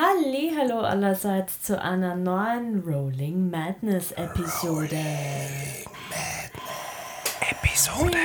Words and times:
Halli, 0.00 0.52
hallo 0.56 0.78
allerseits 0.78 1.60
zu 1.62 1.82
einer 1.82 2.14
neuen 2.14 2.84
Rolling 2.86 3.50
Madness 3.50 4.12
Episode. 4.12 5.00
Episode. 7.40 8.16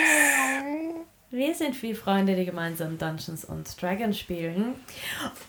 Wir 1.32 1.56
sind 1.56 1.76
vier 1.76 1.96
Freunde, 1.96 2.36
die 2.36 2.46
gemeinsam 2.46 3.00
Dungeons 3.00 3.44
und 3.46 3.82
Dragons 3.82 4.20
spielen. 4.20 4.76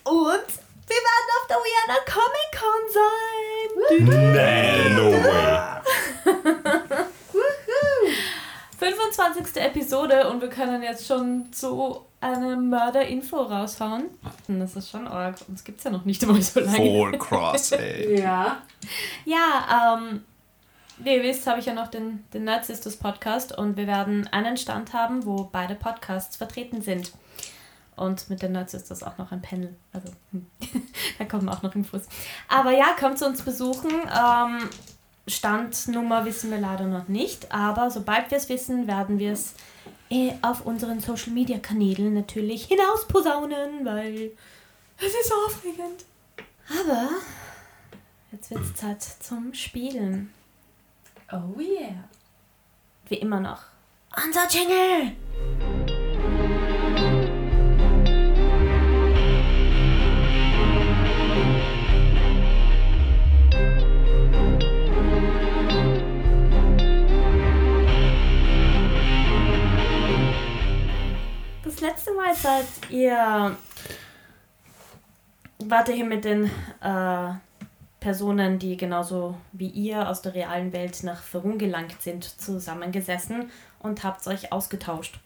Und 0.05 0.49
wir 0.87 0.97
werden 0.97 1.29
auf 1.37 1.47
der 1.47 1.59
Vienna 1.59 1.99
Comic 2.07 2.51
Con 2.59 2.85
sein. 2.95 4.33
Nee, 4.33 4.89
no 4.95 5.13
way. 5.23 5.83
25. 8.79 9.63
Episode 9.63 10.29
und 10.29 10.41
wir 10.41 10.49
können 10.49 10.83
jetzt 10.83 11.07
schon 11.07 11.49
so 11.53 12.07
eine 12.25 12.57
Mörder-Info 12.57 13.37
raushauen. 13.37 14.05
Das 14.49 14.77
ist 14.77 14.91
schon 14.91 15.07
arg. 15.07 15.37
Uns 15.49 15.63
gibt 15.63 15.79
es 15.79 15.85
ja 15.85 15.91
noch 15.91 16.05
nicht 16.05 16.23
einmal 16.23 16.41
so 16.41 16.61
lange. 16.61 16.77
Voll 16.77 17.13
cross, 17.19 17.73
ey. 17.73 18.19
Ja. 18.19 18.63
Ja, 19.25 19.99
ähm, 19.99 20.25
wie 20.99 21.17
ihr 21.17 21.23
wisst, 21.23 21.47
habe 21.47 21.61
ich 21.61 21.67
ja 21.67 21.75
noch 21.75 21.89
den, 21.89 22.25
den 22.33 22.45
Nerd 22.45 22.65
Sisters 22.65 22.97
Podcast 22.97 23.57
und 23.57 23.77
wir 23.77 23.87
werden 23.87 24.27
einen 24.33 24.57
Stand 24.57 24.95
haben, 24.95 25.27
wo 25.27 25.49
beide 25.53 25.75
Podcasts 25.75 26.37
vertreten 26.37 26.81
sind. 26.81 27.13
Und 27.97 28.29
mit 28.31 28.43
den 28.43 28.53
Nerd 28.53 28.71
Sisters 28.71 29.03
auch 29.03 29.19
noch 29.19 29.31
ein 29.31 29.43
Panel. 29.43 29.75
Also, 29.93 30.09
da 31.19 31.25
kommen 31.27 31.49
auch 31.49 31.63
noch 31.63 31.75
Infos. 31.75 32.03
Aber 32.49 32.73
ja, 32.73 32.87
kommt 32.99 33.19
zu 33.19 33.27
uns 33.27 33.43
besuchen. 33.43 33.91
Ähm, 33.91 34.71
Standnummer 35.27 36.25
wissen 36.25 36.51
wir 36.51 36.59
leider 36.59 36.87
noch 36.87 37.09
nicht, 37.09 37.53
aber 37.53 37.91
sobald 37.91 38.31
wir 38.31 38.39
es 38.39 38.49
wissen, 38.49 38.87
werden 38.87 39.19
wir 39.19 39.33
es 39.33 39.55
auf 40.43 40.67
unseren 40.67 41.01
Social 41.01 41.33
Media 41.33 41.59
Kanälen 41.59 42.15
natürlich 42.15 42.67
hinausposaunen, 42.67 43.85
weil 43.85 44.33
es 44.99 45.13
ist 45.13 45.33
aufregend. 45.33 46.05
Aber 46.69 47.09
jetzt 48.33 48.51
wird 48.51 48.63
es 48.63 48.75
Zeit 48.75 49.03
zum 49.03 49.53
Spielen. 49.55 50.33
Oh 51.33 51.59
yeah. 51.59 52.09
Wie 53.09 53.17
immer 53.17 53.41
noch. 53.41 53.63
Unser 54.17 54.47
Jingle! 54.49 55.17
Letzte 71.85 72.15
Mal 72.15 72.35
seid 72.35 72.67
ihr. 72.91 73.57
Wart 75.59 75.89
ihr 75.89 75.95
hier 75.95 76.05
mit 76.05 76.25
den 76.25 76.51
äh, 76.81 77.29
Personen, 78.01 78.59
die 78.59 78.77
genauso 78.77 79.37
wie 79.53 79.69
ihr 79.69 80.09
aus 80.09 80.21
der 80.21 80.35
realen 80.35 80.73
Welt 80.73 81.03
nach 81.05 81.23
Verun 81.23 81.59
gelangt 81.59 82.03
sind, 82.03 82.25
zusammengesessen 82.25 83.51
und 83.79 84.03
habt 84.03 84.27
euch 84.27 84.53
ausgetauscht. 84.53 85.21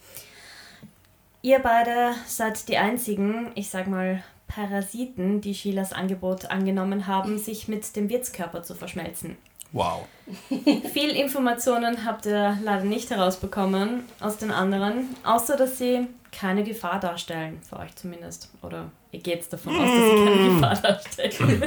Ihr 1.43 1.61
beide 1.61 2.15
seid 2.27 2.69
die 2.69 2.77
einzigen, 2.77 3.53
ich 3.55 3.71
sag 3.71 3.87
mal, 3.87 4.23
Parasiten, 4.49 5.41
die 5.41 5.55
Sheilas 5.55 5.93
Angebot 5.93 6.51
angenommen 6.51 7.07
haben, 7.07 7.39
sich 7.39 7.69
mit 7.69 7.97
dem 7.97 8.09
Wirtskörper 8.09 8.63
zu 8.63 8.75
verschmelzen. 8.75 9.37
Wow. 9.73 10.07
Viel 10.93 11.11
Informationen 11.11 12.05
habt 12.05 12.27
ihr 12.27 12.59
leider 12.63 12.85
nicht 12.85 13.11
herausbekommen 13.11 14.05
aus 14.21 14.39
den 14.39 14.51
anderen, 14.51 15.15
außer 15.25 15.57
dass 15.57 15.79
sie 15.79 16.07
keine 16.33 16.65
Gefahr 16.65 17.01
darstellen, 17.01 17.61
für 17.69 17.79
euch 17.79 17.95
zumindest. 17.97 18.51
Oder 18.63 18.91
ihr 19.13 19.21
geht 19.21 19.51
davon 19.53 19.75
aus, 19.77 19.85
dass 19.85 20.05
sie 20.05 20.25
keine 20.25 20.49
Gefahr 20.49 20.77
darstellen. 20.77 21.63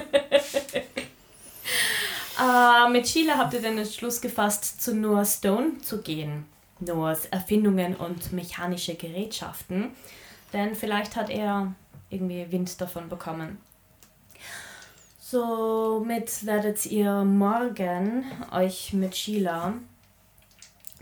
äh, 2.40 2.90
mit 2.92 3.08
Sheila 3.08 3.38
habt 3.38 3.54
ihr 3.54 3.62
den 3.62 3.78
Entschluss 3.78 4.22
gefasst, 4.22 4.82
zu 4.82 4.96
Noah 4.96 5.26
Stone 5.26 5.80
zu 5.82 6.02
gehen. 6.02 6.46
Noahs 6.80 7.26
Erfindungen 7.28 7.96
und 7.96 8.34
mechanische 8.34 8.96
Gerätschaften. 8.96 9.92
Denn 10.54 10.76
vielleicht 10.76 11.16
hat 11.16 11.30
er 11.30 11.74
irgendwie 12.10 12.52
Wind 12.52 12.80
davon 12.82 13.10
bekommen. 13.10 13.58
Somit 15.32 16.46
werdet 16.46 16.86
ihr 16.88 17.24
morgen 17.24 18.26
euch 18.52 18.92
mit 18.92 19.16
Sheila 19.16 19.76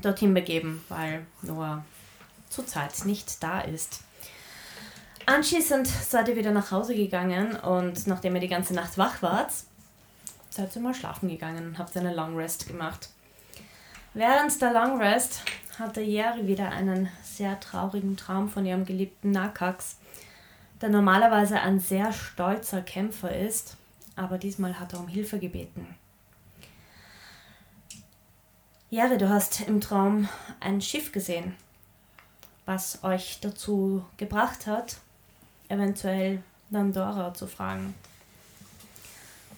dorthin 0.03 0.35
begeben, 0.35 0.85
weil 0.88 1.25
Noah 1.41 1.84
zurzeit 2.47 3.06
nicht 3.06 3.41
da 3.41 3.62
ist. 3.62 4.01
Anschließend 5.25 5.88
seid 5.88 6.28
ihr 6.28 6.35
wieder 6.35 6.51
nach 6.51 6.69
Hause 6.69 6.94
gegangen 6.94 7.56
und 7.56 8.06
nachdem 8.06 8.35
ihr 8.35 8.41
die 8.41 8.47
ganze 8.47 8.75
Nacht 8.75 9.00
wach 9.00 9.23
wart, 9.23 9.51
seid 10.51 10.75
ihr 10.75 10.81
mal 10.84 10.94
schlafen 10.94 11.28
gegangen 11.28 11.66
und 11.66 11.79
habt 11.79 11.97
eine 11.97 12.13
Long 12.13 12.38
Rest 12.38 12.67
gemacht. 12.67 13.09
Während 14.13 14.61
der 14.61 14.73
Long 14.73 15.01
Rest 15.01 15.41
hatte 15.79 16.01
Jerry 16.01 16.46
wieder 16.46 16.69
einen 16.69 17.09
sehr 17.23 17.59
traurigen 17.59 18.16
Traum 18.16 18.47
von 18.47 18.63
ihrem 18.63 18.85
geliebten 18.85 19.31
Nakax, 19.31 19.96
der 20.81 20.90
normalerweise 20.90 21.59
ein 21.59 21.79
sehr 21.79 22.13
stolzer 22.13 22.84
Kämpfer 22.84 23.35
ist, 23.35 23.75
aber 24.19 24.38
diesmal 24.38 24.80
hat 24.80 24.94
er 24.94 25.00
um 25.00 25.07
Hilfe 25.07 25.40
gebeten. 25.40 25.88
Jerry, 28.90 29.18
du 29.18 29.30
hast 29.30 29.62
im 29.62 29.80
Traum 29.80 30.28
ein 30.59 30.81
Schiff 30.81 31.12
gesehen, 31.12 31.56
was 32.66 33.03
euch 33.03 33.40
dazu 33.40 34.03
gebracht 34.18 34.68
hat, 34.68 34.97
eventuell 35.69 36.44
Nandora 36.69 37.34
zu 37.34 37.47
fragen. 37.47 37.94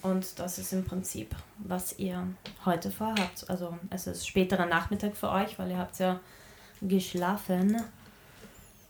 Und 0.03 0.37
das 0.39 0.57
ist 0.57 0.73
im 0.73 0.83
Prinzip, 0.83 1.35
was 1.57 1.97
ihr 1.97 2.27
heute 2.65 2.91
vorhabt. 2.91 3.49
Also 3.49 3.77
es 3.89 4.07
ist 4.07 4.27
späterer 4.27 4.65
Nachmittag 4.65 5.15
für 5.15 5.29
euch, 5.29 5.57
weil 5.57 5.71
ihr 5.71 5.77
habt 5.77 5.97
ja 5.99 6.19
geschlafen. 6.81 7.81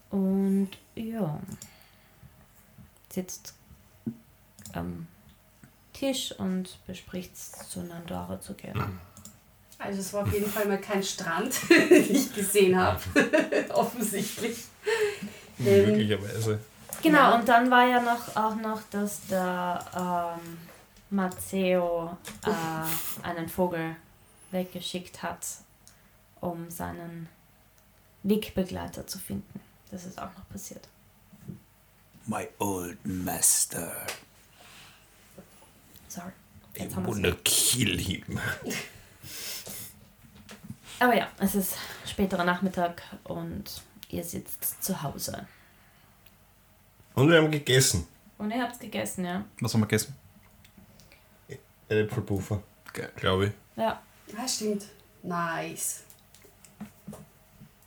Und 0.10 0.70
ja, 0.96 1.40
sitzt 3.10 3.54
am 4.74 5.08
Tisch 6.01 6.31
und 6.39 6.79
bespricht 6.88 7.38
zu 7.38 7.81
Nandora 7.81 8.41
zu 8.41 8.56
gehen. 8.56 9.00
Also 9.78 10.00
es 10.00 10.12
war 10.13 10.23
auf 10.23 10.34
jeden 10.34 10.50
Fall 10.50 10.66
mal 10.67 10.79
kein 10.81 11.03
Strand, 11.03 11.53
den 11.69 12.16
ich 12.16 12.34
gesehen 12.34 12.75
habe. 12.75 13.00
Offensichtlich. 13.69 14.63
Ähm, 15.59 15.85
Möglicherweise. 15.85 16.59
Genau, 17.03 17.19
Ja. 17.19 17.35
und 17.35 17.47
dann 17.47 17.69
war 17.69 17.85
ja 17.88 18.01
noch 18.01 18.35
auch 18.35 18.56
noch, 18.56 18.81
dass 18.89 19.28
der 19.28 19.85
ähm, 20.41 20.57
Matteo 21.12 22.18
äh, 22.45 23.23
einen 23.28 23.47
Vogel 23.47 23.95
weggeschickt 24.50 25.22
hat, 25.22 25.45
um 26.39 26.69
seinen 26.72 27.29
Wegbegleiter 28.23 29.06
zu 29.06 29.19
finden. 29.19 29.59
Das 29.91 30.06
ist 30.06 30.18
auch 30.19 30.35
noch 30.35 30.50
passiert. 30.50 30.88
My 32.25 32.47
old 32.57 32.97
master. 33.06 33.91
Sorry. 36.12 36.32
Jetzt 36.76 36.94
haben 36.94 37.06
wir's. 37.06 37.16
wanna 37.16 37.36
kill 37.46 37.98
him. 37.98 38.38
Aber 41.00 41.16
ja, 41.16 41.30
es 41.40 41.56
ist 41.56 41.78
späterer 42.06 42.44
Nachmittag 42.44 43.02
und 43.24 43.82
ihr 44.10 44.22
sitzt 44.22 44.84
zu 44.84 45.02
Hause. 45.02 45.48
Und 47.14 47.30
wir 47.30 47.38
haben 47.38 47.50
gegessen. 47.50 48.06
Und 48.38 48.52
ihr 48.52 48.62
habt 48.62 48.78
gegessen, 48.78 49.24
ja? 49.24 49.46
Was 49.62 49.74
haben 49.74 49.82
wir 49.82 49.88
gegessen? 49.88 50.14
Äpfelpuffer. 51.88 52.62
Glaube 53.16 53.46
ich. 53.46 53.52
Ja. 53.78 54.02
ah, 54.38 54.48
stimmt. 54.48 54.88
Nice. 55.24 56.04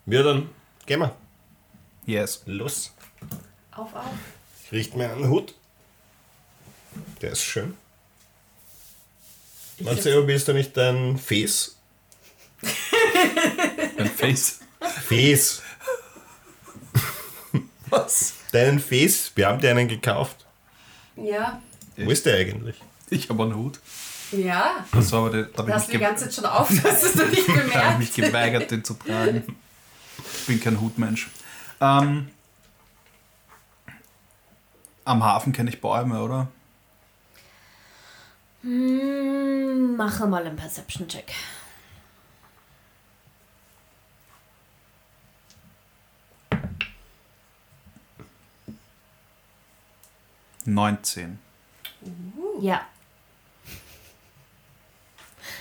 Wir 0.07 0.23
dann 0.23 0.49
gehen 0.87 1.01
wir. 1.01 1.15
Yes. 2.07 2.43
Los. 2.47 2.95
Auf, 3.73 3.95
auf. 3.95 4.07
Ich 4.65 4.73
richte 4.73 4.97
mir 4.97 5.13
einen 5.13 5.29
Hut. 5.29 5.55
Der 7.21 7.33
ist 7.33 7.43
schön. 7.43 7.77
Ich 9.77 9.85
Marcelo, 9.85 10.25
bist 10.25 10.47
du 10.49 10.53
nicht 10.53 10.77
dein 10.77 11.19
Fes? 11.19 11.77
Ein 13.99 14.09
Face. 14.09 14.61
Fes. 15.07 15.63
Was? 17.91 18.35
Deinen 18.53 18.79
Fes? 18.79 19.33
Wir 19.35 19.49
haben 19.49 19.61
dir 19.61 19.71
einen 19.71 19.89
gekauft. 19.89 20.45
ja. 21.17 21.61
Wo 21.97 22.11
ist 22.11 22.27
der 22.27 22.39
eigentlich? 22.39 22.75
Ich 23.11 23.29
habe 23.29 23.45
einen 23.45 23.55
Hut. 23.55 23.79
Ja. 24.33 24.85
Das 24.91 25.13
war 25.13 25.21
aber 25.21 25.31
der, 25.31 25.43
da 25.45 25.51
Du 25.51 25.59
habe 25.59 25.71
ich, 25.71 25.77
hast 25.77 25.89
mich 25.89 25.97
die 25.97 26.03
ganze 26.03 26.25
Zeit 26.25 26.35
schon 26.35 26.45
auf, 26.47 26.69
hast 26.69 27.15
du 27.17 27.25
nicht 27.27 27.49
da 27.49 27.53
hab 27.55 27.63
ich 27.63 27.71
bemerkt. 27.71 27.99
mich 28.01 28.13
geweigert, 28.15 28.71
den 28.73 28.83
zu 28.83 28.95
tragen. 28.95 29.45
Ich 30.41 30.47
bin 30.49 30.61
kein 30.61 30.81
Hutmensch. 30.81 31.29
Ähm, 31.81 32.31
am 35.05 35.23
Hafen 35.25 35.53
kenne 35.53 35.71
ich 35.71 35.81
Bäume, 35.81 36.21
oder? 36.21 36.49
Hm, 38.65 39.95
mache 39.97 40.27
mal 40.27 40.47
einen 40.47 40.57
Perception-Check. 40.57 41.33
19. 50.67 51.39
Ja. 52.61 52.87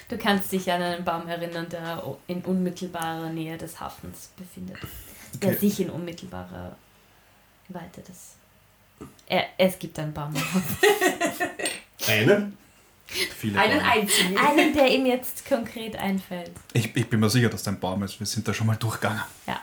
Du 0.09 0.17
kannst 0.17 0.51
dich 0.51 0.71
an 0.71 0.81
einen 0.81 1.03
Baum 1.03 1.27
erinnern, 1.27 1.67
der 1.69 2.03
in 2.27 2.41
unmittelbarer 2.41 3.29
Nähe 3.29 3.57
des 3.57 3.79
Hafens 3.79 4.29
befindet. 4.37 4.77
Der 5.41 5.49
Okay. 5.49 5.57
sich 5.59 5.79
in 5.79 5.89
unmittelbarer 5.89 6.75
Weite 7.69 8.01
des. 8.01 8.35
Er, 9.25 9.45
es 9.57 9.79
gibt 9.79 9.97
einen 9.99 10.13
Baum. 10.13 10.33
Einen? 12.07 12.57
Viele 13.07 13.59
Einen 13.59 13.77
Bäume. 13.79 13.91
einzigen. 13.91 14.37
einen, 14.37 14.73
der 14.73 14.87
ihm 14.89 15.05
jetzt 15.05 15.45
konkret 15.47 15.95
einfällt. 15.95 16.51
Ich, 16.73 16.95
ich 16.95 17.07
bin 17.09 17.19
mir 17.19 17.29
sicher, 17.29 17.49
dass 17.49 17.63
da 17.63 17.71
ein 17.71 17.79
Baum 17.79 18.01
ist. 18.03 18.19
Wir 18.19 18.25
sind 18.27 18.47
da 18.47 18.53
schon 18.53 18.65
mal 18.67 18.75
durchgegangen. 18.75 19.21
Ja. 19.45 19.61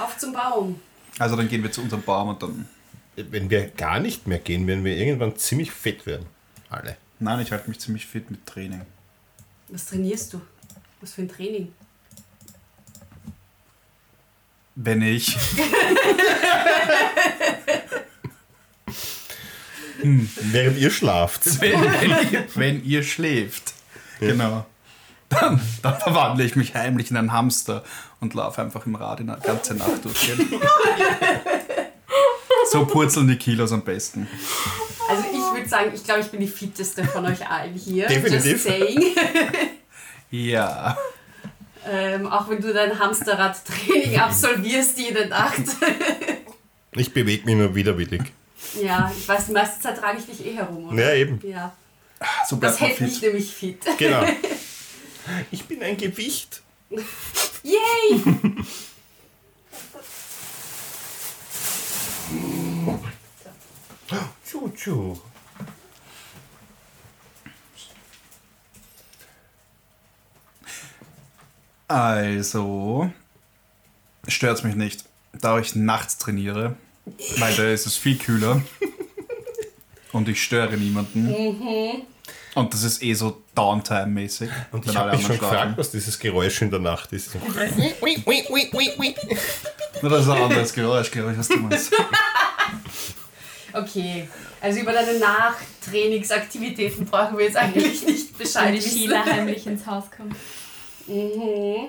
Auf 0.00 0.16
zum 0.18 0.32
Baum. 0.32 0.80
Also 1.18 1.36
dann 1.36 1.48
gehen 1.48 1.62
wir 1.62 1.70
zu 1.70 1.80
unserem 1.82 2.02
Baum 2.02 2.28
und 2.30 2.42
dann. 2.42 2.68
Wenn 3.16 3.50
wir 3.50 3.66
gar 3.70 3.98
nicht 3.98 4.26
mehr 4.28 4.38
gehen, 4.38 4.66
werden 4.68 4.84
wir 4.84 4.96
irgendwann 4.96 5.36
ziemlich 5.36 5.70
fett 5.72 6.06
werden. 6.06 6.26
Alle. 6.70 6.96
Nein, 7.18 7.40
ich 7.40 7.50
halte 7.50 7.68
mich 7.68 7.80
ziemlich 7.80 8.06
fit 8.06 8.30
mit 8.30 8.46
Training. 8.46 8.82
Was 9.68 9.86
trainierst 9.86 10.34
du? 10.34 10.40
Was 11.00 11.14
für 11.14 11.22
ein 11.22 11.28
Training? 11.28 11.72
Wenn 14.76 15.02
ich. 15.02 15.36
Während 20.52 20.78
ihr 20.78 20.90
schlaft. 20.90 21.42
wenn, 21.60 21.80
wenn, 21.80 22.32
ihr, 22.32 22.44
wenn 22.54 22.84
ihr 22.84 23.02
schläft. 23.02 23.74
Genau. 24.20 24.66
Dann, 25.28 25.60
dann 25.82 25.98
verwandle 25.98 26.44
ich 26.44 26.56
mich 26.56 26.74
heimlich 26.74 27.10
in 27.10 27.16
einen 27.16 27.32
Hamster 27.32 27.84
und 28.20 28.34
laufe 28.34 28.62
einfach 28.62 28.86
im 28.86 28.94
Rad 28.94 29.20
in 29.20 29.26
der 29.26 29.36
ganze 29.36 29.74
Nacht 29.74 30.04
durch. 30.04 30.32
so 32.70 32.86
purzeln 32.86 33.28
die 33.28 33.36
Kilos 33.36 33.72
am 33.72 33.82
besten. 33.82 34.26
Also 35.08 35.24
ich 35.30 35.56
würde 35.56 35.68
sagen, 35.68 35.92
ich 35.94 36.02
glaube, 36.02 36.20
ich 36.20 36.28
bin 36.28 36.40
die 36.40 36.48
fitteste 36.48 37.04
von 37.04 37.26
euch 37.26 37.46
allen 37.46 37.74
hier. 37.74 38.06
Definitiv. 38.06 38.52
Just 38.52 38.64
saying. 38.64 39.14
Ja. 40.30 40.96
Ähm, 41.90 42.26
auch 42.26 42.48
wenn 42.50 42.60
du 42.60 42.72
dein 42.72 42.98
Hamsterrad-Training 42.98 44.18
absolvierst 44.20 44.98
jede 44.98 45.26
Nacht. 45.28 45.62
Ich 46.92 47.12
bewege 47.14 47.44
mich 47.46 47.56
nur 47.56 47.74
widerwillig. 47.74 48.32
Ja, 48.82 49.10
ich 49.16 49.26
weiß, 49.28 49.46
die 49.46 49.52
meiste 49.52 49.80
Zeit 49.80 49.98
trage 49.98 50.18
ich 50.18 50.26
dich 50.26 50.46
eh 50.46 50.54
herum, 50.56 50.88
oder? 50.88 51.02
Ja, 51.02 51.14
eben. 51.14 51.40
Ja. 51.48 51.72
So 52.48 52.56
Das 52.56 52.76
bleibt 52.76 52.80
man 52.80 52.88
hält 52.90 53.00
mich 53.00 53.12
fit. 53.14 53.22
nämlich 53.22 53.54
fit. 53.54 53.98
Genau. 53.98 54.24
Ich 55.50 55.62
bin 55.66 55.82
ein 55.82 55.98
Gewicht. 55.98 56.62
Yay! 57.62 58.22
Tschu, 64.44 64.68
tschu. 64.74 65.16
Also, 71.86 73.10
stört 74.26 74.58
es 74.58 74.64
mich 74.64 74.74
nicht, 74.74 75.04
da 75.32 75.58
ich 75.58 75.74
nachts 75.74 76.18
trainiere, 76.18 76.76
weil 77.38 77.54
da 77.54 77.70
ist 77.70 77.86
es 77.86 77.96
viel 77.96 78.18
kühler 78.18 78.62
und 80.12 80.28
ich 80.28 80.42
störe 80.42 80.76
niemanden. 80.76 82.06
Und 82.54 82.74
das 82.74 82.82
ist 82.82 83.02
eh 83.02 83.14
so 83.14 83.42
Downtime-mäßig. 83.54 84.50
Und 84.72 84.86
ich 84.86 84.96
habe 84.96 85.10
alle 85.10 85.18
mich 85.18 85.26
schon 85.26 85.36
anderen 85.36 85.38
schlafen. 85.38 85.40
gefragt, 85.40 85.78
was 85.78 85.90
dieses 85.90 86.18
Geräusch 86.18 86.62
in 86.62 86.70
der 86.70 86.80
Nacht 86.80 87.12
ist. 87.12 87.30
Na, 90.02 90.08
das 90.08 90.22
ist 90.22 90.28
ein 90.28 90.42
anderes 90.42 90.72
Geräusch, 90.72 91.10
glaube 91.10 91.32
ich, 91.32 91.38
was 91.38 91.48
du 91.48 91.56
meinst. 91.58 91.92
Okay, 93.72 94.28
also 94.60 94.80
über 94.80 94.92
deine 94.92 95.18
Nachtrainingsaktivitäten 95.18 97.04
brauchen 97.06 97.36
wir 97.38 97.44
jetzt 97.44 97.56
eigentlich 97.56 98.04
nicht 98.04 98.36
Bescheid 98.38 98.72
Wenn 98.72 98.80
Sheila 98.80 99.24
heimlich 99.24 99.66
ins 99.66 99.86
Haus 99.86 100.04
kommt. 100.10 100.34
Mhm. 101.06 101.88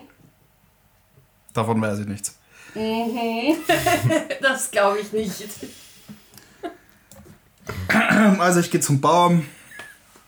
Davon 1.54 1.81
weiß 1.81 2.00
ich 2.00 2.07
nichts. 2.07 2.38
Mhm. 2.76 3.56
Das 4.42 4.70
glaube 4.72 5.00
ich 5.00 5.12
nicht. 5.14 5.44
Also 8.40 8.60
ich 8.60 8.72
gehe 8.72 8.82
zum 8.82 9.00
Baum 9.02 9.46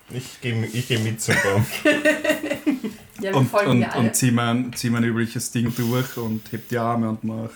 Ich 0.09 0.41
gehe 0.41 0.65
ich 0.65 0.87
geh 0.87 0.97
mit 0.99 1.21
zum 1.21 1.35
Baum. 1.43 1.65
Ja, 3.21 3.29
wir 3.33 3.35
und, 3.37 3.53
und, 3.53 3.95
und 3.95 4.15
zieh 4.15 4.31
mein, 4.31 4.73
zieh 4.73 4.89
mein 4.89 5.03
übliches 5.03 5.51
Ding 5.51 5.71
durch 5.75 6.17
und 6.17 6.51
heb 6.51 6.67
die 6.69 6.77
Arme 6.79 7.07
und 7.09 7.23
mach 7.23 7.51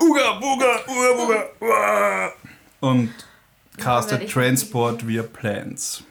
Uga, 0.00 0.40
Buga, 0.40 0.80
Uga, 0.88 1.12
Buga, 1.16 1.44
Uah. 1.60 2.32
und 2.80 3.14
caste 3.76 4.12
werde 4.12 4.24
ich- 4.24 4.32
Transport 4.32 5.06
via 5.06 5.22
Plants. 5.22 6.02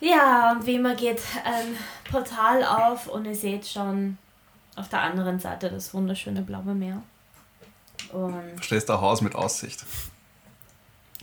Ja, 0.00 0.50
und 0.52 0.66
wie 0.66 0.74
immer 0.74 0.96
geht 0.96 1.20
ein 1.44 1.76
Portal 2.10 2.64
auf 2.64 3.06
und 3.06 3.26
ihr 3.26 3.36
seht 3.36 3.64
schon 3.68 4.18
auf 4.80 4.88
der 4.88 5.00
anderen 5.02 5.38
Seite 5.40 5.70
das 5.70 5.92
wunderschöne 5.94 6.42
blaue 6.42 6.74
Meer. 6.74 7.02
Und 8.12 8.54
Verstehst 8.56 8.88
du, 8.88 8.94
ein 8.94 9.00
Haus 9.00 9.20
mit 9.20 9.34
Aussicht. 9.34 9.84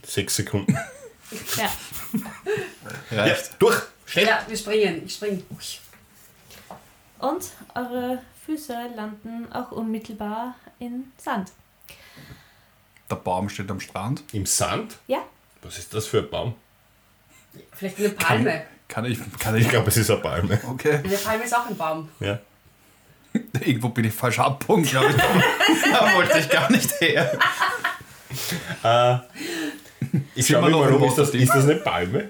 Sechs 0.04 0.36
Sekunden. 0.36 0.76
ja, 1.56 1.70
Ja, 3.10 3.22
Reicht. 3.24 3.60
durch! 3.60 3.82
Schnell! 4.06 4.26
Ja, 4.26 4.42
wir 4.46 4.56
springen. 4.56 5.02
Ich 5.04 5.14
spring. 5.14 5.44
und 7.18 7.44
eure 7.74 8.22
Füße 8.46 8.74
landen 8.96 9.52
auch 9.52 9.72
unmittelbar 9.72 10.54
in 10.78 11.12
Sand. 11.18 11.52
Der 13.10 13.16
Baum 13.16 13.48
steht 13.48 13.70
am 13.70 13.80
Strand. 13.80 14.22
Im 14.32 14.46
Sand? 14.46 14.96
Ja, 15.08 15.18
Was 15.62 15.78
ist 15.78 15.92
das 15.92 16.06
für 16.06 16.18
ein 16.20 16.30
Baum? 16.30 16.54
Vielleicht 17.72 17.98
eine 17.98 18.10
Palme. 18.10 18.62
Kann 18.86 19.04
ich, 19.04 19.18
kann 19.38 19.54
ich, 19.56 19.64
Ich 19.64 19.68
glaube, 19.68 19.88
es 19.88 19.96
ist 19.98 20.10
eine 20.10 20.20
Palme. 20.20 20.58
okay. 20.68 21.00
Eine 21.04 21.16
Palme 21.18 21.44
ist 21.44 21.54
auch 21.54 21.66
ein 21.66 21.76
Baum. 21.76 22.08
Ja. 22.20 22.38
Irgendwo 23.64 23.88
bin 23.90 24.04
ich 24.06 24.14
falsch 24.14 24.38
abbogen, 24.38 24.84
glaube 24.84 25.10
ich. 25.10 25.16
da 25.92 26.14
wollte 26.14 26.38
ich 26.38 26.48
gar 26.48 26.70
nicht 26.70 26.90
her. 27.00 27.38
Äh, 28.82 29.16
ich 30.34 30.46
Sind 30.46 30.54
schaue 30.56 30.62
wir 30.62 30.68
mir 30.68 30.70
noch 30.70 30.80
mal 30.80 30.88
im 30.90 31.02
um, 31.02 31.08
ist 31.08 31.18
das, 31.18 31.30
ist 31.30 31.48
das 31.54 31.64
eine 31.64 31.76
Palme? 31.76 32.28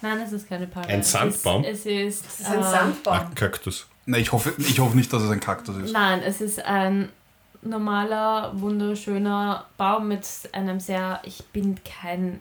nein, 0.00 0.20
es 0.20 0.32
ist 0.32 0.48
keine 0.48 0.66
Palme. 0.66 0.88
Ein 0.88 1.00
Es 1.00 1.06
ist- 1.06 1.12
Sandbaum? 1.12 1.64
Es 1.64 1.86
ist, 1.86 2.24
Das 2.26 2.40
ist 2.40 2.46
ein 2.46 2.60
äh, 2.60 2.62
Sandbaum. 2.62 3.34
Kaktus. 3.34 3.86
Ne, 4.06 4.18
ich 4.18 4.32
hoffe, 4.32 4.52
ich 4.58 4.78
hoffe 4.80 4.96
nicht, 4.96 5.12
dass 5.12 5.22
es 5.22 5.30
ein 5.30 5.40
Kaktus 5.40 5.76
ist. 5.78 5.92
Nein, 5.92 6.20
es 6.22 6.40
ist 6.40 6.62
ein 6.64 7.08
normaler, 7.62 8.52
wunderschöner 8.54 9.64
Baum 9.78 10.08
mit 10.08 10.26
einem 10.52 10.78
sehr. 10.80 11.20
Ich 11.24 11.42
bin 11.46 11.78
kein 11.84 12.40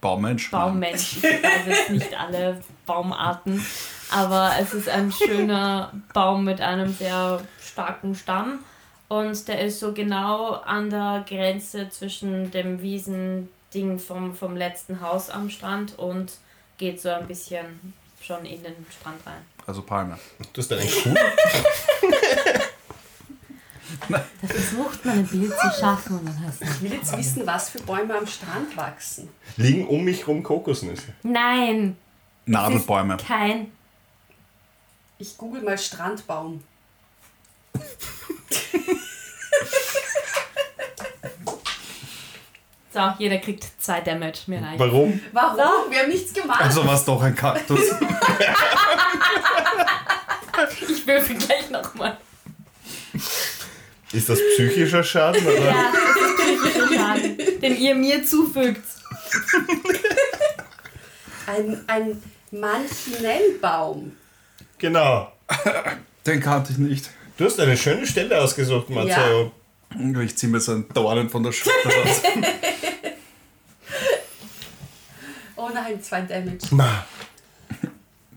Baummensch. 0.00 0.50
Baummensch. 0.50 1.16
Ich 1.16 1.22
weiß 1.22 1.66
jetzt 1.66 1.90
nicht 1.90 2.18
alle 2.18 2.60
Baumarten. 2.86 3.64
Aber 4.10 4.52
es 4.60 4.72
ist 4.72 4.88
ein 4.88 5.12
schöner 5.12 5.92
Baum 6.14 6.44
mit 6.44 6.60
einem 6.60 6.92
sehr 6.92 7.42
starken 7.60 8.14
Stamm. 8.14 8.60
Und 9.08 9.48
der 9.48 9.60
ist 9.62 9.80
so 9.80 9.92
genau 9.92 10.52
an 10.52 10.90
der 10.90 11.24
Grenze 11.26 11.88
zwischen 11.88 12.50
dem 12.50 12.82
Wiesending 12.82 13.98
vom, 13.98 14.34
vom 14.34 14.56
letzten 14.56 15.00
Haus 15.00 15.30
am 15.30 15.48
Strand 15.48 15.98
und 15.98 16.32
geht 16.76 17.00
so 17.00 17.08
ein 17.08 17.26
bisschen 17.26 17.94
schon 18.20 18.44
in 18.44 18.62
den 18.62 18.74
Strand 18.98 19.26
rein. 19.26 19.42
Also 19.66 19.82
Palme. 19.82 20.18
Du 20.52 20.60
hast 20.60 20.72
einen 20.72 20.88
Kuh? 20.88 21.14
Da 24.08 24.22
versucht 24.46 25.04
man 25.04 25.18
ein 25.18 25.26
Bild 25.26 25.50
zu 25.50 25.80
schaffen 25.80 26.18
und 26.18 26.26
dann 26.26 26.46
hast 26.46 26.60
du. 26.60 26.66
Ich 26.66 26.82
will 26.82 26.92
jetzt 26.92 27.16
wissen, 27.16 27.46
was 27.46 27.70
für 27.70 27.80
Bäume 27.80 28.16
am 28.16 28.26
Strand 28.26 28.76
wachsen. 28.76 29.28
Liegen 29.56 29.86
um 29.86 30.04
mich 30.04 30.26
rum 30.26 30.42
Kokosnüsse. 30.42 31.14
Nein! 31.22 31.96
es 32.44 32.52
Nadelbäume. 32.52 33.16
Kein. 33.16 33.72
Ich 35.18 35.36
google 35.36 35.62
mal 35.62 35.78
Strandbaum. 35.78 36.62
So, 42.90 43.12
jeder 43.18 43.38
kriegt 43.38 43.64
zwei 43.78 44.00
Damage. 44.00 44.40
Mir 44.46 44.62
reicht. 44.62 44.78
Warum? 44.80 45.20
Warum? 45.32 45.90
Wir 45.90 46.00
haben 46.00 46.08
nichts 46.08 46.32
gemacht. 46.32 46.60
Also 46.60 46.84
war 46.86 46.94
es 46.94 47.04
doch 47.04 47.22
ein 47.22 47.34
Kaktus. 47.34 47.80
Ich 50.88 51.06
würfel 51.06 51.36
gleich 51.36 51.70
nochmal. 51.70 52.16
Ist 54.12 54.28
das 54.28 54.40
psychischer 54.54 55.04
Schaden? 55.04 55.46
Oder? 55.46 55.66
Ja, 55.66 55.92
das 55.92 56.02
ist 56.16 56.36
psychischer 56.36 56.94
Schaden, 56.94 57.60
den 57.60 57.76
ihr 57.76 57.94
mir 57.94 58.24
zufügt. 58.24 58.82
Ein, 61.46 61.84
ein 61.86 62.20
Manchinellbaum. 62.50 64.16
Genau. 64.78 65.32
Den 66.26 66.40
kannte 66.40 66.72
ich 66.72 66.78
nicht. 66.78 67.10
Du 67.36 67.44
hast 67.44 67.58
eine 67.60 67.76
schöne 67.76 68.06
Stelle 68.06 68.40
ausgesucht, 68.40 68.90
Marzio. 68.90 69.52
Ich 70.22 70.36
ziehe 70.36 70.50
mir 70.50 70.60
so 70.60 70.72
einen 70.72 70.88
Dornen 70.88 71.30
von 71.30 71.42
der 71.42 71.52
Schulter 71.52 71.88
raus. 71.88 72.22
Oh 75.60 75.68
nein, 75.74 76.00
zwei 76.00 76.20
Damage. 76.22 76.68
Ma. 76.70 77.04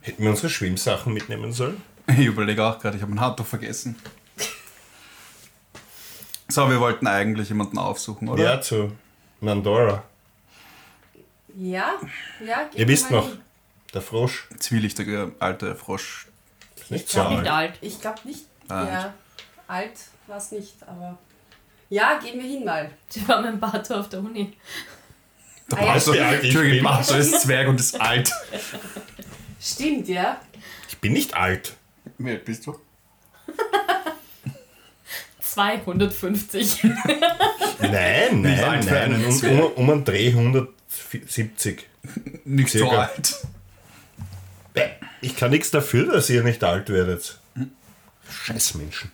Hätten 0.02 0.24
wir 0.24 0.32
unsere 0.32 0.50
Schwimmsachen 0.50 1.14
mitnehmen 1.14 1.54
sollen? 1.54 1.82
Ich 2.08 2.26
überlege 2.26 2.66
auch 2.66 2.80
gerade, 2.80 2.98
ich 2.98 3.04
habe 3.04 3.14
ein 3.14 3.20
Handtuch 3.20 3.46
vergessen. 3.46 3.96
So, 6.50 6.70
wir 6.70 6.80
wollten 6.80 7.06
eigentlich 7.08 7.50
jemanden 7.50 7.78
aufsuchen, 7.78 8.28
oder? 8.28 8.44
Ja, 8.44 8.60
zu 8.62 8.92
Nandora. 9.40 10.04
Ja, 11.56 11.94
ja. 12.46 12.70
Ihr 12.74 12.88
wisst 12.88 13.12
noch, 13.12 13.28
hin. 13.28 13.40
der 13.94 14.02
Frosch 14.02 14.48
Zwielichtige 14.58 15.32
alte 15.40 15.76
Frosch. 15.76 16.28
Nicht 16.92 17.06
Ich 17.06 17.12
so 17.12 17.20
glaub 17.22 17.30
Nicht 17.32 17.40
alt. 17.40 17.72
alt. 17.72 17.74
Ich 17.82 18.02
glaube 18.02 18.20
nicht. 18.26 18.46
Ah, 18.68 18.86
ja, 18.86 19.14
alt 19.68 19.92
war 20.28 20.38
es 20.38 20.52
nicht, 20.52 20.76
aber. 20.88 21.18
Ja, 21.90 22.20
gehen 22.20 22.40
wir 22.42 22.48
hin 22.50 22.64
mal. 22.64 22.90
Sie 23.10 23.28
war 23.28 23.42
mit 23.42 23.52
dem 23.52 23.60
Bato 23.60 23.96
auf 23.96 24.10
der 24.10 24.20
Uni. 24.20 24.54
Der 25.72 25.78
Ah 25.80 25.98
ja, 25.98 26.26
alt 26.28 26.44
Entschuldigung, 26.44 27.00
ist 27.00 27.42
Zwerg 27.42 27.68
und 27.68 27.80
ist 27.80 28.00
alt. 28.00 28.32
Stimmt, 29.60 30.08
ja. 30.08 30.40
Ich 30.90 30.98
bin 31.00 31.14
nicht 31.14 31.34
alt. 31.34 31.76
Wie 32.18 32.32
alt 32.32 32.46
bist 32.46 32.66
du? 32.68 32.78
250. 35.40 36.84
Nein, 37.80 38.42
nein, 38.42 38.64
alt 38.64 38.86
nein. 38.86 39.26
Um, 39.26 39.50
um, 39.50 39.60
um 39.74 39.90
einen 39.90 40.06
Dreh 40.06 40.30
170. 40.30 41.88
Nicht 42.46 42.70
so 42.70 42.80
Circa. 42.80 43.02
alt. 43.04 43.36
Ich 45.22 45.36
kann 45.36 45.52
nichts 45.52 45.72
dafür, 45.72 46.12
dass 46.12 46.30
ihr 46.30 46.44
nicht 46.44 46.64
alt 46.64 46.90
werdet. 46.90 47.40
Scheiß 48.46 48.76
Menschen. 48.76 49.12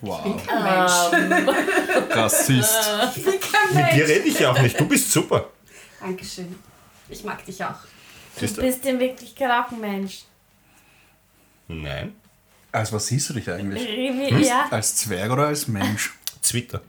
Wow. 0.00 0.40
Kein 0.46 1.28
Mensch. 1.28 1.48
Rassist. 2.10 2.74
Ich 3.16 3.24
bin 3.24 3.34
kein 3.40 3.74
Mit 3.74 3.92
dir 3.92 3.96
Mensch. 3.96 4.10
rede 4.10 4.28
ich 4.28 4.38
ja 4.38 4.52
auch 4.52 4.60
nicht. 4.60 4.78
Du 4.78 4.86
bist 4.86 5.10
super. 5.10 5.50
Dankeschön. 6.00 6.54
Ich 7.08 7.24
mag 7.24 7.44
dich 7.44 7.62
auch. 7.64 7.74
Du 8.34 8.40
Siehst 8.40 8.56
du? 8.58 8.62
bist 8.62 8.84
in 8.86 9.00
Wirklichkeit 9.00 9.50
auch 9.50 9.72
ein 9.72 9.80
Mensch. 9.80 10.20
Nein. 11.66 12.14
Als 12.70 12.92
was 12.92 13.06
siehst 13.06 13.30
du 13.30 13.34
dich 13.34 13.50
eigentlich? 13.50 13.82
Wie- 13.88 14.44
Ja. 14.46 14.68
Als 14.70 14.94
Zwerg 14.96 15.30
oder 15.32 15.46
als 15.48 15.66
Mensch? 15.68 16.12
Zwitter. 16.42 16.82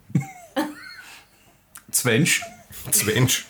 Zwensch? 1.92 2.42
Zwensch. 2.92 3.46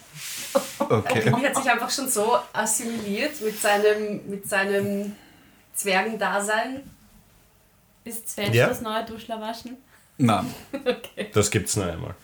Okay. 0.79 1.21
Kimi 1.21 1.41
hat 1.43 1.55
sich 1.55 1.69
einfach 1.69 1.89
schon 1.91 2.09
so 2.09 2.37
assimiliert 2.53 3.39
mit 3.41 3.59
seinem, 3.61 4.27
mit 4.29 4.47
seinem 4.49 5.15
Zwergendasein. 5.75 6.81
Ist 8.03 8.29
Sven 8.29 8.53
Ja. 8.53 8.67
das 8.67 8.81
neue 8.81 9.05
Duschlerwaschen? 9.05 9.77
Nein. 10.17 10.53
Das 11.33 11.51
gibt's 11.51 11.75
noch 11.75 11.85
einmal. 11.85 12.15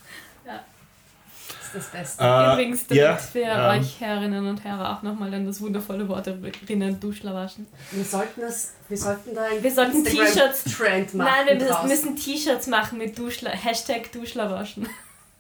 Das 0.46 1.66
ist 1.68 1.76
das 1.76 1.86
Beste. 1.88 2.24
Äh, 2.24 2.54
Übrigens, 2.54 2.88
damit 2.88 3.04
ja, 3.04 3.20
wir 3.34 3.44
ähm, 3.48 3.82
euch 3.82 4.00
Herrinnen 4.00 4.48
und 4.48 4.64
Herren 4.64 4.86
auch 4.86 5.02
nochmal 5.04 5.34
an 5.34 5.46
das 5.46 5.60
wundervolle 5.62 6.08
Wort 6.08 6.26
erinnern, 6.28 7.00
Duschlerwaschen. 7.00 7.68
Wir 7.92 8.06
sollten 8.06 8.42
das, 8.42 8.74
wir 8.88 8.98
sollten 8.98 9.36
da 9.36 9.44
ein 9.44 9.62
Wir 9.62 9.72
sollten 9.74 10.04
T-Shirts- 10.06 10.64
Trend 10.76 11.14
machen. 11.14 11.30
Nein, 11.46 11.60
wir 11.60 11.68
draus. 11.68 11.84
müssen, 11.84 12.14
müssen 12.14 12.16
T-Shirts 12.16 12.68
machen 12.68 12.98
mit 12.98 13.18
Duschler, 13.18 13.52
Hashtag 13.52 14.12
Duschlerwaschen. 14.14 14.88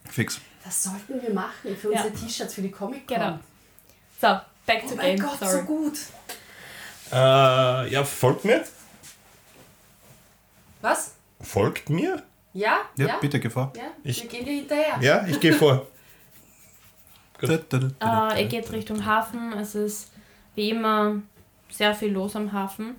Fix. 0.09 0.39
Das 0.65 0.83
sollten 0.83 1.21
wir 1.21 1.33
machen 1.33 1.77
für 1.77 1.93
Ja. 1.93 2.01
unsere 2.03 2.13
T-Shirts 2.13 2.53
für 2.55 2.61
die 2.63 2.71
Comic 2.71 3.07
Con. 3.07 3.15
Genau. 3.17 3.39
So, 4.19 4.27
back 4.65 4.81
Oh 4.85 4.89
to 4.89 4.95
mein 4.95 5.15
game. 5.15 5.19
Gott, 5.29 5.39
Sorry. 5.39 5.51
so 5.51 5.61
gut. 5.63 5.93
Äh, 7.11 7.91
ja, 7.91 8.03
folgt 8.03 8.43
mir. 8.45 8.63
Was? 10.81 11.13
Folgt 11.41 11.89
mir? 11.89 12.21
Ja? 12.53 12.79
Ja, 12.97 13.17
bitte, 13.17 13.39
Gefahr. 13.39 13.71
Ja, 13.75 13.83
Ich- 14.03 14.23
wir 14.23 14.29
gehen 14.29 14.45
dir 14.45 14.53
hinterher. 14.53 14.97
Ja, 15.01 15.25
ich 15.27 15.39
gehe 15.39 15.53
vor. 15.53 15.85
Äh, 17.41 18.41
ihr 18.41 18.47
geht 18.47 18.71
Richtung 18.71 19.05
Hafen. 19.05 19.51
Es 19.53 19.75
ist 19.75 20.09
wie 20.55 20.69
immer 20.69 21.21
sehr 21.69 21.93
viel 21.93 22.11
los 22.13 22.33
am 22.35 22.53
Hafen. 22.53 22.95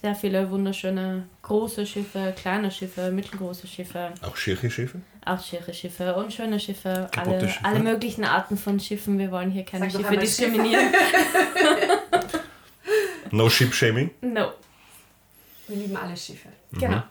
Sehr 0.00 0.14
viele 0.14 0.48
wunderschöne 0.50 1.26
große 1.42 1.84
Schiffe, 1.84 2.32
kleine 2.40 2.70
Schiffe, 2.70 3.10
mittelgroße 3.10 3.66
Schiffe, 3.66 4.12
Auch 4.22 4.36
Schirche-Schiffe? 4.36 5.00
auch 5.24 5.42
schicke 5.42 5.74
Schiffe 5.74 6.14
und 6.14 6.32
schöne 6.32 6.58
Schiffe. 6.58 7.08
Kaputte 7.12 7.36
Alle, 7.38 7.48
Schiffe. 7.48 7.64
alle 7.64 7.78
möglichen 7.80 8.24
Arten 8.24 8.56
von 8.56 8.78
Schiffen. 8.80 9.18
Wir 9.18 9.30
wollen 9.30 9.50
hier 9.50 9.64
keine 9.64 9.90
Sag 9.90 10.00
Schiffe 10.00 10.14
Schiffe. 10.14 10.20
diskriminieren. 10.20 10.86
No 13.30 13.50
Ship-Shaming? 13.50 14.10
No, 14.22 14.52
Wir 15.66 15.76
lieben 15.76 15.96
alle 15.96 16.16
Schiffe. 16.16 16.48
genau. 16.72 17.02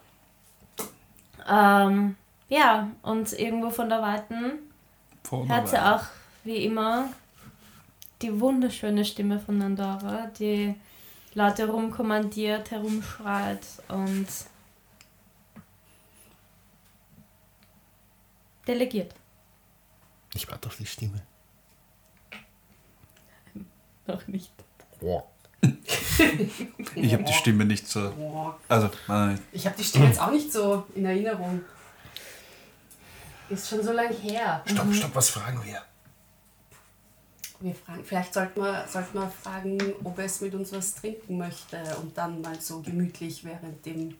Ähm, 1.47 2.15
ja, 2.49 2.89
und 3.03 3.31
irgendwo 3.33 3.69
von 3.69 3.87
der 3.89 4.01
Weiten 4.01 4.53
hört 5.47 5.69
sie 5.69 5.77
auch 5.77 6.01
wie 6.43 6.65
immer 6.65 7.09
die 8.23 8.39
wunderschöne 8.39 9.05
Stimme 9.05 9.39
von 9.39 9.59
Nandora, 9.59 10.31
die 10.39 10.73
laut 11.37 11.59
herumkommandiert, 11.59 12.71
herumschreit 12.71 13.63
und 13.89 14.25
delegiert. 18.65 19.13
Ich 20.33 20.49
warte 20.49 20.67
auf 20.67 20.77
die 20.77 20.87
Stimme. 20.87 21.21
Noch 24.07 24.27
nicht. 24.27 24.51
Ich 26.95 27.13
habe 27.13 27.23
die 27.23 27.33
Stimme 27.33 27.63
nicht 27.65 27.87
so. 27.87 28.55
Also, 28.67 28.89
äh, 29.07 29.35
Ich 29.51 29.67
habe 29.67 29.77
die 29.77 29.83
Stimme 29.83 30.07
jetzt 30.07 30.19
auch 30.19 30.31
nicht 30.31 30.51
so 30.51 30.87
in 30.95 31.05
Erinnerung. 31.05 31.61
Ist 33.49 33.69
schon 33.69 33.83
so 33.83 33.91
lang 33.91 34.11
her. 34.11 34.63
Stopp, 34.65 34.91
stopp, 34.91 35.13
was 35.13 35.29
fragen 35.29 35.63
wir? 35.63 35.83
Wir 37.59 37.73
fragen, 37.73 38.03
vielleicht 38.03 38.33
sollten 38.33 38.61
wir, 38.61 38.85
sollten 38.87 39.15
wir 39.15 39.29
fragen, 39.29 39.79
ob 40.03 40.19
er 40.19 40.25
es 40.25 40.41
mit 40.41 40.53
uns 40.53 40.71
was 40.71 40.95
trinken 40.95 41.37
möchte 41.37 41.77
und 42.01 42.15
dann 42.17 42.41
mal 42.41 42.59
so 42.61 42.81
gemütlich 42.81 43.43
während 43.43 43.83
dem 43.85 44.15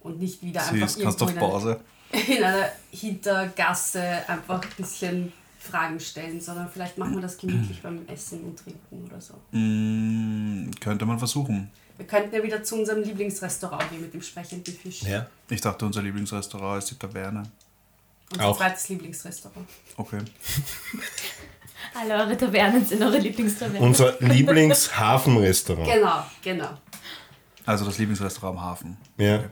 und 0.00 0.18
nicht 0.18 0.42
wieder 0.42 0.60
einfach 0.62 0.88
siehst, 0.88 1.02
kannst 1.02 1.20
irgendwo 1.20 1.46
auf 1.46 1.62
in, 1.62 1.68
einer, 1.68 1.76
Pause. 1.76 1.80
in 2.36 2.44
einer 2.44 2.68
Hintergasse 2.90 4.28
einfach 4.28 4.62
ein 4.62 4.70
bisschen 4.76 5.32
Fragen 5.58 6.00
stellen, 6.00 6.40
sondern 6.40 6.68
vielleicht 6.68 6.98
machen 6.98 7.14
wir 7.14 7.22
das 7.22 7.38
gemütlich 7.38 7.80
beim 7.82 8.06
Essen 8.08 8.42
und 8.42 8.58
Trinken 8.58 9.04
oder 9.06 9.20
so. 9.20 9.34
Mm, 9.52 10.70
könnte 10.80 11.06
man 11.06 11.18
versuchen. 11.18 11.70
Wir 11.96 12.06
könnten 12.06 12.34
ja 12.34 12.42
wieder 12.42 12.64
zu 12.64 12.76
unserem 12.76 13.02
Lieblingsrestaurant 13.02 13.90
gehen 13.90 14.00
mit 14.00 14.12
dem 14.12 14.22
sprechenden 14.22 14.74
Fisch. 14.74 15.02
Ja. 15.02 15.28
Ich 15.48 15.60
dachte, 15.60 15.86
unser 15.86 16.02
Lieblingsrestaurant 16.02 16.82
ist 16.82 16.90
die 16.90 16.96
Taverne. 16.96 17.44
Unser 18.32 18.46
Auch. 18.46 18.56
zweites 18.56 18.88
Lieblingsrestaurant. 18.88 19.68
Okay. 19.96 20.18
Alle 21.94 22.14
eure 22.14 22.36
Tavernen 22.36 22.84
sind 22.84 23.02
eure 23.02 23.18
Lieblingstavernen. 23.18 23.82
Unser 23.82 24.16
Lieblingshafenrestaurant. 24.20 25.86
Genau, 25.90 26.22
genau. 26.42 26.70
Also 27.66 27.84
das 27.84 27.98
Lieblingsrestaurant 27.98 28.58
am 28.58 28.64
Hafen. 28.64 28.96
Ja. 29.18 29.44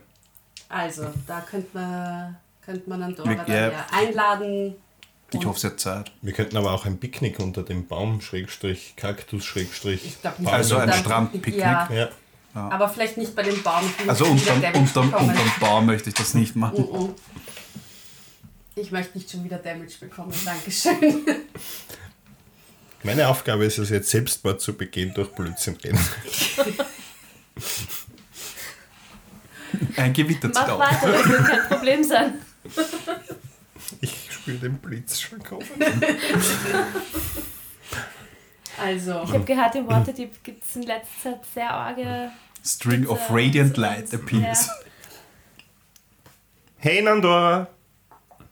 Also, 0.69 1.07
da 1.27 1.41
könnte 1.41 1.69
man, 1.73 2.37
könnte 2.65 2.89
man 2.89 3.01
dann 3.01 3.15
Dora 3.15 3.45
ja. 3.47 3.71
ja 3.71 3.85
einladen. 3.91 4.75
Ich 5.33 5.45
hoffe, 5.45 5.59
sie 5.59 5.67
hat 5.67 5.79
Zeit. 5.79 6.11
Wir 6.21 6.33
könnten 6.33 6.57
aber 6.57 6.73
auch 6.73 6.85
ein 6.85 6.99
Picknick 6.99 7.39
unter 7.39 7.63
dem 7.63 7.87
Baum, 7.87 8.19
Schrägstrich, 8.21 8.95
Kaktus, 8.97 9.45
Schrägstrich. 9.45 10.05
Ich 10.05 10.21
glaube 10.21 10.41
nicht. 10.41 10.51
Also 10.51 10.77
ein 10.77 10.91
Strandpicknick? 10.91 11.57
Ja, 11.57 11.89
Ja. 11.91 12.09
aber 12.53 12.89
vielleicht 12.89 13.17
nicht 13.17 13.33
bei 13.35 13.43
dem 13.43 13.61
Baum. 13.63 13.83
Also 14.07 14.25
unterm, 14.25 14.61
unterm, 14.73 15.11
bekommen. 15.11 15.29
unterm 15.29 15.51
Baum 15.59 15.85
möchte 15.85 16.09
ich 16.09 16.15
das 16.15 16.33
nicht 16.33 16.55
machen. 16.57 16.85
Mm, 16.85 17.03
mm. 17.03 17.15
Ich 18.75 18.91
möchte 18.91 19.17
nicht 19.17 19.31
schon 19.31 19.43
wieder 19.43 19.57
Damage 19.57 19.93
bekommen. 19.99 20.33
Dankeschön. 20.43 21.25
Meine 23.03 23.27
Aufgabe 23.27 23.65
ist 23.65 23.77
es 23.79 23.89
jetzt, 23.89 24.09
Selbstmord 24.09 24.61
zu 24.61 24.73
begehen 24.73 25.13
durch 25.13 25.29
Blödsinn 25.29 25.75
reden. 25.83 25.99
Ein 29.97 30.13
Gewitter 30.13 30.51
zieht 30.51 30.67
Mach 30.67 30.79
weiter, 30.79 31.11
das 31.11 31.29
wird 31.29 31.45
kein 31.45 31.67
Problem 31.67 32.03
sein. 32.03 32.33
Ich 34.01 34.31
spüre 34.31 34.57
den 34.57 34.77
Blitz 34.77 35.19
schon 35.19 35.43
kommen. 35.43 35.65
Also, 38.79 39.21
Ich 39.23 39.31
habe 39.33 39.43
gehört, 39.43 39.75
im 39.75 39.87
Waterdeep 39.87 40.43
gibt 40.43 40.63
es 40.63 40.75
in 40.75 40.83
letzter 40.83 41.21
Zeit 41.23 41.39
sehr 41.53 41.71
arge. 41.71 42.31
String 42.63 43.05
of 43.07 43.19
radiant 43.29 43.77
light 43.77 44.13
appears. 44.13 44.67
Ja. 44.67 44.73
Hey 46.77 47.01
Nandora, 47.01 47.67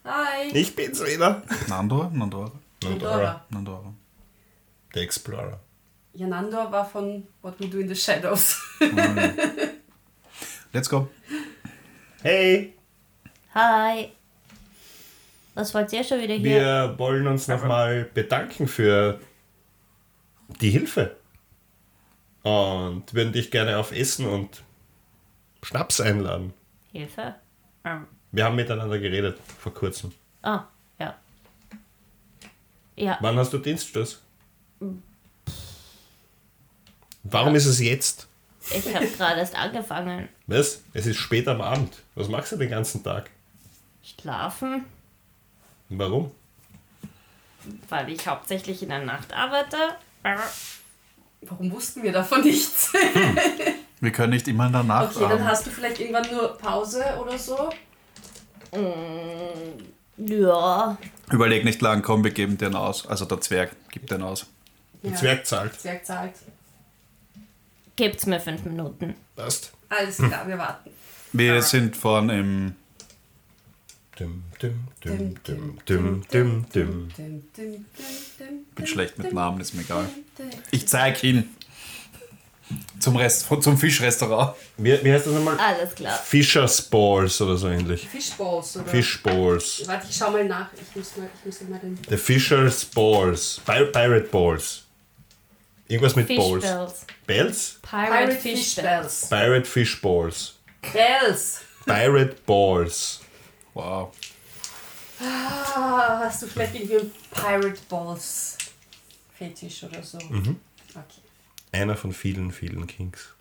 hi. 0.06 0.50
ich 0.53 0.75
bin's 0.75 1.03
wieder. 1.03 1.41
Nandor? 1.68 2.12
Nandor? 2.13 2.51
Nandora. 2.84 3.44
Nandor. 3.50 3.94
Der 4.96 5.03
Explorer. 5.03 5.60
Ja, 6.13 6.27
Nandor 6.27 6.72
war 6.72 6.86
von 6.89 7.27
What 7.41 7.60
We 7.60 7.67
Do 7.67 7.77
in 7.79 7.88
the 7.88 7.96
Shadows. 7.96 8.58
Let's 10.74 10.89
go. 10.89 11.08
Hey, 12.22 12.74
Hi. 13.53 14.12
Was 15.55 15.74
wollt 15.74 15.91
ihr 15.91 16.03
schon 16.03 16.22
wieder 16.22 16.36
hier? 16.36 16.60
wir 16.62 16.96
wollen 17.00 17.27
uns 17.27 17.48
nochmal 17.48 18.05
bedanken 18.13 18.67
für 18.67 19.19
die 20.62 20.69
Hilfe. 20.69 21.17
Und 22.43 23.13
würden 23.13 23.34
dich 23.34 23.51
gerne 23.51 23.77
auf 23.77 23.91
Essen 23.91 24.25
und 24.25 24.63
Schnaps 25.63 26.00
einladen. 26.00 26.53
Hilfe? 26.91 27.36
Ähm. 27.84 28.08
Wir 28.31 28.46
haben 28.46 28.55
miteinander 28.55 29.00
geredet 29.00 29.38
vor 29.60 29.74
kurzem. 29.74 30.13
Ah, 30.41 30.63
ja. 31.00 31.15
Ja, 32.96 33.17
Wann 33.22 33.38
hast 33.38 33.51
du 33.51 33.58
Dienstschluss? 33.58 34.22
Warum 37.24 37.55
ist 37.55 37.65
es 37.65 37.79
jetzt? 37.79 38.27
ich 38.71 38.93
habe 38.95 39.07
gerade 39.07 39.39
erst 39.39 39.55
angefangen. 39.55 40.29
Was? 40.48 40.81
Es 40.93 41.05
ist 41.05 41.17
spät 41.17 41.48
am 41.48 41.62
Abend. 41.62 41.93
Was 42.15 42.27
machst 42.27 42.51
du 42.51 42.57
den 42.57 42.69
ganzen 42.69 43.03
Tag? 43.03 43.29
Schlafen? 44.03 44.86
Warum? 45.89 46.31
weil 47.89 48.09
ich 48.09 48.27
hauptsächlich 48.27 48.83
in 48.83 48.89
der 48.89 49.03
Nacht 49.03 49.33
arbeite. 49.33 49.77
Warum 51.41 51.71
wussten 51.71 52.03
wir 52.03 52.12
davon 52.12 52.41
nichts? 52.41 52.93
Wir 54.01 54.12
können 54.12 54.31
nicht 54.31 54.48
immer 54.48 54.67
in 54.67 54.71
der 54.71 54.83
Nacht 54.83 55.13
Okay, 55.13 55.25
dann 55.27 55.43
hast 55.43 55.65
du 55.65 55.71
vielleicht 55.71 56.00
irgendwann 56.00 56.31
nur 56.31 56.57
Pause 56.57 57.03
oder 57.19 57.38
so. 57.38 57.69
Ja. 60.15 60.98
Überleg 61.29 61.65
nicht 61.65 61.81
lang, 61.81 62.01
komm, 62.01 62.24
wir 62.24 62.31
geben 62.31 62.57
den 62.57 62.75
aus. 62.75 63.05
Also 63.05 63.25
der 63.25 63.41
Zwerg 63.41 63.71
gibt 63.91 64.09
den 64.09 64.21
aus. 64.21 64.45
Der 65.03 65.12
Ja. 65.12 65.18
Zwerg 65.18 65.46
zahlt. 65.46 65.79
Zwerg 65.79 66.06
zahlt. 66.06 66.34
Gibt's 67.96 68.25
mir 68.25 68.39
fünf 68.39 68.63
Minuten. 68.63 69.15
Passt. 69.36 69.72
Alles 69.89 70.18
klar, 70.18 70.48
wir 70.48 70.58
warten. 70.58 70.89
Wir 71.34 71.62
sind 71.62 71.96
vorn 71.96 72.29
im. 72.29 72.75
Bin 78.75 78.88
schlecht 78.88 79.18
mit 79.18 79.34
Namen, 79.34 79.62
ist 79.62 79.74
mir 79.74 79.82
egal. 79.82 80.08
Ich 80.72 80.88
zeig 80.88 81.18
hin. 81.18 81.50
Zum 83.00 83.15
Rest, 83.15 83.48
zum 83.62 83.77
Fischrestaurant. 83.77 84.53
Wie, 84.77 85.03
wie 85.03 85.12
heißt 85.12 85.25
das 85.25 85.34
nochmal? 85.34 85.58
Alles 85.58 85.96
klar. 85.96 86.15
Fischer's 86.18 86.82
Balls 86.82 87.41
oder 87.41 87.58
so 87.58 87.68
ähnlich. 87.68 88.08
Fishballs, 88.08 88.77
oder? 88.77 88.86
Fishballs. 88.86 89.88
Warte, 89.88 90.06
ich 90.08 90.15
schau 90.15 90.29
mal 90.29 90.46
nach. 90.46 90.70
Ich 90.74 90.96
muss 90.96 91.18
mal, 91.18 91.27
ich 91.39 91.46
muss 91.46 91.62
mal 91.68 91.79
den. 91.79 91.98
The 92.08 92.18
Fisher's 92.18 92.86
Balls. 92.86 93.60
Pir 93.65 93.86
Pirate 93.86 94.27
Balls. 94.27 94.84
Irgendwas 95.89 96.15
mit 96.15 96.27
Balls. 96.27 96.63
Fishbells. 96.63 97.05
Bells? 97.25 97.79
Pirate, 97.81 98.12
Pirate 98.12 98.36
Fish 98.36 98.60
Fish 98.60 98.75
Bells. 98.75 99.27
Bells. 99.27 99.29
Pirate 99.29 99.65
Fish 99.65 100.01
Balls. 100.01 100.53
Bells! 100.93 101.62
Pirate 101.86 102.36
Balls. 102.46 103.19
Wow. 103.74 104.13
Ah, 105.19 106.19
hast 106.24 106.43
du 106.43 106.48
vielleicht 106.48 106.75
irgendwie 106.75 107.00
einen 107.00 107.12
Pirate 107.31 107.79
Balls 107.89 108.58
Fetisch 109.38 109.84
oder 109.84 110.01
so? 110.03 110.19
Mhm. 110.29 110.60
Okay, 110.93 111.22
Einer 111.72 111.98
von 111.98 112.13
vielen, 112.13 112.51
vielen 112.51 112.86
Kings. 112.88 113.34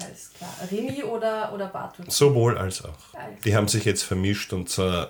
alles 0.00 0.30
klar. 0.32 0.54
Remy 0.70 1.02
oder, 1.02 1.52
oder 1.52 1.66
Batu? 1.66 2.04
Sowohl 2.08 2.56
als 2.56 2.84
auch. 2.84 3.12
Geil. 3.12 3.36
Die 3.44 3.54
haben 3.56 3.68
sich 3.68 3.84
jetzt 3.84 4.04
vermischt 4.04 4.52
und 4.52 4.70
so 4.70 5.06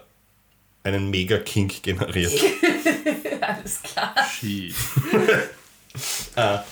einen 0.82 1.10
Mega-Kink 1.10 1.82
generiert. 1.82 2.32
alles 3.42 3.82
klar. 3.82 4.14
Shit. 5.94 6.64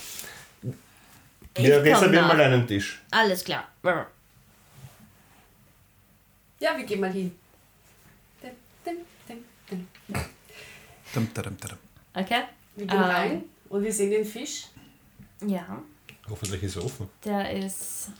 Ich 1.56 1.64
reservieren 1.70 2.26
mal 2.28 2.40
einen 2.40 2.66
Tisch. 2.66 3.00
Alles 3.10 3.42
klar. 3.44 3.66
Ja, 6.60 6.76
wir 6.76 6.84
gehen 6.84 7.00
mal 7.00 7.10
hin. 7.12 7.36
Okay? 12.14 12.42
Wir 12.76 12.86
gehen 12.86 12.96
Ähm. 12.96 13.02
rein 13.04 13.44
und 13.68 13.82
wir 13.82 13.92
sehen 13.92 14.10
den 14.10 14.24
Fisch. 14.24 14.66
Ja. 15.44 15.82
Hoffentlich 16.28 16.62
ist 16.62 16.76
er 16.76 16.84
offen. 16.84 17.08
Der 17.24 17.50
ist. 17.52 18.10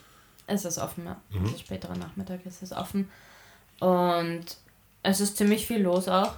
Es 0.47 0.65
ist 0.65 0.79
offen, 0.79 1.05
ja. 1.05 1.21
Also 1.35 1.59
späterer 1.59 1.97
Nachmittag 1.97 2.45
ist 2.47 2.63
es 2.63 2.73
offen. 2.73 3.11
Und 3.81 4.45
es 5.03 5.21
ist 5.21 5.37
ziemlich 5.37 5.67
viel 5.67 5.83
los 5.83 6.09
auch. 6.09 6.35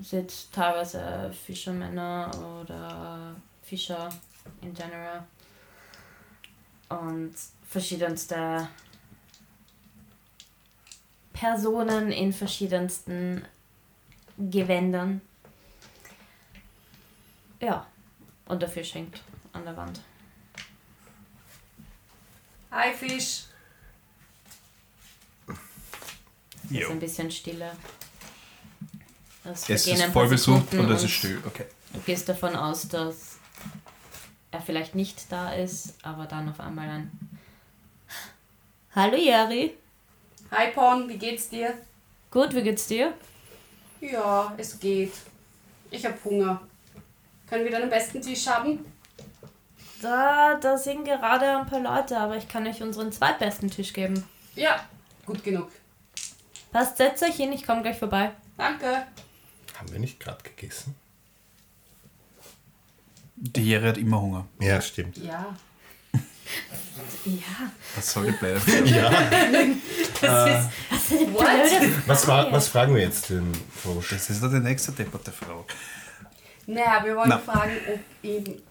Es 0.00 0.10
sind 0.10 0.32
teilweise 0.52 1.32
Fischermänner 1.44 2.30
oder 2.62 3.36
Fischer 3.62 4.08
in 4.60 4.74
general. 4.74 5.26
Und 6.88 7.34
verschiedenste 7.68 8.68
Personen 11.32 12.12
in 12.12 12.32
verschiedensten 12.32 13.44
Gewändern. 14.38 15.20
Ja. 17.60 17.86
Und 18.46 18.60
der 18.60 18.68
Fisch 18.68 18.94
hängt 18.94 19.22
an 19.52 19.64
der 19.64 19.76
Wand. 19.76 20.00
Hi 22.70 22.92
Fisch. 22.92 23.44
Es 26.64 26.70
ist 26.70 26.90
ein 26.90 26.98
bisschen 27.00 27.30
Stille. 27.30 27.70
Es, 29.44 29.68
Es 29.68 29.86
ist 29.86 30.02
voll 30.04 30.28
besucht 30.28 30.72
und 30.74 30.90
es 30.90 31.04
ist 31.04 31.10
still. 31.10 31.42
Okay. 31.46 31.66
Du 31.92 32.00
gehst 32.00 32.28
davon 32.28 32.54
aus, 32.56 32.88
dass 32.88 33.31
er 34.52 34.60
vielleicht 34.60 34.94
nicht 34.94 35.32
da 35.32 35.52
ist, 35.52 35.96
aber 36.02 36.26
dann 36.26 36.48
auf 36.48 36.60
einmal 36.60 36.88
ein 36.88 37.10
Hallo 38.94 39.16
Jari. 39.16 39.74
Hi 40.50 40.70
Pon, 40.70 41.08
wie 41.08 41.16
geht's 41.16 41.48
dir? 41.48 41.74
Gut, 42.30 42.54
wie 42.54 42.62
geht's 42.62 42.86
dir? 42.86 43.14
Ja, 44.00 44.52
es 44.58 44.78
geht. 44.78 45.12
Ich 45.90 46.04
hab 46.04 46.22
Hunger. 46.24 46.60
Können 47.48 47.64
wir 47.64 47.72
dann 47.72 47.84
am 47.84 47.90
besten 47.90 48.20
Tisch 48.20 48.46
haben? 48.46 48.84
Da, 50.02 50.56
da 50.56 50.76
sind 50.76 51.04
gerade 51.04 51.58
ein 51.58 51.66
paar 51.66 51.80
Leute, 51.80 52.18
aber 52.18 52.36
ich 52.36 52.48
kann 52.48 52.66
euch 52.66 52.82
unseren 52.82 53.12
zweitbesten 53.12 53.70
Tisch 53.70 53.92
geben. 53.92 54.26
Ja, 54.54 54.84
gut 55.24 55.42
genug. 55.42 55.70
Passt, 56.72 56.96
setzt 56.96 57.22
euch 57.22 57.36
hin, 57.36 57.52
ich 57.52 57.64
komme 57.64 57.82
gleich 57.82 57.98
vorbei. 57.98 58.32
Danke. 58.58 59.06
Haben 59.78 59.92
wir 59.92 59.98
nicht 59.98 60.20
gerade 60.20 60.42
gegessen? 60.42 60.94
Die 63.44 63.62
Jere 63.64 63.88
hat 63.88 63.98
immer 63.98 64.20
Hunger. 64.20 64.46
Ja, 64.60 64.80
stimmt. 64.80 65.16
Ja, 65.16 65.56
Ja, 67.24 67.72
Was 67.96 68.12
soll 68.12 68.26
die 68.26 68.32
bleiben? 68.32 68.60
Ja. 68.86 69.10
das 70.20 70.66
ist. 71.10 71.32
What? 71.32 71.44
Was, 72.06 72.24
fra 72.24 72.52
was 72.52 72.68
fragen 72.68 72.94
wir 72.94 73.02
jetzt 73.02 73.30
den 73.30 73.52
Frosch? 73.74 74.10
Das 74.10 74.30
ist 74.30 74.42
doch 74.42 74.50
die 74.50 74.60
nächste 74.60 74.92
depperte 74.92 75.32
Frage. 75.32 75.64
Naja, 76.66 77.00
wir 77.04 77.16
wollen 77.16 77.28
Na. 77.30 77.38
fragen, 77.38 77.72
ob 77.92 78.00
eben. 78.24 78.62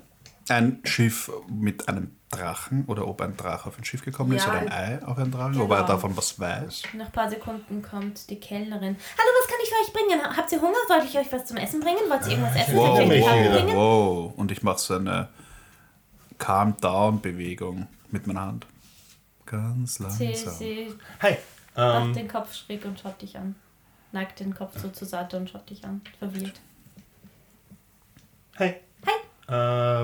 Ein 0.47 0.79
Schiff 0.85 1.29
mit 1.49 1.87
einem 1.89 2.15
Drachen 2.31 2.85
oder 2.87 3.07
ob 3.07 3.21
ein 3.21 3.35
Drache 3.37 3.67
auf 3.67 3.77
ein 3.77 3.83
Schiff 3.83 4.03
gekommen 4.03 4.31
ist 4.33 4.45
Ja, 4.45 4.51
oder 4.51 4.59
ein 4.61 4.71
Ei 4.71 5.05
auf 5.05 5.17
ein 5.17 5.31
Drachen, 5.31 5.55
ob 5.61 5.67
genau. 5.69 5.81
er 5.81 5.85
davon 5.85 6.15
was 6.15 6.39
weiß. 6.39 6.83
nach 6.93 7.05
ein 7.07 7.11
paar 7.11 7.29
Sekunden 7.29 7.81
kommt 7.81 8.29
die 8.29 8.39
Kellnerin. 8.39 8.95
Hallo, 9.17 9.29
was 9.41 9.47
kann 9.49 9.57
ich 9.63 9.69
für 9.69 9.75
euch 9.83 9.93
bringen? 9.93 10.37
Habt 10.37 10.51
ihr 10.51 10.61
Hunger? 10.61 10.77
Sollte 10.87 11.05
ich 11.07 11.17
euch 11.17 11.31
was 11.31 11.45
zum 11.45 11.57
Essen 11.57 11.79
bringen? 11.81 11.97
Wollt 12.09 12.21
ihr 12.25 12.31
irgendwas 12.31 12.55
essen? 12.55 12.75
Wow, 12.75 12.97
bringen? 12.97 13.75
wow. 13.75 14.33
Und 14.37 14.51
ich 14.51 14.63
mache 14.63 14.79
so 14.79 14.95
eine 14.95 15.27
Calm-Down-Bewegung 16.37 17.87
mit 18.11 18.27
meiner 18.27 18.41
Hand. 18.41 18.65
Ganz 19.45 19.95
Sie, 19.95 20.03
langsam. 20.03 20.53
sie 20.55 20.93
Hi. 21.21 21.37
macht 21.75 22.05
Ähm, 22.07 22.13
den 22.13 22.27
Kopf 22.27 22.53
schräg 22.55 22.85
und 22.85 22.99
schaut 22.99 23.21
dich 23.21 23.37
an. 23.37 23.55
Neigt 24.13 24.39
den 24.39 24.53
Kopf 24.55 24.77
so 24.79 24.89
zur 24.89 25.07
Seite 25.07 25.37
und 25.37 25.49
schaut 25.49 25.69
dich 25.69 25.83
an. 25.85 26.01
Verwirrt. 26.19 26.59
hi. 28.57 28.75
Hi. 29.05 29.13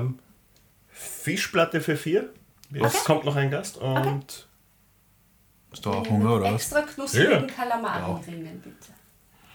Ähm, 0.00 0.18
Fischplatte 0.98 1.80
für 1.80 1.96
vier. 1.96 2.32
Es 2.72 2.80
Okay. 2.82 2.98
kommt 3.06 3.24
noch 3.24 3.36
ein 3.36 3.50
Gast 3.50 3.76
und 3.78 4.46
Hast 5.70 5.84
du 5.84 5.90
auch 5.90 6.08
Hunger 6.08 6.34
oder 6.36 6.46
was? 6.46 6.62
Extra 6.62 6.82
knusprigen 6.82 7.30
Ja. 7.30 7.54
Kalamari-Ringen, 7.54 8.60
bitte. 8.60 8.92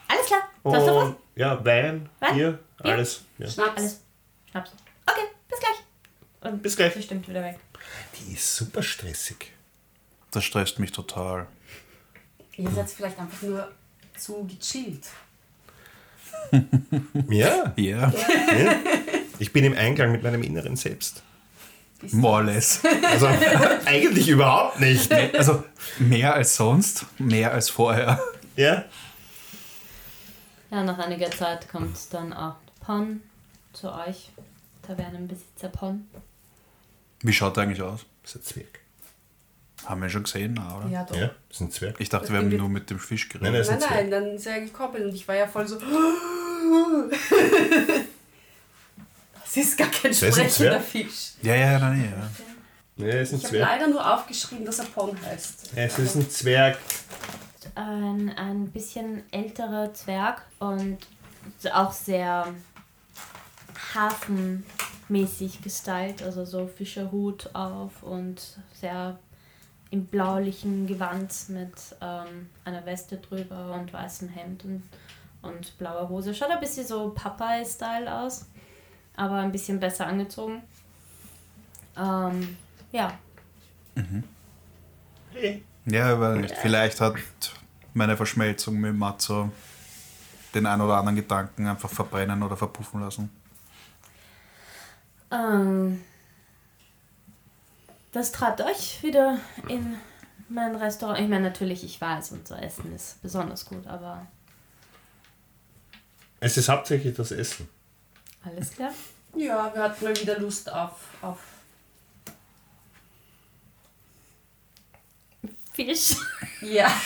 Alles 0.08 0.26
klar. 0.28 0.42
Sonst 0.64 0.86
noch 0.86 0.96
was? 1.10 1.14
Ja, 1.36 1.66
Wein, 1.66 2.08
Wein? 2.20 2.36
Bier, 2.36 2.60
Bier? 2.82 2.94
alles. 2.94 3.22
Ja. 3.40 3.48
Schnaps. 3.50 3.78
Alles. 3.78 4.02
Schnaps. 4.52 4.72
Okay, 5.08 5.22
bis 5.50 5.60
gleich. 5.60 6.52
Und 6.52 6.62
Bis 6.62 6.76
gleich. 6.76 6.94
sie 6.94 7.02
stimmt 7.04 7.28
wieder 7.28 7.44
weg. 7.44 7.60
Die 8.20 8.34
ist 8.34 8.56
super 8.56 8.84
stressig. 8.84 9.52
Das 10.32 10.44
stresst 10.44 10.80
mich 10.80 10.92
total. 10.92 11.48
Ihr 12.58 12.70
seid 12.72 12.90
vielleicht 12.90 13.18
einfach 13.20 13.42
nur 13.42 13.72
zu 14.18 14.46
gechillt. 14.48 15.08
Ja, 17.30 17.74
Ja, 17.78 18.14
ja. 18.14 18.14
Ich 19.40 19.52
bin 19.52 19.64
im 19.66 19.74
Einklang 19.76 20.12
mit 20.12 20.22
meinem 20.24 20.44
inneren 20.44 20.76
Selbst. 20.76 21.24
Bis 22.04 22.14
more 22.14 22.36
or 22.36 22.44
less. 22.44 22.82
Also 23.10 23.28
eigentlich 23.86 24.28
überhaupt 24.28 24.80
nicht. 24.80 25.12
Also 25.36 25.64
mehr 26.00 26.34
als 26.34 26.56
sonst, 26.56 27.06
mehr 27.18 27.52
als 27.54 27.70
vorher. 27.70 28.22
Ja? 28.56 28.86
Ja, 30.70 30.84
nach 30.84 31.00
einiger 31.00 31.32
Zeit 31.32 31.70
kommt 31.70 31.98
dann 32.12 32.34
auch 32.34 32.56
Pon 32.86 33.22
zu 33.74 33.92
euch. 33.92 34.30
Tavernenbesitzer 34.86 35.70
Pon. 35.70 36.08
Wie 37.22 37.32
schaut 37.32 37.58
er 37.58 37.64
eigentlich 37.64 37.82
aus? 37.82 38.06
Das 38.22 38.36
ist 38.36 38.42
ein 38.42 38.44
Zwerg. 38.44 38.80
Haben 39.86 40.02
wir 40.02 40.10
schon 40.10 40.24
gesehen, 40.24 40.58
oder? 40.58 40.88
Ja, 40.90 41.04
doch. 41.04 41.16
Ja, 41.16 41.28
das 41.48 41.58
ist 41.58 41.62
ein 41.62 41.72
Zwerg. 41.72 41.96
Ich 42.00 42.10
dachte, 42.10 42.26
Das 42.26 42.34
wir 42.34 42.40
haben 42.40 42.50
nur 42.56 42.70
mit 42.70 42.90
dem 42.90 43.00
Fisch 43.00 43.30
Nein, 43.34 43.54
geredet. 43.54 43.68
Nein, 43.70 43.78
ist 43.78 43.86
ein 43.86 43.96
nein, 43.96 44.12
dann 44.12 44.26
ist 44.36 44.46
er 44.46 44.62
gekoppelt 44.62 45.06
und 45.06 45.14
ich 45.16 45.28
war 45.28 45.36
ja 45.36 45.48
voll 45.48 45.68
so. 45.68 45.78
Das 49.44 49.58
ist 49.58 49.78
gar 49.78 49.88
kein 49.90 50.12
ein 50.12 50.14
sprechender. 50.16 50.80
Fisch. 50.82 51.34
Ja, 51.42 51.56
ja, 51.56 51.80
nein, 51.80 52.12
ja. 52.98 53.06
Ja, 53.06 53.14
er 53.14 53.22
ist 53.22 53.34
ein 53.34 53.38
Ich 53.40 53.44
habe 53.46 53.58
Zwerg. 53.58 53.70
leider 53.70 53.88
nur 53.88 54.14
aufgeschrieben, 54.14 54.66
dass 54.66 54.80
er 54.80 54.86
Pon 54.86 55.18
heißt. 55.26 55.72
Es 55.76 56.00
ist 56.00 56.16
ein 56.16 56.30
Zwerg. 56.30 56.78
Ein, 57.76 58.30
ein 58.38 58.68
bisschen 58.72 59.24
älterer 59.32 59.94
Zwerg 59.94 60.44
und 60.60 60.98
auch 61.74 61.92
sehr 61.92 62.48
hafenmäßig 63.94 65.62
gestylt, 65.62 66.22
also 66.24 66.46
so 66.46 66.68
Fischerhut 66.68 67.50
auf 67.54 68.04
und 68.04 68.42
sehr 68.80 69.18
im 69.92 70.06
blaulichen 70.06 70.88
Gewand 70.88 71.32
mit 71.50 71.74
ähm, 72.02 72.50
einer 72.66 72.86
Weste 72.86 73.18
drüber 73.18 73.74
und 73.80 73.94
weißem 73.94 74.30
Hemd 74.30 74.66
und 74.66 74.84
und 75.44 75.78
blauer 75.78 76.08
Hose. 76.08 76.34
Schaut 76.34 76.52
ein 76.52 76.60
bisschen 76.62 76.88
so 76.88 77.10
Popeye-Style 77.10 78.10
aus, 78.22 78.46
aber 79.16 79.36
ein 79.38 79.52
bisschen 79.52 79.80
besser 79.80 80.08
angezogen. 80.08 80.62
Ähm, 81.98 82.58
ja, 82.92 83.18
Hey. 85.34 85.64
Ja, 85.86 86.14
aber 86.14 86.36
nicht. 86.36 86.56
Vielleicht 86.58 87.02
hat 87.02 87.16
meine 87.94 88.16
Verschmelzung 88.18 88.80
mit 88.80 88.96
Matzo 88.96 89.52
den 90.54 90.66
ein 90.68 90.82
oder 90.82 90.98
anderen 90.98 91.16
Gedanken 91.16 91.68
einfach 91.68 91.90
verbrennen 91.90 92.44
oder 92.44 92.56
verpuffen 92.56 93.02
lassen. 93.02 93.30
Ähm, 95.32 96.02
das 98.12 98.32
trat 98.32 98.62
euch 98.62 99.02
wieder 99.02 99.40
in 99.68 99.96
mein 100.50 100.76
Restaurant. 100.76 101.20
Ich 101.20 101.28
meine, 101.28 101.46
natürlich, 101.46 101.84
ich 101.84 102.00
weiß, 102.00 102.34
unser 102.34 102.62
Essen 102.62 102.94
ist 102.94 103.20
besonders 103.24 103.66
gut, 103.66 103.88
aber 103.88 104.28
Es 106.40 106.56
ist 106.58 106.70
hauptsächlich 106.70 107.16
das 107.16 107.32
Essen. 107.32 107.68
Alles 108.44 108.72
klar. 108.76 108.94
Ja, 109.36 109.72
wir 109.74 109.82
hatten 109.84 110.04
mal 110.06 110.16
wieder 110.20 110.40
Lust 110.40 110.72
auf, 110.72 110.92
auf 111.22 111.38
Fisch. 115.74 116.16
ja. 116.62 116.88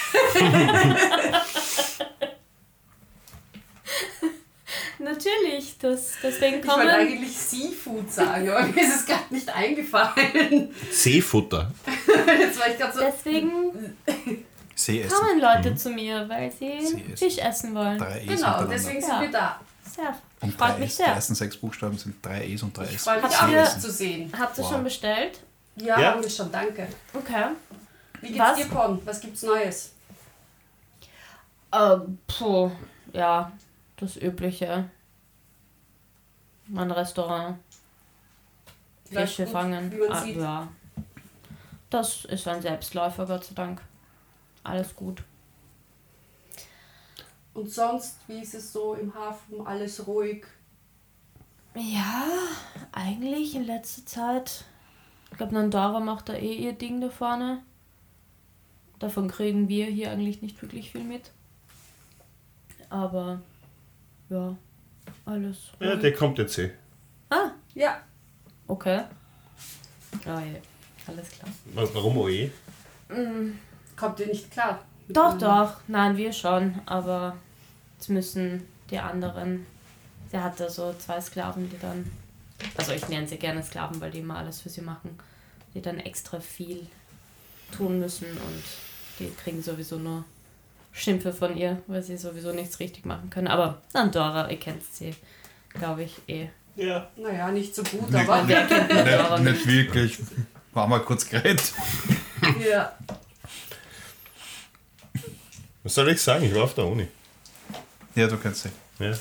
natürlich, 5.00 5.78
das, 5.80 6.14
deswegen 6.22 6.60
Ich 6.60 6.68
wollte 6.68 6.80
kommen. 6.82 6.90
eigentlich 6.90 7.38
Seafood 7.38 8.12
sagen, 8.12 8.50
aber 8.50 8.68
mir 8.68 8.82
ist 8.84 8.96
es 8.96 9.06
gerade 9.06 9.24
nicht 9.34 9.50
eingefallen. 9.50 10.74
Seefutter. 10.92 11.72
Jetzt 12.40 12.60
war 12.60 12.68
ich 12.70 12.78
gerade 12.78 12.94
so. 12.94 13.00
Deswegen 13.00 13.52
kommen 15.10 15.40
Leute 15.40 15.76
zu 15.76 15.90
mir, 15.92 16.28
weil 16.28 16.52
sie 16.52 16.86
Sie. 16.86 17.04
Fisch 17.16 17.38
essen 17.38 17.74
wollen. 17.76 17.98
Drei 17.98 18.20
Genau, 18.26 18.64
deswegen 18.66 19.02
sind 19.02 19.10
Ja. 19.12 19.22
wir 19.22 19.32
da. 19.32 19.60
Sehr. 19.98 20.16
Und 20.42 20.54
Freut 20.54 20.70
drei 20.70 20.78
mich 20.78 20.90
E's. 20.90 20.98
sehr. 20.98 21.08
Die 21.08 21.12
ersten 21.14 21.36
sechs 21.36 21.58
Buchstaben 21.58 21.98
sind 21.98 22.24
drei 22.26 22.46
E's 22.48 22.62
und 22.64 22.78
drei 22.78 22.86
Ich 22.86 22.96
S. 22.96 23.04
freue 23.04 23.22
mich 23.22 23.42
Habt 23.42 23.68
auch, 23.76 23.80
zu 23.80 23.92
sehen. 23.92 24.32
Habt 24.38 24.58
ihr 24.58 24.64
Wow. 24.64 24.72
schon 24.72 24.84
bestellt? 24.84 25.40
Ja, 25.76 26.00
Ja. 26.00 26.12
haben 26.14 26.22
wir 26.24 26.30
schon, 26.30 26.52
danke. 26.52 26.88
Okay. 27.14 27.46
Wie 28.22 28.28
geht's 28.28 28.40
Was? 28.40 28.56
dir, 28.58 28.68
Con? 28.68 29.02
Was 29.06 29.20
gibt's 29.20 29.42
Neues? 29.44 29.92
Äh, 31.72 31.98
puh, 32.28 32.72
ja, 33.14 33.52
das 33.98 34.16
Übliche. 34.18 34.90
Mein 36.68 36.92
Restaurant. 36.92 37.58
Läuft 39.10 39.30
Fische 39.30 39.44
gut, 39.46 39.52
fangen. 39.54 39.92
Wie 39.92 39.98
man 39.98 40.12
Ah, 40.12 40.22
sieht. 40.24 40.38
ja. 40.38 40.68
Das 41.90 42.26
ist 42.26 42.48
ein 42.48 42.62
Selbstläufer, 42.62 43.26
Gott 43.26 43.46
sei 43.46 43.54
Dank. 43.56 43.82
Alles 44.64 44.96
gut. 44.96 45.24
Und 47.58 47.72
sonst, 47.72 48.18
wie 48.28 48.40
ist 48.40 48.54
es 48.54 48.72
so 48.72 48.94
im 48.94 49.16
Hafen? 49.16 49.66
Alles 49.66 50.06
ruhig? 50.06 50.46
Ja, 51.74 52.28
eigentlich 52.92 53.56
in 53.56 53.64
letzter 53.66 54.06
Zeit. 54.06 54.66
Ich 55.32 55.38
glaube, 55.38 55.56
Nandora 55.56 56.00
macht 56.00 56.30
da 56.30 56.34
eh 56.34 56.54
ihr 56.54 56.74
Ding 56.74 57.02
da 57.02 57.10
vorne. 57.10 57.64
Davon 59.00 59.28
kriegen 59.28 59.68
wir 59.70 59.88
hier 59.88 60.12
eigentlich 60.12 60.44
nicht 60.44 60.62
wirklich 60.62 60.92
viel 60.92 61.04
mit. 61.04 61.32
Aber 62.92 63.42
ja, 64.30 64.56
alles. 65.26 65.58
Ja, 65.80 65.92
ruhig. 65.94 66.02
der 66.02 66.14
kommt 66.14 66.38
jetzt 66.38 66.60
eh. 66.60 66.72
ah, 67.32 67.50
Ja. 67.74 68.02
okay. 68.68 69.04
Oh 70.28 70.40
je, 70.40 70.62
alles 71.08 71.30
klar. 71.32 71.50
Wa- 71.74 71.90
Warum 71.94 72.18
OE? 72.20 72.52
Kommt 73.96 74.20
ihr 74.20 74.28
nicht 74.28 74.52
klar? 74.52 74.80
Doch, 75.10 75.38
doch, 75.40 75.82
nein, 75.88 76.18
wir 76.18 76.32
schon, 76.34 76.80
aber 76.86 77.36
jetzt 77.98 78.10
müssen 78.10 78.68
die 78.90 79.00
anderen. 79.00 79.66
Sie 80.32 80.38
hatte 80.38 80.70
so 80.70 80.94
zwei 80.98 81.20
Sklaven, 81.22 81.70
die 81.70 81.80
dann. 81.80 82.10
Also 82.76 82.92
ich 82.94 83.08
nenne 83.08 83.28
sie 83.28 83.38
gerne 83.38 83.64
Sklaven, 83.64 84.00
weil 84.02 84.12
die 84.12 84.20
immer 84.20 84.38
alles 84.38 84.62
für 84.62 84.70
sie 84.70 84.82
machen. 84.82 85.18
Die 85.74 85.82
dann 85.82 86.00
extra 86.00 86.40
viel 86.40 86.88
tun 87.72 88.00
müssen 88.00 88.26
und 88.26 88.64
die 89.20 89.32
kriegen 89.44 89.62
sowieso 89.62 89.98
nur 89.98 90.24
Schimpfe 90.92 91.34
von 91.34 91.56
ihr, 91.56 91.82
weil 91.88 92.02
sie 92.02 92.18
sowieso 92.18 92.52
nichts 92.52 92.80
richtig 92.80 93.06
machen 93.06 93.30
können. 93.30 93.48
Aber 93.48 93.82
Nandora, 93.94 94.50
ihr 94.50 94.60
kennt 94.60 94.84
sie, 94.84 95.14
glaube 95.70 96.04
ich, 96.04 96.16
eh. 96.28 96.50
Ja. 96.76 97.10
Naja, 97.16 97.52
nicht 97.52 97.76
so 97.76 97.84
gut, 97.84 98.10
Nicht, 98.10 98.28
aber. 98.28 98.42
Nicht, 98.44 98.70
nicht? 98.70 99.44
nicht 99.44 99.68
wirklich. 99.68 100.20
War 100.74 100.88
mal 100.88 101.00
kurz 101.00 101.28
geredet. 101.28 101.74
ja. 102.70 102.96
Was 105.84 105.96
soll 105.96 106.10
ich 106.10 106.22
sagen? 106.22 106.44
Ich 106.46 106.54
war 106.54 106.64
auf 106.64 106.74
der 106.76 106.86
Uni. 106.86 107.08
Ja, 108.18 108.26
du 108.26 108.36
kennst 108.38 108.64
sie. 108.64 108.70
Ja. 108.98 109.14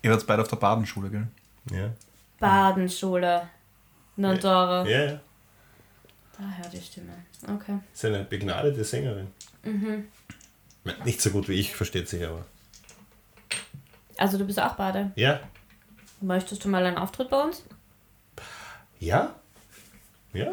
Ihr 0.00 0.10
wart 0.10 0.26
beide 0.26 0.40
auf 0.40 0.48
der 0.48 0.56
Badenschule, 0.56 1.10
gell? 1.10 1.26
Ja. 1.70 1.90
Badenschule. 2.38 3.46
Nandora. 4.16 4.88
Ja, 4.88 5.04
ja. 5.04 5.20
Daher 6.38 6.70
die 6.70 6.80
Stimme. 6.80 7.12
Okay. 7.46 7.78
Ist 7.92 8.06
eine 8.06 8.24
begnadete 8.24 8.82
Sängerin. 8.84 9.26
Mhm. 9.62 10.08
Nicht 11.04 11.20
so 11.20 11.28
gut 11.28 11.50
wie 11.50 11.52
ich, 11.52 11.76
versteht 11.76 12.08
sich 12.08 12.24
aber. 12.24 12.46
Also 14.16 14.38
du 14.38 14.46
bist 14.46 14.58
auch 14.58 14.76
Bade. 14.76 15.12
Ja. 15.16 15.40
Möchtest 16.22 16.64
du 16.64 16.70
mal 16.70 16.86
einen 16.86 16.96
Auftritt 16.96 17.28
bei 17.28 17.42
uns? 17.42 17.64
Ja? 18.98 19.34
Ja? 20.32 20.52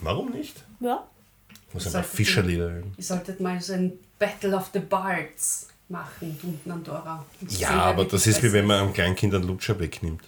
Warum 0.00 0.30
nicht? 0.30 0.62
Ja. 0.78 1.04
Ich 1.50 1.74
muss 1.74 1.86
einfach 1.86 2.04
sollte 2.04 2.16
Fischerlieder 2.16 2.70
hören. 2.70 2.94
Ihr 2.96 3.02
solltet 3.02 3.40
mal 3.40 3.60
so 3.60 3.72
ein 3.72 3.98
Battle 4.20 4.56
of 4.56 4.70
the 4.72 4.78
Bards 4.78 5.68
machen, 5.88 6.38
du 6.40 6.48
und 6.48 6.66
Nandora. 6.66 7.24
Und 7.40 7.58
Ja, 7.58 7.70
aber 7.70 7.98
wirklich 7.98 8.22
das 8.22 8.26
ist 8.26 8.42
wie 8.42 8.52
wenn 8.52 8.66
man 8.66 8.80
einem 8.80 8.92
Kleinkind 8.92 9.34
einen 9.34 9.44
Lutscher 9.44 9.78
wegnimmt. 9.78 10.22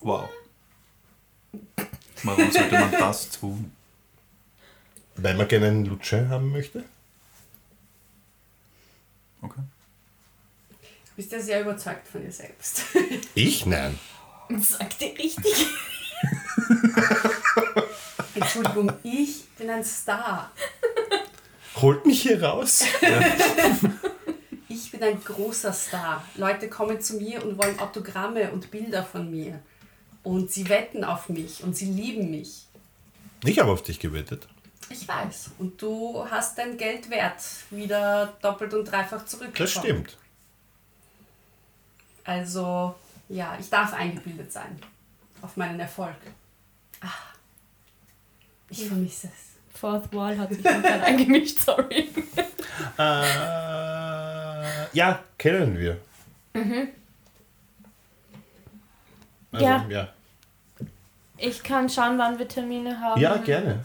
Wow. 0.00 0.28
Warum 2.22 2.50
sollte 2.50 2.78
man 2.78 2.90
das 2.92 3.30
tun? 3.30 3.72
Weil 5.16 5.34
man 5.34 5.48
gerne 5.48 5.68
einen 5.68 5.84
Lutscher 5.86 6.28
haben 6.28 6.50
möchte? 6.52 6.84
Okay. 9.40 9.62
Du 10.70 11.16
bist 11.16 11.32
ja 11.32 11.40
sehr 11.40 11.60
überzeugt 11.62 12.06
von 12.08 12.22
dir 12.22 12.32
selbst. 12.32 12.82
Ich? 13.34 13.66
Nein. 13.66 13.98
Sagt 14.60 15.02
ihr 15.02 15.16
richtig? 15.18 15.66
Entschuldigung, 18.34 18.92
ich 19.02 19.44
bin 19.58 19.70
ein 19.70 19.84
Star. 19.84 20.50
Holt 21.76 22.06
mich 22.06 22.22
hier 22.22 22.42
raus. 22.42 22.82
Ich 22.82 23.08
bin 24.98 25.08
ein 25.08 25.22
großer 25.22 25.72
Star. 25.72 26.24
Leute 26.34 26.68
kommen 26.68 27.00
zu 27.00 27.16
mir 27.16 27.44
und 27.44 27.58
wollen 27.58 27.78
Autogramme 27.78 28.50
und 28.50 28.70
Bilder 28.70 29.04
von 29.04 29.30
mir. 29.30 29.60
Und 30.22 30.50
sie 30.50 30.68
wetten 30.68 31.04
auf 31.04 31.28
mich 31.28 31.62
und 31.62 31.76
sie 31.76 31.86
lieben 31.86 32.30
mich. 32.30 32.66
Ich 33.44 33.58
habe 33.58 33.70
auf 33.70 33.82
dich 33.82 34.00
gewettet. 34.00 34.48
Ich 34.90 35.06
weiß. 35.06 35.52
Und 35.58 35.80
du 35.80 36.24
hast 36.28 36.58
dein 36.58 36.76
Geld 36.76 37.10
wert 37.10 37.42
wieder 37.70 38.36
doppelt 38.42 38.74
und 38.74 38.84
dreifach 38.84 39.24
zurückbekommen. 39.24 39.54
Das 39.56 39.70
stimmt. 39.70 40.18
Also, 42.24 42.94
ja, 43.28 43.56
ich 43.58 43.70
darf 43.70 43.92
eingebildet 43.92 44.52
sein. 44.52 44.78
Auf 45.40 45.56
meinen 45.56 45.78
Erfolg. 45.78 46.16
Ah, 47.00 47.08
ich 48.70 48.86
vermisse 48.86 49.28
es. 49.28 49.78
Fourth 49.78 50.12
Wall 50.12 50.36
hat 50.36 50.52
sich 50.52 50.64
manchmal 50.64 51.00
eingemischt, 51.04 51.60
sorry. 51.60 52.08
Äh, 52.98 53.97
ja, 54.92 55.22
kennen 55.36 55.78
wir. 55.78 55.98
Also, 59.52 59.64
Ja. 59.64 59.86
ja. 59.88 60.08
Ich 61.36 61.62
kann 61.62 61.88
schauen, 61.88 62.18
wann 62.18 62.38
wir 62.38 62.48
Termine 62.48 62.98
haben. 63.00 63.20
Ja, 63.20 63.36
gerne. 63.36 63.84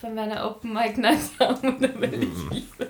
Wenn 0.00 0.14
wir 0.16 0.22
eine 0.22 0.44
Open 0.44 0.72
Mic 0.72 0.98
Night 0.98 1.18
haben, 1.38 1.76
oder 1.76 2.00
wenn 2.00 2.12
ich 2.14 2.28
liebe. 2.50 2.88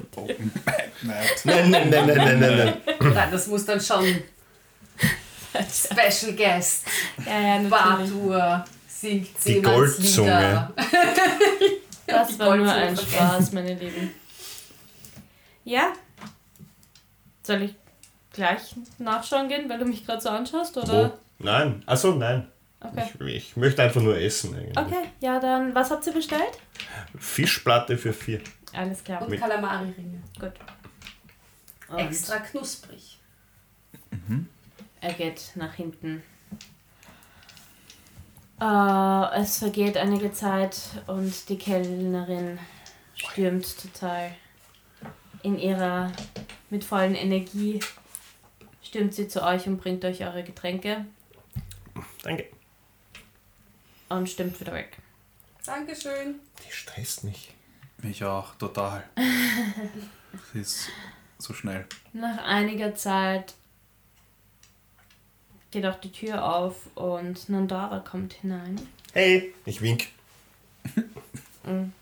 Nein. 1.03 1.17
Nein, 1.45 1.71
nein, 1.71 1.91
nein, 1.91 2.07
nein, 2.07 2.17
nein, 2.17 2.41
nein, 2.41 2.57
nein. 2.99 3.13
Nein, 3.13 3.31
das 3.31 3.47
muss 3.49 3.65
dann 3.67 3.81
schon 3.81 4.05
Special 5.71 6.33
Guest. 6.35 6.87
Ja, 7.27 7.33
ja, 7.41 7.59
natürlich. 7.59 7.71
Bartour 7.71 8.65
singt 8.89 9.29
Die 9.45 9.61
Goldzunge. 9.61 10.71
Das 12.07 12.29
Die 12.29 12.39
war 12.39 12.57
nur 12.57 12.73
ein. 12.73 12.97
Spaß, 12.97 13.53
meine 13.53 13.75
Lieben. 13.75 14.15
Ja. 15.65 15.93
Soll 17.43 17.63
ich 17.63 17.75
gleich 18.33 18.75
nachschauen 18.99 19.49
gehen, 19.49 19.69
weil 19.69 19.79
du 19.79 19.85
mich 19.85 20.07
gerade 20.07 20.21
so 20.21 20.29
anschaust, 20.31 20.77
oder? 20.77 21.11
Wo? 21.11 21.45
Nein. 21.45 21.83
Achso, 21.87 22.15
nein. 22.15 22.49
Okay. 22.81 23.09
Ich, 23.21 23.35
ich 23.37 23.57
möchte 23.57 23.83
einfach 23.83 24.01
nur 24.01 24.17
essen 24.19 24.55
eigentlich. 24.57 24.77
Okay, 24.77 25.09
ja, 25.21 25.39
dann, 25.39 25.75
was 25.75 25.91
habt 25.91 26.07
ihr 26.07 26.13
bestellt? 26.13 26.59
Fischplatte 27.19 27.97
für 27.97 28.13
vier. 28.13 28.41
Alles 28.73 29.05
klar. 29.05 29.23
Und 29.23 29.39
Kalamari-Ringe. 29.39 30.21
Gut. 30.41 30.53
Und 31.89 31.99
Extra 31.99 32.39
knusprig. 32.39 33.19
er 35.01 35.13
geht 35.13 35.53
nach 35.55 35.75
hinten. 35.75 36.23
Äh, 38.61 39.41
es 39.41 39.59
vergeht 39.59 39.97
einige 39.97 40.33
Zeit 40.33 40.79
und 41.07 41.49
die 41.49 41.59
Kellnerin 41.59 42.59
stürmt 43.15 43.67
total 43.81 44.33
in 45.43 45.59
ihrer 45.59 46.13
mit 46.71 46.85
vollen 46.85 47.15
Energie 47.15 47.81
stimmt 48.83 49.15
sie 49.15 49.29
zu 49.29 49.43
euch 49.43 49.67
und 49.67 49.79
bringt 49.79 50.05
euch 50.05 50.23
eure 50.23 50.43
Getränke 50.43 51.05
Danke. 52.23 52.47
und 54.09 54.29
stimmt 54.29 54.61
wieder 54.61 54.73
weg. 54.73 54.99
Dankeschön. 55.65 56.37
Die 56.67 56.73
stresst 56.73 57.25
mich. 57.25 57.55
Ich 58.03 58.25
auch, 58.25 58.55
total. 58.57 59.05
Sie 60.53 60.61
ist 60.61 60.89
so 61.39 61.53
schnell. 61.53 61.87
Nach 62.13 62.39
einiger 62.45 62.95
Zeit 62.95 63.55
geht 65.71 65.87
auch 65.87 66.01
die 66.01 66.11
Tür 66.11 66.45
auf 66.45 66.89
und 66.97 67.49
Nandora 67.49 68.01
kommt 68.01 68.35
hinein. 68.35 68.81
Hey, 69.13 69.55
ich 69.65 69.81
wink. 69.81 70.09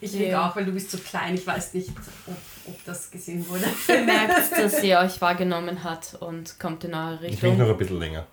Ich 0.00 0.12
will 0.18 0.34
auch, 0.34 0.54
weil 0.54 0.64
du 0.64 0.72
bist 0.72 0.90
so 0.90 0.98
klein. 0.98 1.34
Ich 1.34 1.46
weiß 1.46 1.74
nicht, 1.74 1.90
ob, 2.26 2.36
ob 2.66 2.84
das 2.84 3.10
gesehen 3.10 3.48
wurde. 3.48 3.64
Ihr 3.88 4.04
merkt, 4.04 4.52
dass 4.52 4.80
sie 4.80 4.94
euch 4.96 5.20
wahrgenommen 5.20 5.82
hat 5.82 6.14
und 6.20 6.58
kommt 6.60 6.84
in 6.84 6.94
eure 6.94 7.26
Ich 7.26 7.42
wink 7.42 7.52
Richtung. 7.54 7.58
noch 7.58 7.68
ein 7.68 7.76
bisschen 7.78 7.98
länger. 7.98 8.26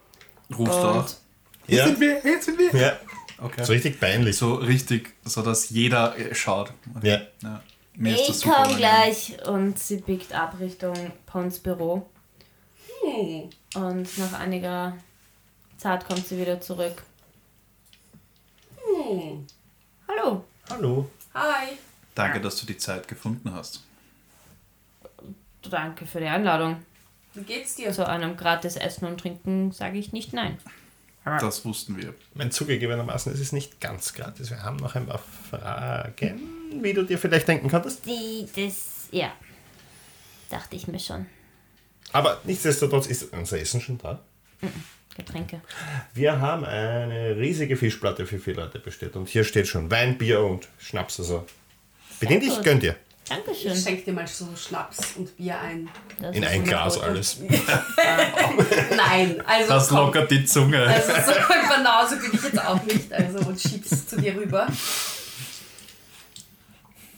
Rufst 0.55 0.73
du 0.73 0.77
auch? 0.77 0.95
Und 0.97 1.17
Ja, 1.67 1.99
wir, 1.99 2.21
hier 2.21 2.41
sind 2.41 2.59
wir. 2.59 2.79
ja. 2.79 2.99
Okay. 3.41 3.63
So 3.63 3.73
richtig 3.73 3.99
peinlich. 3.99 4.37
So 4.37 4.53
richtig, 4.55 5.13
so 5.25 5.41
dass 5.41 5.69
jeder 5.71 6.15
äh, 6.17 6.33
schaut. 6.35 6.71
Ja. 7.01 7.21
Ja. 7.41 7.63
Ich 8.01 8.27
super 8.27 8.41
komm 8.41 8.51
unangenehm. 8.75 8.77
gleich. 8.77 9.47
Und 9.47 9.79
sie 9.79 9.97
biegt 9.97 10.33
ab 10.33 10.55
Richtung 10.59 10.93
Pons 11.25 11.59
Büro. 11.59 12.05
Hm. 13.01 13.49
Und 13.75 14.17
nach 14.19 14.33
einiger 14.39 14.95
Zeit 15.77 16.05
kommt 16.05 16.27
sie 16.27 16.37
wieder 16.39 16.61
zurück. 16.61 17.01
Hm. 18.85 19.45
Hallo. 20.07 20.43
Hallo. 20.69 21.09
Hi. 21.35 21.77
Danke, 22.15 22.39
dass 22.39 22.55
du 22.55 22.65
die 22.65 22.77
Zeit 22.77 23.07
gefunden 23.09 23.53
hast. 23.53 23.83
Danke 25.69 26.05
für 26.05 26.21
die 26.21 26.27
Einladung. 26.27 26.77
Wie 27.33 27.43
geht's 27.43 27.75
dir? 27.75 27.91
Zu 27.91 28.07
einem 28.07 28.37
gratis 28.37 28.77
Essen 28.77 29.05
und 29.05 29.19
Trinken 29.19 29.73
sage 29.73 29.97
ich 29.97 30.13
nicht 30.13 30.31
nein. 30.31 30.57
Das 31.25 31.65
wussten 31.65 31.97
wir. 31.97 32.13
Mein 32.35 32.51
zugegebenermaßen, 32.51 33.33
es 33.33 33.39
ist 33.39 33.51
nicht 33.51 33.81
ganz 33.81 34.13
gratis. 34.13 34.49
Wir 34.51 34.63
haben 34.63 34.77
noch 34.77 34.95
ein 34.95 35.07
paar 35.07 35.19
Fragen, 35.49 36.39
wie 36.81 36.93
du 36.93 37.03
dir 37.03 37.17
vielleicht 37.17 37.47
denken 37.47 37.69
konntest. 37.69 38.05
Die, 38.05 38.47
das, 38.55 39.07
ja. 39.11 39.33
Dachte 40.49 40.75
ich 40.75 40.87
mir 40.87 40.99
schon. 40.99 41.25
Aber 42.13 42.39
nichtsdestotrotz 42.43 43.07
ist 43.07 43.33
unser 43.33 43.59
Essen 43.59 43.81
schon 43.81 43.97
da. 43.97 44.21
Getränke. 45.15 45.61
Wir 46.13 46.41
haben 46.41 46.65
eine 46.65 47.35
riesige 47.37 47.77
Fischplatte 47.77 48.25
für 48.25 48.37
vier 48.39 48.55
Leute 48.55 48.79
bestellt. 48.79 49.15
Und 49.15 49.29
hier 49.29 49.43
steht 49.45 49.67
schon 49.67 49.89
Wein, 49.89 50.17
Bier 50.17 50.41
und 50.41 50.67
Schnaps. 50.77 51.19
Also 51.19 51.45
bedien 52.19 52.41
dich, 52.41 52.61
gönn 52.61 52.79
dir. 52.81 52.95
Dankeschön. 53.27 53.71
Ich 53.71 53.81
schenke 53.81 54.03
dir 54.03 54.13
mal 54.13 54.27
so 54.27 54.47
Schnaps 54.55 55.13
und 55.15 55.35
Bier 55.37 55.59
ein. 55.59 55.89
Das 56.19 56.35
In 56.35 56.43
ein 56.43 56.63
Glas 56.63 56.99
alles. 56.99 57.39
Nein, 58.95 59.41
also 59.45 59.69
Das 59.69 59.87
komm. 59.87 59.97
lockert 59.97 60.29
die 60.29 60.45
Zunge. 60.45 60.83
Also 60.85 61.11
so 61.11 61.75
genauso 61.75 62.15
bin 62.17 62.31
ich 62.33 62.43
jetzt 62.43 62.59
auch 62.63 62.83
nicht. 62.83 63.11
Also 63.11 63.39
und 63.39 63.59
schieb's 63.59 64.07
zu 64.07 64.17
dir 64.21 64.35
rüber. 64.35 64.67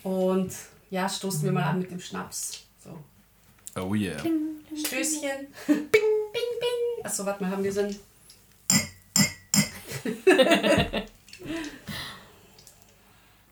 Und 0.04 0.54
ja, 0.90 1.10
stoßen 1.10 1.44
wir 1.44 1.52
mal 1.52 1.64
an 1.64 1.80
mit 1.80 1.92
dem 1.92 2.00
Schnaps. 2.00 2.62
So. 2.84 2.98
Oh 3.82 3.94
yeah. 3.94 4.22
Stößchen. 4.76 5.48
Bing, 5.68 5.90
bing, 5.92 6.32
bing. 6.32 7.06
Achso, 7.06 7.26
warte 7.26 7.44
mal, 7.44 7.52
haben 7.52 7.64
wir 7.64 7.72
so 7.72 7.82
ein. 7.82 7.96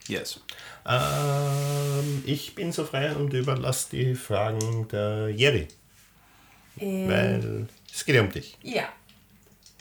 Yes. 0.07 0.39
Ähm, 0.87 2.23
ich 2.25 2.53
bin 2.53 2.71
so 2.71 2.85
frei 2.85 3.15
und 3.15 3.33
überlasse 3.33 3.89
die 3.91 4.15
Fragen 4.15 4.87
der 4.89 5.29
Jerry. 5.29 5.67
Ähm, 6.79 7.09
Weil 7.09 7.67
es 7.91 8.05
geht 8.05 8.15
ja 8.15 8.21
um 8.21 8.31
dich. 8.31 8.57
Ja. 8.61 8.89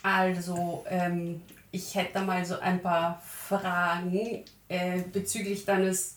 Also, 0.03 0.85
ähm, 0.89 1.43
ich 1.73 1.95
hätte 1.95 2.21
mal 2.21 2.45
so 2.45 2.59
ein 2.59 2.81
paar 2.81 3.23
Fragen 3.27 4.45
äh, 4.69 5.03
bezüglich 5.13 5.65
deines 5.65 6.17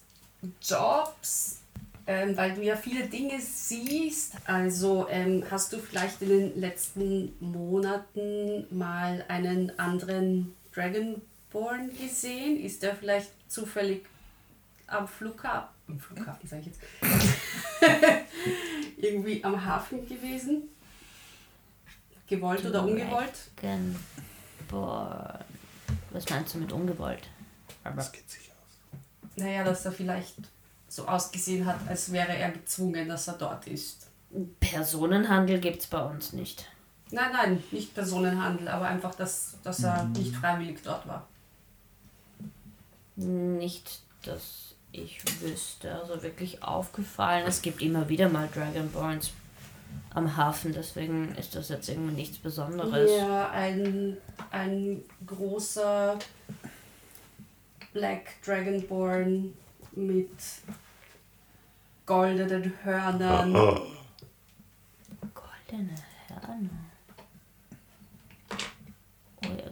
Jobs, 0.62 1.56
ähm, 2.07 2.37
weil 2.37 2.53
du 2.53 2.63
ja 2.63 2.77
viele 2.77 3.05
Dinge 3.07 3.39
siehst. 3.41 4.35
Also, 4.45 5.07
ähm, 5.09 5.43
hast 5.51 5.73
du 5.73 5.77
vielleicht 5.77 6.21
in 6.21 6.29
den 6.29 6.59
letzten 6.59 7.33
Monaten 7.41 8.65
mal 8.75 9.25
einen 9.27 9.77
anderen 9.77 10.55
Dragonborn 10.73 11.91
gesehen? 11.97 12.63
Ist 12.63 12.81
der 12.81 12.95
vielleicht 12.95 13.29
zufällig 13.51 14.05
am 14.87 15.05
Flughafen, 15.05 15.67
am 15.89 15.99
Flughafen 15.99 16.47
sage 16.47 16.61
ich 16.61 16.67
jetzt, 16.67 16.79
irgendwie 18.97 19.43
am 19.43 19.65
Hafen 19.65 20.07
gewesen? 20.07 20.69
Gewollt 22.25 22.65
oder 22.65 22.83
ungewollt? 22.83 23.51
Dragonborn. 23.57 25.43
Was 26.11 26.29
meinst 26.29 26.53
du 26.53 26.59
mit 26.59 26.71
ungewollt? 26.71 27.23
Das 27.83 28.11
geht 28.13 28.29
sich 28.29 28.49
aus. 28.49 29.35
Naja, 29.35 29.63
dass 29.65 29.85
er 29.85 29.91
vielleicht 29.91 30.37
so 30.97 31.07
ausgesehen 31.07 31.65
hat, 31.65 31.77
als 31.88 32.12
wäre 32.12 32.36
er 32.36 32.51
gezwungen, 32.51 33.07
dass 33.07 33.27
er 33.27 33.36
dort 33.36 33.67
ist. 33.67 34.07
Personenhandel 34.60 35.60
gibt 35.60 35.81
es 35.81 35.88
bei 35.88 36.03
uns 36.03 36.33
nicht. 36.33 36.67
Nein, 37.12 37.29
nein, 37.31 37.63
nicht 37.71 37.93
Personenhandel, 37.93 38.67
aber 38.67 38.88
einfach, 38.88 39.15
dass, 39.15 39.57
dass 39.63 39.83
er 39.83 40.05
nicht 40.05 40.36
freiwillig 40.36 40.79
dort 40.83 41.07
war. 41.07 41.27
Nicht, 43.15 44.01
dass 44.23 44.75
ich 44.91 45.21
wüsste. 45.41 45.93
Also 45.93 46.21
wirklich 46.23 46.63
aufgefallen. 46.63 47.45
Es 47.47 47.62
gibt 47.62 47.81
immer 47.81 48.10
wieder 48.10 48.27
mal 48.27 48.49
Dragonborns 48.53 49.31
am 50.13 50.36
Hafen, 50.36 50.73
deswegen 50.73 51.36
ist 51.36 51.55
das 51.55 51.69
jetzt 51.69 51.88
irgendwie 51.89 52.15
nichts 52.15 52.39
Besonderes. 52.39 53.10
Ja, 53.17 53.51
ein, 53.51 54.17
ein 54.51 55.03
großer 55.25 56.17
Black 57.93 58.41
Dragonborn 58.43 59.53
mit 59.97 60.29
goldenen 62.07 62.73
Hörnern. 62.83 63.53
Goldene 65.33 65.95
Hörner. 66.29 66.69
Oh 69.43 69.49
ja. 69.49 69.69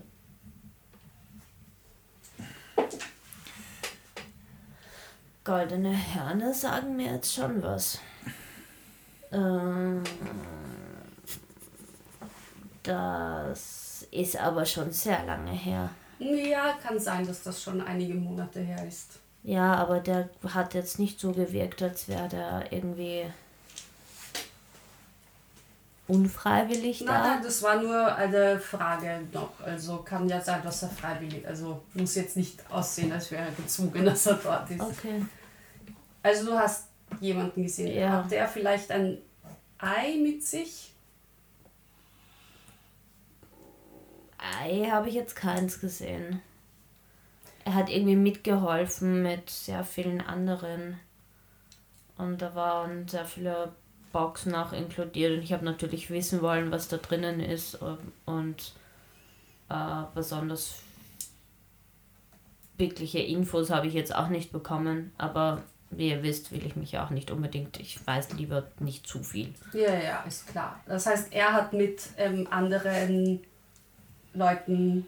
Goldene 5.43 5.95
Hörner 6.13 6.53
sagen 6.53 6.97
mir 6.97 7.13
jetzt 7.13 7.33
schon 7.33 7.63
was. 7.63 7.99
Ähm, 9.31 10.03
das 12.83 14.05
ist 14.11 14.37
aber 14.37 14.65
schon 14.65 14.91
sehr 14.91 15.23
lange 15.25 15.51
her. 15.51 15.89
Ja, 16.19 16.73
kann 16.83 16.99
sein, 16.99 17.25
dass 17.25 17.43
das 17.43 17.63
schon 17.63 17.81
einige 17.81 18.13
Monate 18.13 18.59
her 18.59 18.85
ist. 18.85 19.19
Ja, 19.45 19.75
aber 19.75 19.99
der 19.99 20.29
hat 20.55 20.73
jetzt 20.73 20.97
nicht 20.97 21.19
so 21.19 21.31
gewirkt, 21.31 21.83
als 21.83 22.07
wäre 22.07 22.27
der 22.27 22.71
irgendwie 22.71 23.25
unfreiwillig 26.07 27.01
Nein, 27.01 27.13
da. 27.13 27.27
nein, 27.35 27.43
das 27.43 27.61
war 27.61 27.79
nur 27.79 28.15
eine 28.15 28.59
Frage 28.59 29.21
noch. 29.31 29.59
Also 29.59 29.97
kann 29.97 30.27
ja 30.27 30.41
sein, 30.41 30.63
dass 30.63 30.81
er 30.81 30.89
freiwillig, 30.89 31.47
also 31.47 31.83
muss 31.93 32.15
jetzt 32.15 32.37
nicht 32.37 32.59
aussehen, 32.71 33.11
als 33.11 33.29
wäre 33.29 33.43
er 33.45 33.51
gezwungen, 33.51 34.03
dass 34.05 34.25
er 34.25 34.35
dort 34.35 34.69
ist. 34.71 34.81
Okay. 34.81 35.23
Also 36.23 36.45
du 36.47 36.57
hast 36.57 36.87
jemanden 37.19 37.61
gesehen. 37.61 37.95
Ja. 37.95 38.23
Hatte 38.23 38.37
er 38.37 38.47
vielleicht 38.47 38.89
ein 38.89 39.19
Ei 39.77 40.17
mit 40.23 40.43
sich? 40.43 40.91
Ei 44.39 44.87
habe 44.89 45.09
ich 45.09 45.13
jetzt 45.13 45.35
keins 45.35 45.79
gesehen. 45.79 46.41
Er 47.65 47.73
hat 47.73 47.89
irgendwie 47.89 48.15
mitgeholfen 48.15 49.21
mit 49.21 49.49
sehr 49.49 49.83
vielen 49.83 50.21
anderen. 50.21 50.99
Und 52.17 52.41
da 52.41 52.55
waren 52.55 53.07
sehr 53.07 53.25
viele 53.25 53.73
Boxen 54.13 54.55
auch 54.55 54.71
inkludiert. 54.71 55.37
Und 55.37 55.43
ich 55.43 55.51
habe 55.51 55.65
natürlich 55.65 56.09
wissen 56.09 56.41
wollen, 56.41 56.71
was 56.71 56.87
da 56.87 56.97
drinnen 56.97 57.41
ist. 57.41 57.79
Und 58.25 58.73
äh, 59.69 60.03
besonders 60.13 60.79
wirkliche 62.77 63.19
Infos 63.19 63.69
habe 63.69 63.87
ich 63.87 63.93
jetzt 63.93 64.15
auch 64.15 64.29
nicht 64.29 64.51
bekommen. 64.51 65.11
Aber 65.17 65.63
wie 65.89 66.09
ihr 66.09 66.23
wisst, 66.23 66.51
will 66.51 66.65
ich 66.65 66.75
mich 66.75 66.97
auch 66.99 67.09
nicht 67.09 67.31
unbedingt. 67.31 67.79
Ich 67.79 68.05
weiß 68.05 68.33
lieber 68.33 68.67
nicht 68.79 69.07
zu 69.07 69.23
viel. 69.23 69.53
Ja, 69.73 69.93
ja, 69.93 70.23
ist 70.27 70.47
klar. 70.47 70.79
Das 70.85 71.05
heißt, 71.05 71.33
er 71.33 71.53
hat 71.53 71.73
mit 71.73 72.09
ähm, 72.17 72.47
anderen 72.49 73.41
Leuten 74.33 75.07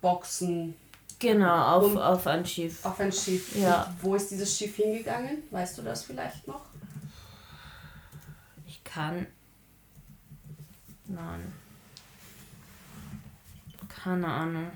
Boxen 0.00 0.74
Genau, 1.18 1.76
auf, 1.78 1.84
Und- 1.84 1.98
auf 1.98 2.26
ein 2.26 2.44
Schiff. 2.44 2.84
auf 2.84 3.00
ein 3.00 3.10
Schiff. 3.12 3.56
Ja. 3.56 3.92
Wo 4.02 4.14
ist 4.14 4.30
dieses 4.30 4.56
Schiff 4.56 4.76
hingegangen? 4.76 5.38
Weißt 5.50 5.78
du 5.78 5.82
das 5.82 6.04
vielleicht 6.04 6.46
noch? 6.46 6.62
Ich 8.66 8.82
kann. 8.84 9.26
Nein. 11.06 11.52
Keine 14.02 14.26
Ahnung. 14.28 14.70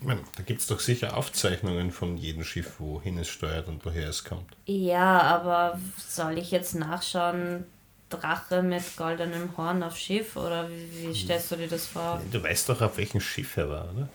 Ich 0.00 0.06
meine, 0.06 0.20
da 0.36 0.42
gibt 0.42 0.60
es 0.60 0.66
doch 0.66 0.78
sicher 0.80 1.16
Aufzeichnungen 1.16 1.90
von 1.90 2.16
jedem 2.18 2.44
Schiff, 2.44 2.74
wohin 2.78 3.16
es 3.18 3.28
steuert 3.28 3.66
und 3.68 3.84
woher 3.86 4.08
es 4.08 4.24
kommt. 4.24 4.54
Ja, 4.66 5.20
aber 5.22 5.80
soll 5.96 6.36
ich 6.38 6.50
jetzt 6.50 6.74
nachschauen, 6.74 7.64
Drache 8.10 8.62
mit 8.62 8.84
goldenem 8.96 9.56
Horn 9.56 9.82
auf 9.82 9.96
Schiff 9.96 10.36
oder 10.36 10.68
wie, 10.68 11.08
wie 11.08 11.14
stellst 11.14 11.50
du 11.50 11.56
dir 11.56 11.66
das 11.68 11.86
vor? 11.86 12.20
Du 12.30 12.40
weißt 12.42 12.68
doch, 12.68 12.80
auf 12.82 12.98
welchem 12.98 13.20
Schiff 13.20 13.56
er 13.56 13.68
war, 13.70 13.90
oder? 13.94 14.08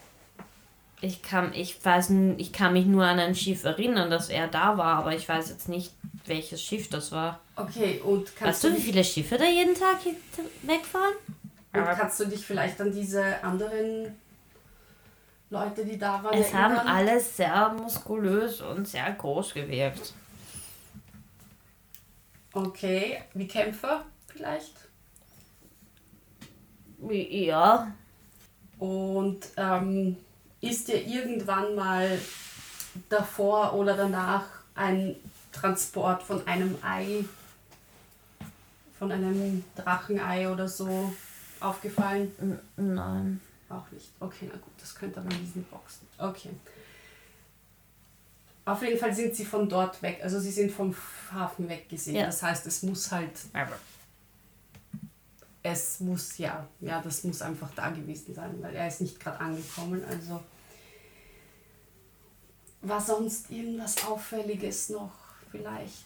Ich 1.04 1.24
kann, 1.24 1.52
ich 1.54 1.84
weiß, 1.84 2.12
ich 2.38 2.54
kann 2.54 2.74
mich 2.74 2.86
nur 2.86 3.04
an 3.04 3.18
ein 3.20 3.34
Schiff 3.36 3.64
erinnern, 3.64 4.12
dass 4.12 4.30
er 4.30 4.48
da 4.48 4.78
war, 4.78 4.98
aber 5.00 5.16
ich 5.16 5.28
weiß 5.28 5.50
jetzt 5.50 5.68
nicht, 5.68 5.92
welches 6.26 6.62
Schiff 6.62 6.90
das 6.90 7.12
war. 7.12 7.40
Okay, 7.56 8.00
und 8.04 8.26
Weißt 8.28 8.36
kannst, 8.38 8.64
du, 8.64 8.70
du 8.70 8.78
wie 8.78 8.82
viele 8.82 9.04
Schiffe 9.04 9.38
da 9.38 9.46
jeden 9.46 9.74
Tag 9.74 9.98
wegfahren? 10.62 11.16
und 11.74 11.86
kannst 11.86 12.20
du 12.20 12.26
dich 12.26 12.46
vielleicht 12.46 12.80
an 12.82 12.92
diese 12.92 13.44
anderen 13.44 14.16
Leute, 15.50 15.84
die 15.86 15.98
da 15.98 16.24
waren, 16.24 16.38
Es 16.38 16.54
haben 16.54 16.76
erinnern? 16.76 16.96
alle 16.96 17.20
sehr 17.20 17.70
muskulös 17.70 18.62
und 18.62 18.88
sehr 18.88 19.12
groß 19.14 19.54
gewirkt. 19.56 20.14
Okay, 22.54 23.24
wie 23.34 23.48
Kämpfer 23.48 24.06
vielleicht? 24.28 24.74
Ja, 27.10 27.92
Und 28.78 29.40
ähm, 29.58 30.18
ist 30.62 30.88
dir 30.88 31.06
irgendwann 31.06 31.76
mal 31.76 32.20
davor 33.10 33.74
oder 33.74 33.96
danach 33.98 34.46
ein 34.76 35.16
Transport 35.52 36.24
von 36.24 36.46
einem 36.48 36.78
Ei, 36.82 37.26
von 38.98 39.12
einem 39.12 39.64
Drachenei 39.76 40.50
oder 40.50 40.68
so 40.68 41.14
aufgefallen? 41.60 42.32
nein. 42.78 43.42
Auch 43.70 43.90
nicht. 43.92 44.10
Okay, 44.20 44.50
na 44.52 44.58
gut, 44.58 44.74
das 44.80 44.94
könnte 44.96 45.20
aber 45.20 45.32
in 45.32 45.46
diesen 45.46 45.64
Boxen. 45.64 46.06
Okay. 46.18 46.50
Auf 48.66 48.82
jeden 48.84 49.00
Fall 49.00 49.14
sind 49.14 49.36
sie 49.36 49.46
von 49.46 49.68
dort 49.68 50.02
weg. 50.02 50.20
Also 50.22 50.40
sie 50.40 50.52
sind 50.52 50.72
vom 50.72 50.94
Hafen 51.34 51.68
weg 51.70 51.90
gesehen. 51.90 52.16
Ja. 52.16 52.26
Das 52.26 52.44
heißt, 52.44 52.68
es 52.68 52.84
muss 52.84 53.12
halt, 53.12 53.32
es 55.64 56.00
muss 56.00 56.38
ja, 56.38 56.68
ja, 56.80 57.02
das 57.02 57.24
muss 57.24 57.42
einfach 57.42 57.70
da 57.76 57.90
gewesen 57.90 58.34
sein, 58.36 58.62
weil 58.62 58.76
er 58.76 58.88
ist 58.88 59.02
nicht 59.02 59.20
gerade 59.20 59.40
angekommen. 59.40 60.04
Also 60.10 60.44
war 62.82 63.02
sonst 63.02 63.52
irgendwas 63.52 64.04
Auffälliges 64.06 64.90
noch 64.90 65.12
vielleicht? 65.52 66.06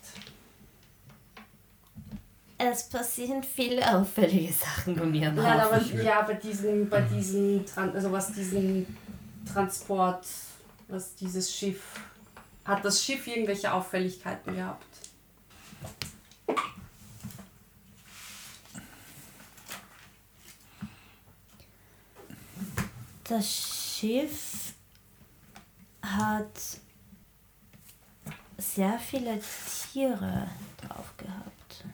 Es 2.58 2.88
passieren 2.90 3.44
viele 3.44 3.96
auffällige 3.96 4.54
Sachen 4.54 4.96
bei 4.96 5.06
mir 5.06 5.34
Ja, 5.34 5.66
aber 5.66 5.82
ja, 5.82 6.22
bei 6.22 6.36
diesem, 6.36 6.90
bei 6.90 7.02
diesem, 7.02 7.66
also 7.76 8.12
was 8.12 8.32
diesen 8.32 8.98
Transport, 9.52 10.26
was 10.88 11.16
dieses 11.16 11.54
Schiff, 11.54 11.82
hat 12.64 12.84
das 12.84 13.04
Schiff 13.04 13.28
irgendwelche 13.28 13.72
Auffälligkeiten 13.72 14.56
gehabt? 14.56 14.86
Das 23.26 23.46
Schiff 23.52 24.65
hat 26.06 26.80
sehr 28.58 29.00
viele 29.00 29.40
Tiere 29.92 30.48
drauf 30.82 31.14
gehabt. 31.18 31.86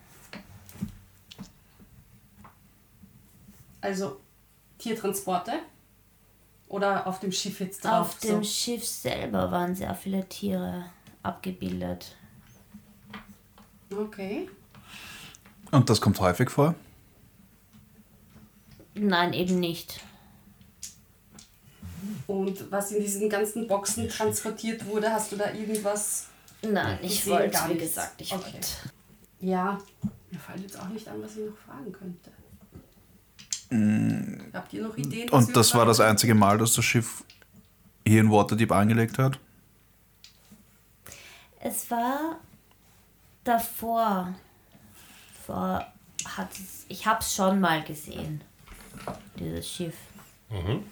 Also 3.81 4.19
Tiertransporte? 4.77 5.53
Oder 6.67 7.05
auf 7.07 7.19
dem 7.19 7.31
Schiff 7.31 7.59
jetzt 7.59 7.83
drauf? 7.83 8.07
Auf 8.07 8.19
dem 8.19 8.43
so? 8.43 8.49
Schiff 8.49 8.85
selber 8.85 9.51
waren 9.51 9.75
sehr 9.75 9.93
viele 9.95 10.27
Tiere 10.29 10.85
abgebildet. 11.23 12.15
Okay. 13.91 14.49
Und 15.71 15.89
das 15.89 15.99
kommt 15.99 16.19
häufig 16.19 16.49
vor? 16.49 16.75
Nein, 18.93 19.33
eben 19.33 19.59
nicht. 19.59 20.01
Und 22.27 22.71
was 22.71 22.91
in 22.91 23.01
diesen 23.01 23.29
ganzen 23.29 23.67
Boxen 23.67 24.09
transportiert 24.09 24.85
wurde, 24.85 25.11
hast 25.11 25.31
du 25.31 25.35
da 25.37 25.51
irgendwas? 25.51 26.27
Nein, 26.61 26.99
ich 27.01 27.25
wollte, 27.27 27.49
gar 27.49 27.69
wie 27.69 27.77
gesagt, 27.77 28.21
ich 28.21 28.31
Okay. 28.33 28.53
wollte. 28.53 28.67
Ja, 29.39 29.79
mir 30.29 30.39
fällt 30.39 30.61
jetzt 30.61 30.79
auch 30.79 30.89
nicht 30.89 31.07
an, 31.07 31.21
was 31.21 31.31
ich 31.35 31.45
noch 31.45 31.57
fragen 31.57 31.91
könnte. 31.91 32.31
Habt 34.53 34.73
ihr 34.73 34.83
noch 34.83 34.97
Ideen? 34.97 35.29
Mm. 35.29 35.33
Und 35.33 35.55
das 35.55 35.73
war 35.73 35.85
das 35.85 35.99
einzige 35.99 36.35
Mal, 36.35 36.57
dass 36.57 36.73
das 36.73 36.83
Schiff 36.83 37.23
hier 38.05 38.19
in 38.21 38.31
Waterdeep 38.31 38.71
angelegt 38.71 39.17
hat? 39.17 39.39
Es 41.59 41.89
war 41.89 42.39
davor. 43.43 44.33
Vor 45.45 45.85
hat 46.25 46.51
es, 46.53 46.85
ich 46.89 47.05
habe 47.05 47.19
es 47.21 47.33
schon 47.33 47.59
mal 47.59 47.83
gesehen, 47.83 48.43
dieses 49.39 49.69
Schiff. 49.69 49.95
Mhm. 50.49 50.83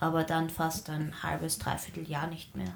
Aber 0.00 0.24
dann 0.24 0.50
fast 0.50 0.90
ein 0.90 1.22
halbes, 1.22 1.58
dreiviertel 1.58 2.08
Jahr 2.08 2.26
nicht 2.26 2.56
mehr. 2.56 2.74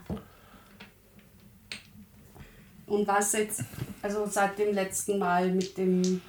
Und 2.86 3.06
was 3.06 3.32
jetzt, 3.32 3.64
also 4.02 4.26
seit 4.26 4.58
dem 4.58 4.74
letzten 4.74 5.18
Mal 5.18 5.52
mit 5.52 5.76
dem, 5.76 6.22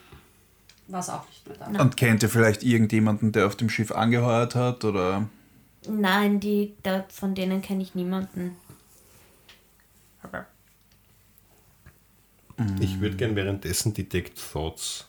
war 0.87 0.99
es 0.99 1.09
auch 1.09 1.25
nicht 1.27 1.47
mehr 1.47 1.57
da. 1.57 1.81
Und 1.81 1.95
kennt 1.95 2.23
ihr 2.23 2.29
vielleicht 2.29 2.63
irgendjemanden, 2.63 3.31
der 3.31 3.47
auf 3.47 3.55
dem 3.55 3.69
Schiff 3.69 3.91
angeheuert 3.91 4.55
hat? 4.55 4.83
Oder 4.83 5.29
Nein, 5.87 6.39
die, 6.39 6.75
da, 6.83 7.05
von 7.09 7.35
denen 7.35 7.61
kenne 7.61 7.81
ich 7.81 7.95
niemanden. 7.95 8.57
Ich 12.81 12.99
würde 12.99 13.15
gern 13.15 13.35
währenddessen 13.35 13.93
Detect 13.93 14.37
Thoughts 14.51 15.07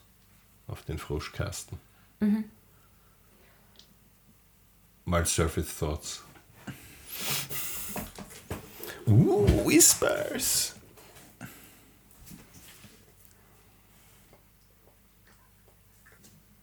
auf 0.69 0.83
den 0.83 0.99
Froschkasten. 0.99 1.79
Mal 5.11 5.27
Surface 5.27 5.75
Thoughts. 5.75 6.23
Uh, 9.09 9.67
Whispers. 9.67 10.75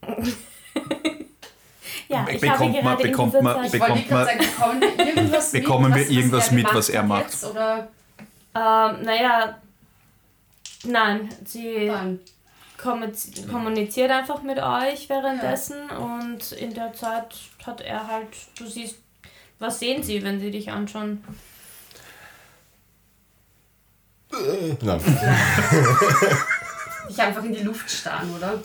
Ja, 2.09 2.25
ich 2.29 2.41
habe 2.49 2.69
bekommt 2.69 2.83
man- 2.83 2.97
gerade 2.97 3.03
bekommt 3.09 3.33
in 3.35 3.43
man- 3.43 3.69
Zeit, 3.69 3.71
bekommt 3.73 4.07
gerade 4.07 4.25
sagen, 4.25 4.39
bekommen 4.39 4.81
wir 4.81 5.05
irgendwas 5.07 5.53
mit? 5.53 5.61
Bekommen 5.63 5.89
wir 5.89 5.95
was- 5.95 6.07
was 6.07 6.09
irgendwas 6.09 6.47
er 6.47 6.53
mit, 6.53 6.73
was 6.73 6.89
er 6.89 7.03
macht? 7.03 7.23
Jetzt, 7.25 7.45
oder 7.45 7.87
ähm, 8.55 9.01
naja, 9.03 9.61
nein, 10.85 11.29
sie 11.45 11.85
nein? 11.85 12.19
Kommuniz- 12.77 13.47
kommuniziert 13.49 14.11
einfach 14.11 14.41
mit 14.43 14.59
euch 14.59 15.09
währenddessen 15.09 15.89
und 15.89 16.51
in 16.53 16.73
der 16.73 16.93
Zeit 16.93 17.35
hat 17.65 17.81
er 17.81 18.07
halt, 18.07 18.29
du 18.57 18.67
siehst, 18.67 18.97
was 19.59 19.79
sehen 19.79 20.03
sie, 20.03 20.21
wenn 20.23 20.39
sie 20.39 20.51
dich 20.51 20.69
anschauen? 20.71 21.23
Äh, 24.31 24.75
Nein. 24.81 25.01
Ich 27.09 27.19
einfach 27.19 27.43
in 27.43 27.53
die 27.53 27.63
Luft 27.63 27.89
starren, 27.89 28.35
oder? 28.35 28.59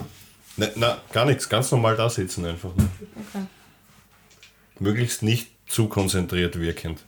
na, 0.57 0.67
na, 0.75 1.01
gar 1.13 1.25
nichts. 1.25 1.47
Ganz 1.47 1.71
normal 1.71 1.95
da 1.95 2.09
sitzen 2.09 2.45
einfach. 2.45 2.75
Nur. 2.75 2.89
Okay. 3.29 3.45
Möglichst 4.79 5.23
nicht 5.23 5.49
zu 5.67 5.87
konzentriert 5.87 6.59
wirkend. 6.59 6.99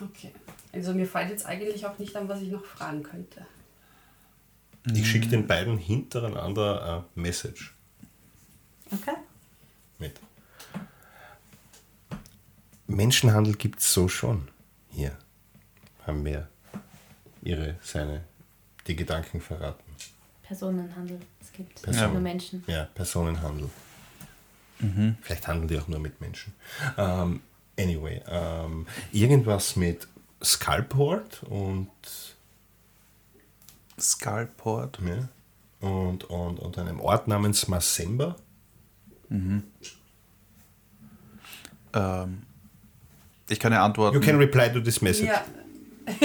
Okay. 0.00 0.32
Also 0.72 0.92
mir 0.92 1.06
fällt 1.06 1.30
jetzt 1.30 1.46
eigentlich 1.46 1.86
auch 1.86 1.96
nicht 1.98 2.14
an, 2.16 2.28
was 2.28 2.40
ich 2.42 2.50
noch 2.50 2.64
fragen 2.64 3.02
könnte. 3.02 3.46
Ich 4.94 5.10
schicke 5.10 5.26
den 5.28 5.46
beiden 5.46 5.78
hintereinander 5.78 7.04
ein 7.16 7.20
Message 7.22 7.74
Okay. 8.92 9.16
mit. 9.98 10.14
Menschenhandel 12.86 13.54
gibt 13.54 13.80
es 13.80 13.92
so 13.92 14.06
schon. 14.08 14.48
Hier 14.90 15.16
haben 16.06 16.24
wir 16.24 16.48
ihre, 17.42 17.76
seine, 17.82 18.22
die 18.86 18.94
Gedanken 18.94 19.40
verraten. 19.40 19.82
Personenhandel. 20.44 21.20
Es 21.40 21.52
gibt 21.52 21.82
Person. 21.82 22.12
nur 22.12 22.20
Menschen. 22.20 22.62
Ja, 22.68 22.84
Personenhandel. 22.94 23.68
Vielleicht 25.22 25.48
handeln 25.48 25.68
die 25.68 25.78
auch 25.78 25.88
nur 25.88 25.98
mit 25.98 26.20
Menschen. 26.20 26.52
Ähm, 26.98 27.40
anyway, 27.78 28.20
ähm, 28.28 28.86
irgendwas 29.10 29.74
mit 29.74 30.06
Skullport 30.44 31.42
und, 31.44 31.88
Skullport? 33.98 34.98
ja, 35.00 35.28
und, 35.88 36.24
und, 36.24 36.58
und 36.58 36.78
einem 36.78 37.00
Ort 37.00 37.28
namens 37.28 37.68
Masemba. 37.68 38.36
Ähm, 41.94 42.42
ich 43.48 43.60
kann 43.60 43.72
ja 43.72 43.84
antworten. 43.84 44.16
You 44.16 44.20
can 44.20 44.36
reply 44.36 44.72
to 44.72 44.80
this 44.80 45.00
message. 45.00 45.28
Ja. 45.28 45.44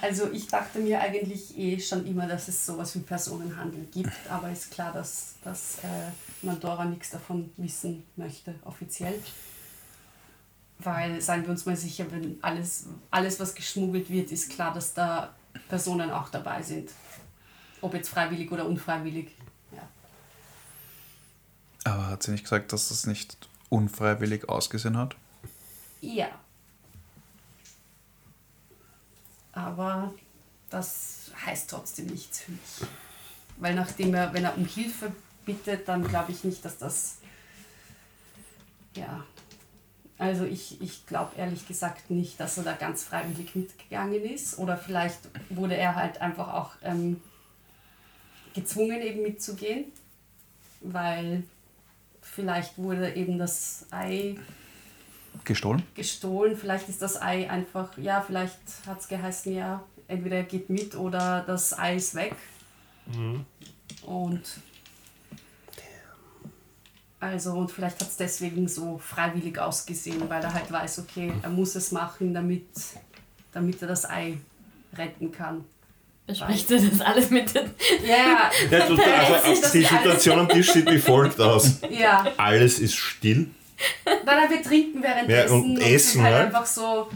also 0.00 0.30
ich 0.32 0.46
dachte 0.48 0.78
mir 0.80 1.00
eigentlich 1.00 1.56
eh 1.58 1.78
schon 1.80 2.06
immer, 2.06 2.26
dass 2.26 2.48
es 2.48 2.64
sowas 2.64 2.94
wie 2.94 3.00
Personenhandel 3.00 3.86
gibt, 3.92 4.12
aber 4.28 4.50
ist 4.50 4.70
klar, 4.70 4.92
dass, 4.92 5.34
dass 5.42 5.78
äh, 5.82 6.46
Mandora 6.46 6.84
nichts 6.84 7.10
davon 7.10 7.50
wissen 7.56 8.04
möchte, 8.16 8.54
offiziell. 8.64 9.14
Weil, 10.80 11.20
seien 11.20 11.42
wir 11.42 11.50
uns 11.50 11.66
mal 11.66 11.76
sicher, 11.76 12.06
wenn 12.10 12.38
alles, 12.40 12.86
alles, 13.10 13.40
was 13.40 13.54
geschmuggelt 13.54 14.08
wird, 14.10 14.30
ist 14.30 14.50
klar, 14.50 14.72
dass 14.72 14.94
da 14.94 15.34
Personen 15.68 16.10
auch 16.10 16.28
dabei 16.30 16.62
sind. 16.62 16.90
Ob 17.80 17.94
jetzt 17.94 18.08
freiwillig 18.08 18.50
oder 18.50 18.66
unfreiwillig. 18.66 19.34
Ja. 19.70 19.88
Aber 21.84 22.06
hat 22.08 22.22
sie 22.22 22.32
nicht 22.32 22.44
gesagt, 22.44 22.72
dass 22.72 22.88
das 22.88 23.06
nicht 23.06 23.36
unfreiwillig 23.68 24.48
ausgesehen 24.48 24.96
hat? 24.96 25.16
Ja. 26.00 26.28
Aber 29.52 30.12
das 30.70 31.30
heißt 31.44 31.70
trotzdem 31.70 32.06
nichts 32.06 32.40
für 32.40 32.52
mich. 32.52 32.60
Weil 33.56 33.74
nachdem 33.74 34.14
er, 34.14 34.32
wenn 34.32 34.44
er 34.44 34.56
um 34.56 34.64
Hilfe 34.64 35.12
bittet, 35.44 35.88
dann 35.88 36.06
glaube 36.06 36.32
ich 36.32 36.44
nicht, 36.44 36.64
dass 36.64 36.78
das. 36.78 37.18
Ja. 38.94 39.24
Also 40.18 40.44
ich, 40.44 40.80
ich 40.80 41.06
glaube 41.06 41.32
ehrlich 41.36 41.66
gesagt 41.66 42.10
nicht, 42.10 42.40
dass 42.40 42.58
er 42.58 42.64
da 42.64 42.72
ganz 42.72 43.04
freiwillig 43.04 43.54
mitgegangen 43.54 44.24
ist. 44.24 44.58
Oder 44.58 44.76
vielleicht 44.76 45.20
wurde 45.48 45.76
er 45.76 45.94
halt 45.94 46.20
einfach 46.20 46.52
auch 46.52 46.72
ähm, 46.82 47.20
gezwungen, 48.54 49.00
eben 49.00 49.22
mitzugehen. 49.22 49.84
Weil 50.80 51.44
vielleicht 52.20 52.78
wurde 52.78 53.14
eben 53.14 53.38
das 53.38 53.86
Ei 53.90 54.36
Gestohlen? 55.44 55.82
gestohlen. 55.94 56.56
Vielleicht 56.56 56.88
ist 56.88 57.00
das 57.00 57.20
Ei 57.20 57.48
einfach, 57.48 57.96
ja, 57.96 58.20
vielleicht 58.20 58.58
hat 58.86 59.00
es 59.00 59.08
geheißen, 59.08 59.54
ja, 59.54 59.84
entweder 60.08 60.36
er 60.36 60.42
geht 60.42 60.68
mit 60.68 60.96
oder 60.96 61.44
das 61.46 61.78
Ei 61.78 61.96
ist 61.96 62.14
weg. 62.14 62.34
Und 64.02 64.42
also 67.20 67.52
und 67.52 67.70
vielleicht 67.70 68.00
hat 68.00 68.08
es 68.08 68.16
deswegen 68.16 68.68
so 68.68 68.98
freiwillig 68.98 69.58
ausgesehen, 69.58 70.28
weil 70.28 70.42
er 70.42 70.52
halt 70.54 70.70
weiß, 70.70 71.00
okay, 71.00 71.32
er 71.42 71.50
muss 71.50 71.74
es 71.74 71.90
machen, 71.92 72.32
damit, 72.34 72.66
damit 73.52 73.82
er 73.82 73.88
das 73.88 74.08
Ei 74.08 74.38
retten 74.96 75.32
kann. 75.32 75.64
Besprichst 76.26 76.70
du 76.70 76.78
das 76.78 77.00
alles 77.00 77.30
mit 77.30 77.54
den. 77.54 77.70
Ja, 78.06 78.50
Ja, 78.70 78.80
also, 78.80 78.96
die 79.72 79.82
Situation 79.82 80.38
am 80.38 80.48
Tisch 80.48 80.70
sieht 80.72 80.90
wie 80.90 80.98
folgt 80.98 81.40
aus. 81.40 81.80
ja. 81.90 82.26
Alles 82.36 82.78
ist 82.78 82.94
still. 82.96 83.48
Nein, 84.04 84.50
wir 84.50 84.62
trinken 84.62 85.02
währenddessen 85.02 85.48
Ja, 85.48 85.54
und 85.54 85.78
essen, 85.80 86.12
sind 86.12 86.22
halt 86.22 86.34
ne? 86.34 86.40
einfach 86.46 86.66
so 86.66 87.08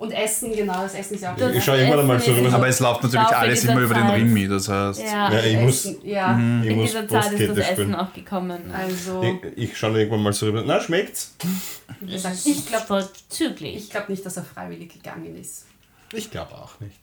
und 0.00 0.12
essen, 0.12 0.50
genau, 0.56 0.82
das 0.82 0.94
Essen 0.94 1.14
ist 1.16 1.20
ja 1.20 1.34
auch 1.34 1.36
Das 1.36 1.54
Ich 1.54 1.62
schaue 1.62 1.76
irgendwann 1.76 2.00
einmal 2.00 2.18
so 2.20 2.32
rüber. 2.32 2.50
Aber 2.54 2.66
es 2.68 2.80
läuft 2.80 3.02
natürlich 3.02 3.26
alles 3.26 3.64
immer 3.64 3.80
über 3.82 3.92
den 3.94 4.06
Zeit. 4.06 4.14
Ring 4.14 4.32
mit, 4.32 4.50
das 4.50 4.66
heißt. 4.66 5.00
Ja, 5.02 5.30
Ja, 5.30 5.44
ich 5.44 5.58
muss, 5.58 5.84
Essen, 5.84 5.98
ja. 6.08 6.38
ich 6.62 6.70
in 6.70 6.76
muss 6.76 6.86
dieser 6.90 7.06
Zeit 7.06 7.32
ist 7.32 7.48
das 7.50 7.58
Essen 7.58 7.72
spielen. 7.74 7.94
auch 7.94 8.12
gekommen. 8.14 8.72
Also 8.72 9.22
Ich, 9.22 9.58
ich 9.72 9.78
schaue 9.78 9.98
irgendwann 9.98 10.22
mal 10.22 10.32
so 10.32 10.46
rüber. 10.46 10.64
Na, 10.66 10.80
schmeckt's? 10.80 11.34
ich 12.06 12.24
ist 12.24 12.68
glaube 12.68 12.86
vorzüglich. 12.86 13.76
ich 13.76 13.90
glaub 13.90 14.08
nicht, 14.08 14.24
dass 14.24 14.38
er 14.38 14.44
freiwillig 14.44 14.90
gegangen 14.94 15.38
ist. 15.38 15.66
Ich 16.14 16.30
glaube 16.30 16.54
auch 16.54 16.80
nicht. 16.80 16.98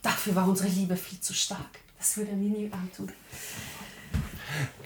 Dafür 0.00 0.36
war 0.36 0.46
unsere 0.48 0.68
Liebe 0.68 0.94
viel 0.96 1.18
zu 1.18 1.34
stark. 1.34 1.80
Das 1.98 2.16
würde 2.16 2.30
er 2.30 2.36
mir 2.36 2.50
nie 2.56 2.70
antun. 2.72 3.10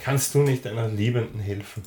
Kannst 0.03 0.35
du 0.35 0.39
nicht 0.39 0.67
einer 0.67 0.89
Liebenden 0.89 1.39
helfen? 1.39 1.83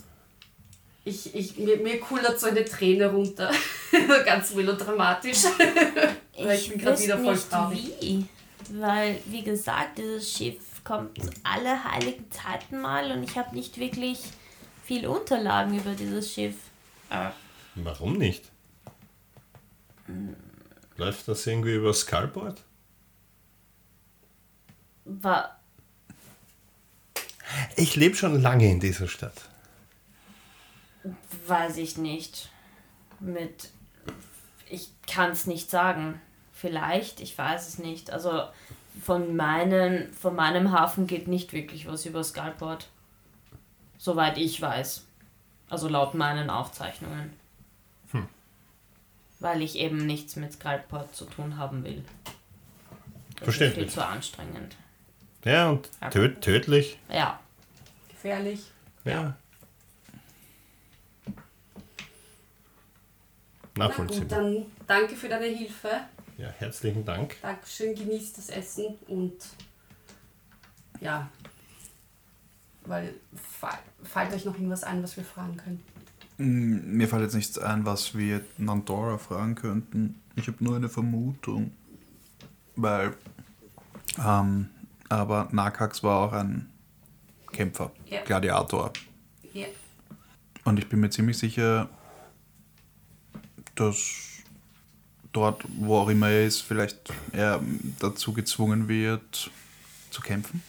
Ich, 1.03 1.33
ich, 1.33 1.57
mir, 1.57 1.77
mir 1.77 1.99
kullert 1.99 2.39
so 2.39 2.47
eine 2.47 2.63
Träne 2.63 3.11
runter. 3.11 3.51
Ganz 4.25 4.53
melodramatisch. 4.53 5.43
Weil 6.37 6.57
ich 6.57 6.69
bin 6.69 6.79
grad 6.79 6.93
wüsste 6.93 7.05
wieder 7.05 7.17
voll 7.17 7.33
nicht 7.33 7.49
traurig. 7.49 7.93
wie. 7.99 8.25
Weil, 8.73 9.19
wie 9.25 9.43
gesagt, 9.43 9.97
dieses 9.97 10.31
Schiff 10.31 10.83
kommt 10.83 11.19
alle 11.43 11.83
heiligen 11.83 12.29
Zeiten 12.31 12.79
mal 12.79 13.11
und 13.11 13.23
ich 13.23 13.37
habe 13.37 13.55
nicht 13.55 13.77
wirklich 13.77 14.19
viel 14.85 15.07
Unterlagen 15.07 15.77
über 15.77 15.93
dieses 15.93 16.31
Schiff. 16.31 16.55
Äh, 17.09 17.29
Warum 17.75 18.17
nicht? 18.17 18.43
Läuft 20.97 21.27
das 21.27 21.47
irgendwie 21.47 21.75
über 21.75 21.93
Skullboard? 21.93 22.61
war, 25.05 25.59
Ich 27.75 27.95
lebe 27.95 28.15
schon 28.15 28.41
lange 28.41 28.69
in 28.69 28.79
dieser 28.79 29.07
Stadt. 29.07 29.50
Weiß 31.51 31.77
ich 31.77 31.97
nicht. 31.97 32.49
Mit. 33.19 33.69
Ich 34.67 34.89
kann 35.05 35.31
es 35.31 35.45
nicht 35.45 35.69
sagen. 35.69 36.19
Vielleicht, 36.51 37.19
ich 37.19 37.37
weiß 37.37 37.67
es 37.67 37.77
nicht. 37.77 38.09
Also 38.09 38.43
von, 39.03 39.35
meinen, 39.35 40.11
von 40.13 40.35
meinem 40.35 40.71
Hafen 40.71 41.05
geht 41.05 41.27
nicht 41.27 41.53
wirklich 41.53 41.87
was 41.87 42.05
über 42.05 42.23
Skullport. 42.23 42.87
Soweit 43.99 44.37
ich 44.37 44.59
weiß. 44.59 45.05
Also 45.69 45.87
laut 45.87 46.15
meinen 46.15 46.49
Aufzeichnungen. 46.49 47.33
Weil 49.39 49.63
ich 49.63 49.75
eben 49.77 50.05
nichts 50.05 50.35
mit 50.35 50.53
Skullport 50.53 51.15
zu 51.15 51.25
tun 51.25 51.57
haben 51.57 51.83
will. 51.83 52.03
Das 53.35 53.45
Verständlich. 53.45 53.87
ist 53.87 53.93
viel 53.95 54.01
zu 54.01 54.07
anstrengend. 54.07 54.75
Ja, 55.43 55.69
und 55.71 55.89
tö 56.11 56.29
tödlich. 56.35 56.99
Ja. 57.09 57.39
Gefährlich. 58.09 58.65
Ja. 59.03 59.35
Na 63.75 63.87
gut, 63.87 63.97
Nachvollziehbar. 63.97 64.39
dann 64.41 64.65
danke 64.87 65.15
für 65.15 65.29
deine 65.29 65.45
Hilfe. 65.45 65.89
Ja, 66.37 66.49
herzlichen 66.49 67.05
Dank. 67.05 67.37
Dankeschön, 67.41 67.95
genießt 67.95 68.37
das 68.37 68.49
Essen 68.49 68.95
und 69.07 69.33
ja, 70.99 71.29
weil 72.85 73.13
fällt 74.03 74.33
euch 74.33 74.45
noch 74.45 74.55
irgendwas 74.55 74.83
ein, 74.83 75.01
was 75.03 75.15
wir 75.17 75.23
fragen 75.23 75.55
können? 75.57 75.83
Mm, 76.37 76.97
Mir 76.97 77.07
fällt 77.07 77.23
jetzt 77.23 77.35
nichts 77.35 77.57
ein, 77.59 77.85
was 77.85 78.15
wir 78.17 78.43
Nandora 78.57 79.17
fragen 79.17 79.55
könnten. 79.55 80.21
Ich 80.35 80.47
habe 80.47 80.63
nur 80.63 80.75
eine 80.75 80.89
Vermutung. 80.89 81.71
Weil, 82.75 83.13
ähm, 84.17 84.69
aber 85.09 85.49
Nakax 85.51 86.03
war 86.03 86.25
auch 86.27 86.33
ein 86.33 86.69
Kämpfer, 87.51 87.91
Ja. 88.05 88.23
Gladiator. 88.23 88.91
Ja. 89.53 89.67
Und 90.63 90.79
ich 90.79 90.87
bin 90.87 91.01
mir 91.01 91.09
ziemlich 91.09 91.37
sicher, 91.37 91.89
dass 93.81 94.43
dort, 95.31 95.65
wo 95.77 95.97
auch 95.97 96.09
immer 96.09 96.29
er 96.29 96.45
ist, 96.45 96.61
vielleicht 96.61 97.11
er 97.31 97.61
dazu 97.99 98.33
gezwungen 98.33 98.87
wird, 98.87 99.49
zu 100.11 100.21
kämpfen. 100.21 100.61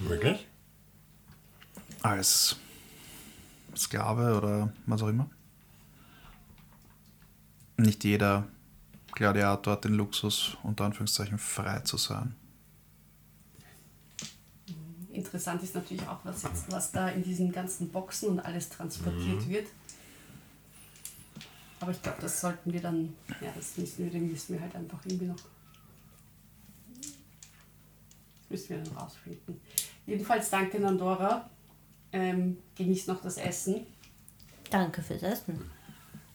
Wirklich? 0.00 0.46
Als 2.02 2.56
Sklave 3.76 4.36
oder 4.36 4.72
was 4.86 5.02
auch 5.02 5.08
immer. 5.08 5.28
Nicht 7.76 8.04
jeder 8.04 8.48
Gladiator 9.12 9.74
hat 9.74 9.84
den 9.84 9.94
Luxus, 9.94 10.56
unter 10.62 10.84
Anführungszeichen, 10.84 11.38
frei 11.38 11.80
zu 11.80 11.96
sein. 11.98 12.34
Interessant 15.12 15.62
ist 15.62 15.74
natürlich 15.74 16.06
auch, 16.06 16.18
was, 16.24 16.42
jetzt, 16.42 16.70
was 16.70 16.92
da 16.92 17.08
in 17.08 17.22
diesen 17.22 17.52
ganzen 17.52 17.88
Boxen 17.88 18.30
und 18.30 18.40
alles 18.40 18.68
transportiert 18.68 19.48
wird. 19.48 19.66
Aber 21.80 21.90
ich 21.90 22.02
glaube, 22.02 22.18
das 22.20 22.40
sollten 22.40 22.72
wir 22.72 22.80
dann, 22.80 23.14
ja, 23.40 23.52
das 23.54 23.76
müssen 23.76 24.04
wir, 24.04 24.10
den 24.10 24.30
müssen 24.30 24.54
wir 24.54 24.60
halt 24.62 24.74
einfach 24.74 24.98
irgendwie 25.04 25.26
noch, 25.26 25.36
das 26.96 28.50
müssen 28.50 28.68
wir 28.70 28.78
dann 28.78 28.96
rausfinden. 28.96 29.60
Jedenfalls 30.06 30.50
danke 30.50 30.80
Nandora, 30.80 31.48
ähm, 32.12 32.58
genieß 32.76 33.08
noch 33.08 33.20
das 33.20 33.36
Essen. 33.36 33.86
Danke 34.70 35.02
fürs 35.02 35.22
Essen. 35.22 35.70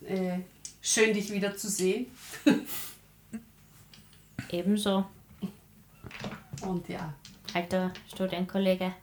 Äh, 0.05 0.39
schön 0.81 1.13
dich 1.13 1.31
wieder 1.31 1.55
zu 1.55 1.69
sehen 1.69 2.07
Ebenso, 4.49 5.05
und 6.61 6.87
ja, 6.89 7.13
alter 7.53 7.91
Studienkollege. 8.13 8.93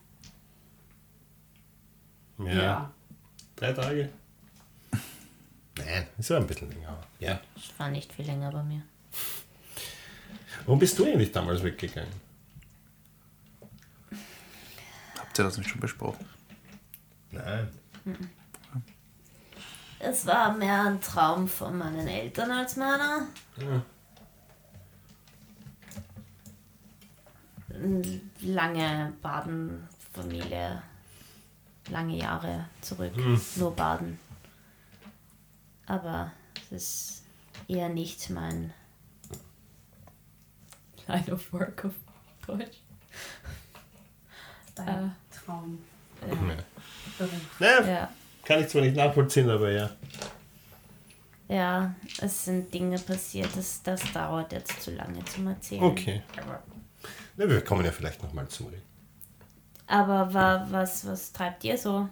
Ja. 2.39 2.53
ja. 2.53 2.93
Drei 3.55 3.73
Tage? 3.73 4.09
Nein, 5.85 6.07
ist 6.17 6.29
ja 6.29 6.37
ein 6.37 6.47
bisschen 6.47 6.69
länger. 6.69 6.97
Ja. 7.19 7.39
Das 7.55 7.79
war 7.79 7.89
nicht 7.89 8.11
viel 8.13 8.25
länger 8.25 8.51
bei 8.51 8.63
mir. 8.63 8.81
Warum 10.65 10.79
bist 10.79 10.97
du 10.99 11.05
eigentlich 11.05 11.31
damals 11.31 11.63
weggegangen? 11.63 12.11
Habt 15.17 15.39
ihr 15.39 15.43
das 15.43 15.57
nicht 15.57 15.69
schon 15.69 15.79
besprochen? 15.79 16.25
Nein. 17.31 17.69
Es 19.99 20.25
war 20.25 20.53
mehr 20.55 20.83
ein 20.83 21.01
Traum 21.01 21.47
von 21.47 21.77
meinen 21.77 22.07
Eltern 22.07 22.51
als 22.51 22.75
meiner. 22.75 23.27
Ja. 23.57 23.83
Lange 28.41 29.13
Baden-Familie, 29.21 30.81
lange 31.89 32.17
Jahre 32.17 32.65
zurück, 32.81 33.13
nur 33.55 33.75
Baden. 33.75 34.19
Aber 35.89 36.31
es 36.53 36.71
ist 36.71 37.23
eher 37.67 37.89
nicht 37.89 38.29
mein 38.29 38.71
Line 41.07 41.33
of 41.33 41.51
Work 41.51 41.85
auf 41.85 41.93
Deutsch. 42.45 42.77
Dein 44.75 45.15
Traum. 45.31 45.79
Ja. 46.21 46.35
Beruf. 47.17 47.59
Naja, 47.59 47.87
ja. 47.87 48.09
kann 48.45 48.61
ich 48.61 48.67
zwar 48.67 48.83
nicht 48.83 48.95
nachvollziehen, 48.95 49.49
aber 49.49 49.71
ja. 49.71 49.89
Ja, 51.47 51.95
es 52.21 52.45
sind 52.45 52.71
Dinge 52.71 52.99
passiert, 52.99 53.49
das, 53.55 53.81
das 53.81 53.99
dauert 54.13 54.51
jetzt 54.51 54.83
zu 54.83 54.91
lange 54.91 55.25
zum 55.25 55.47
Erzählen. 55.47 55.83
Okay. 55.83 56.21
Ja, 57.37 57.49
wir 57.49 57.61
kommen 57.63 57.83
ja 57.83 57.91
vielleicht 57.91 58.21
nochmal 58.21 58.47
zum 58.47 58.67
Reden. 58.67 58.83
Aber 59.87 60.31
wa, 60.31 60.67
was, 60.69 61.07
was 61.07 61.33
treibt 61.33 61.63
ihr 61.63 61.79
so? 61.79 62.07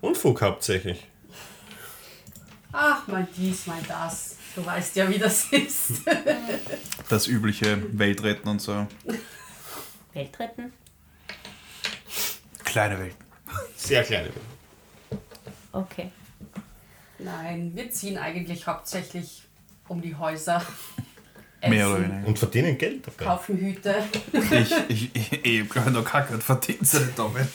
Unfug 0.00 0.42
hauptsächlich. 0.42 1.06
Ach, 2.72 3.06
mal 3.06 3.26
dies, 3.36 3.66
mal 3.66 3.80
das. 3.86 4.36
Du 4.54 4.64
weißt 4.64 4.96
ja, 4.96 5.08
wie 5.08 5.18
das 5.18 5.44
ist. 5.52 6.02
Das 7.08 7.26
übliche 7.26 7.82
Weltretten 7.98 8.48
und 8.48 8.60
so. 8.60 8.86
Welt 10.12 10.38
retten? 10.38 10.72
Kleine 12.64 12.98
Welt. 12.98 13.16
Sehr 13.76 14.02
kleine. 14.02 14.30
Okay. 15.72 16.10
Nein, 17.18 17.72
wir 17.74 17.90
ziehen 17.90 18.18
eigentlich 18.18 18.66
hauptsächlich 18.66 19.42
um 19.88 20.00
die 20.00 20.14
Häuser. 20.14 20.62
Mehr 21.66 21.88
oder 21.88 21.98
essen, 21.98 22.10
weniger. 22.12 22.28
Und 22.28 22.38
verdienen 22.38 22.78
Geld 22.78 23.06
dabei. 23.06 23.24
Kaufen 23.24 23.56
Hüte. 23.56 24.04
Ich, 24.32 24.72
ich, 24.88 25.16
ich, 25.16 25.44
ich 25.44 25.74
habe 25.74 25.90
noch 25.90 26.04
kacke 26.04 26.34
und 26.34 26.42
verdient 26.42 26.86
sie 26.86 27.00
nicht 27.00 27.18
damit. 27.18 27.48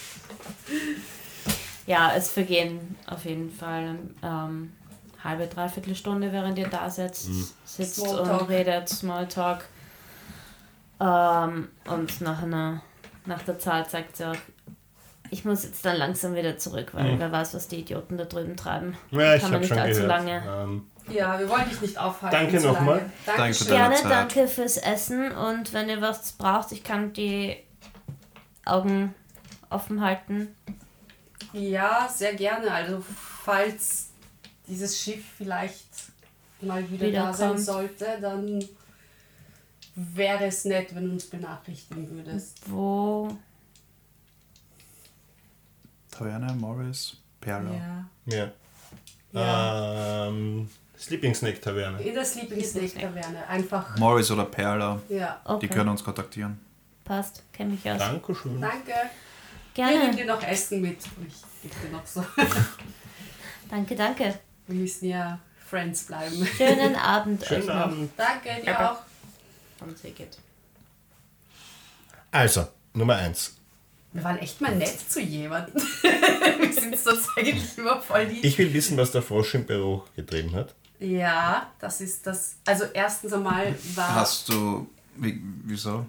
Ja, 1.86 2.14
es 2.16 2.32
vergehen 2.32 2.96
auf 3.08 3.24
jeden 3.26 3.52
Fall 3.52 3.98
ähm, 4.22 4.72
halbe, 5.24 5.48
dreiviertel 5.48 5.96
Stunde, 5.96 6.32
während 6.32 6.58
ihr 6.58 6.68
da 6.68 6.90
sitzt, 6.90 7.30
sitzt 7.66 7.96
Smalltalk. 7.96 8.42
und 8.42 8.50
redet, 8.50 8.90
Smalltalk. 8.90 9.66
Ähm, 11.00 11.70
und 11.86 12.22
nach, 12.22 12.44
einer, 12.44 12.82
nach 13.26 13.42
der 13.44 13.60
Zeit 13.60 13.90
sagt 13.90 14.18
sie 14.18 14.26
auch, 14.30 14.36
ich 15.30 15.46
muss 15.46 15.64
jetzt 15.64 15.84
dann 15.86 15.98
langsam 15.98 16.36
wieder 16.36 16.58
zurück, 16.58 16.90
weil 16.94 17.18
wer 17.18 17.32
weiß, 17.32 17.56
was 17.56 17.68
die 17.68 17.80
Idioten 17.80 18.18
da 18.18 18.26
drüben 18.26 18.56
treiben. 18.56 18.96
Ja, 19.12 19.34
ich 19.36 19.42
Kann 19.42 19.52
man 19.52 19.54
habe 19.54 19.60
nicht 19.62 19.70
schon 19.70 19.80
allzu 19.80 20.06
lange. 20.06 20.44
Ähm, 20.48 20.88
Ja, 21.10 21.40
wir 21.40 21.50
wollen 21.50 21.68
dich 21.70 21.82
nicht 21.82 21.98
aufhalten. 21.98 22.38
Danke 22.52 22.62
nochmal. 22.68 23.10
Danke 23.26 23.66
Gerne, 23.66 23.96
Zeit. 23.96 24.12
danke 24.12 24.48
fürs 24.48 24.78
Essen 24.78 25.32
und 25.32 25.74
wenn 25.74 25.90
ihr 25.90 26.02
was 26.02 26.34
braucht, 26.34 26.72
ich 26.72 26.84
kann 26.84 27.14
die 27.14 27.58
Augen 28.66 29.16
offen 29.72 30.02
halten. 30.02 30.56
Ja, 31.52 32.08
sehr 32.14 32.36
gerne. 32.36 32.72
Also, 32.72 33.04
falls 33.44 34.12
dieses 34.68 35.00
Schiff 35.00 35.24
vielleicht 35.38 35.86
mal 36.62 36.90
wieder 36.90 37.12
da 37.12 37.34
sein 37.34 37.58
sollte, 37.58 38.18
dann 38.22 38.64
wäre 39.96 40.46
es 40.46 40.66
nett, 40.66 40.96
wenn 40.96 41.06
du 41.06 41.12
uns 41.12 41.26
benachrichtigen 41.30 42.10
würdest. 42.10 42.60
Wo? 42.70 43.38
Taverne, 46.10 46.54
Morris, 46.54 47.18
Perla. 47.42 47.72
Ja. 47.74 48.10
ja. 48.26 48.52
Ja. 49.34 50.28
Ähm, 50.28 50.70
Sleeping 50.98 51.34
Snake 51.34 51.60
Taverne. 51.60 52.02
In 52.02 52.14
der 52.14 52.24
Sleeping 52.24 52.64
Snake 52.64 52.94
Taverne. 52.94 53.48
Einfach. 53.48 53.98
Morris 53.98 54.30
oder 54.32 54.46
Perla, 54.46 55.02
Ja. 55.10 55.42
Okay, 55.44 55.60
die 55.68 55.74
können 55.74 55.90
uns 55.90 56.04
kontaktieren. 56.04 56.60
passt, 57.04 57.44
kenne 57.52 57.72
mich 57.72 57.90
aus. 57.90 57.98
Dankeschön. 57.98 58.62
Danke. 58.62 58.94
Wir 59.76 59.86
nehmen 59.88 60.02
Gerne, 60.02 60.16
dir 60.16 60.26
noch 60.26 60.44
Essen 60.44 60.82
mit. 60.82 61.00
Ich 61.28 61.62
gebe 61.64 61.76
dir 61.88 61.92
noch 61.92 62.06
so. 62.06 62.24
danke, 63.70 63.96
danke. 63.96 64.40
Wir 64.68 64.76
müssen 64.76 65.10
ja 65.10 65.40
Friends 65.70 66.04
bleiben. 66.04 66.46
Schönen 66.58 66.96
Abend 66.98 67.42
euch 67.44 67.48
Schönen 67.48 67.68
noch. 67.68 67.76
Abend. 67.76 68.12
Danke, 68.18 68.50
dir 68.62 68.66
Danke. 68.66 68.92
auch. 68.92 68.98
Und 69.82 69.98
sie 69.98 70.12
geht. 70.12 70.38
Also, 72.32 72.68
Nummer 72.94 73.16
eins. 73.16 73.56
Wir 74.14 74.24
waren 74.24 74.38
echt 74.40 74.62
mal 74.62 74.76
nett 74.76 75.00
zu 75.10 75.20
jemandem. 75.22 75.76
Wir 76.04 76.74
sind 76.74 76.98
sonst 77.00 77.30
eigentlich 77.36 77.78
immer 77.78 78.00
voll 78.02 78.28
die. 78.28 78.46
Ich 78.46 78.58
will 78.58 78.72
wissen, 78.74 78.96
was 78.98 79.12
der 79.12 79.24
Frosch 79.24 79.56
im 79.56 79.66
Büro 79.66 80.04
getrieben 80.16 80.54
hat. 80.54 80.74
Ja, 81.00 81.72
das 81.80 82.00
ist 82.02 82.26
das. 82.28 82.56
Also 82.66 82.86
erstens 82.94 83.34
einmal 83.34 83.76
war, 83.96 84.16
Hast 84.16 84.50
du. 84.50 84.88
Wie, 85.16 85.42
wieso? 85.64 86.06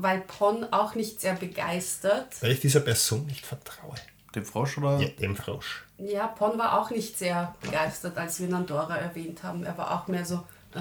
weil 0.00 0.20
Pon 0.20 0.64
auch 0.70 0.94
nicht 0.94 1.20
sehr 1.20 1.34
begeistert. 1.34 2.40
Weil 2.40 2.52
ich 2.52 2.60
dieser 2.60 2.80
Person 2.80 3.26
nicht 3.26 3.44
vertraue. 3.44 3.96
Dem 4.38 4.44
Frosch 4.46 4.78
oder? 4.78 5.00
Ja, 5.00 5.08
dem 5.08 5.34
Frosch. 5.36 5.84
Ja, 5.98 6.28
Pon 6.28 6.56
war 6.58 6.78
auch 6.80 6.90
nicht 6.90 7.18
sehr 7.18 7.54
begeistert, 7.60 8.16
als 8.16 8.38
wir 8.38 8.48
Nandora 8.48 8.96
erwähnt 8.96 9.42
haben. 9.42 9.64
Er 9.64 9.76
war 9.76 9.90
auch 9.90 10.06
mehr 10.06 10.24
so. 10.24 10.46
Äh. 10.74 10.80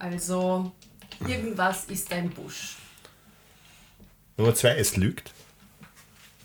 Also 0.00 0.72
irgendwas 1.26 1.84
ist 1.84 2.12
ein 2.12 2.30
Busch. 2.30 2.76
Nummer 4.36 4.54
zwei, 4.54 4.76
es 4.76 4.96
lügt. 4.96 5.32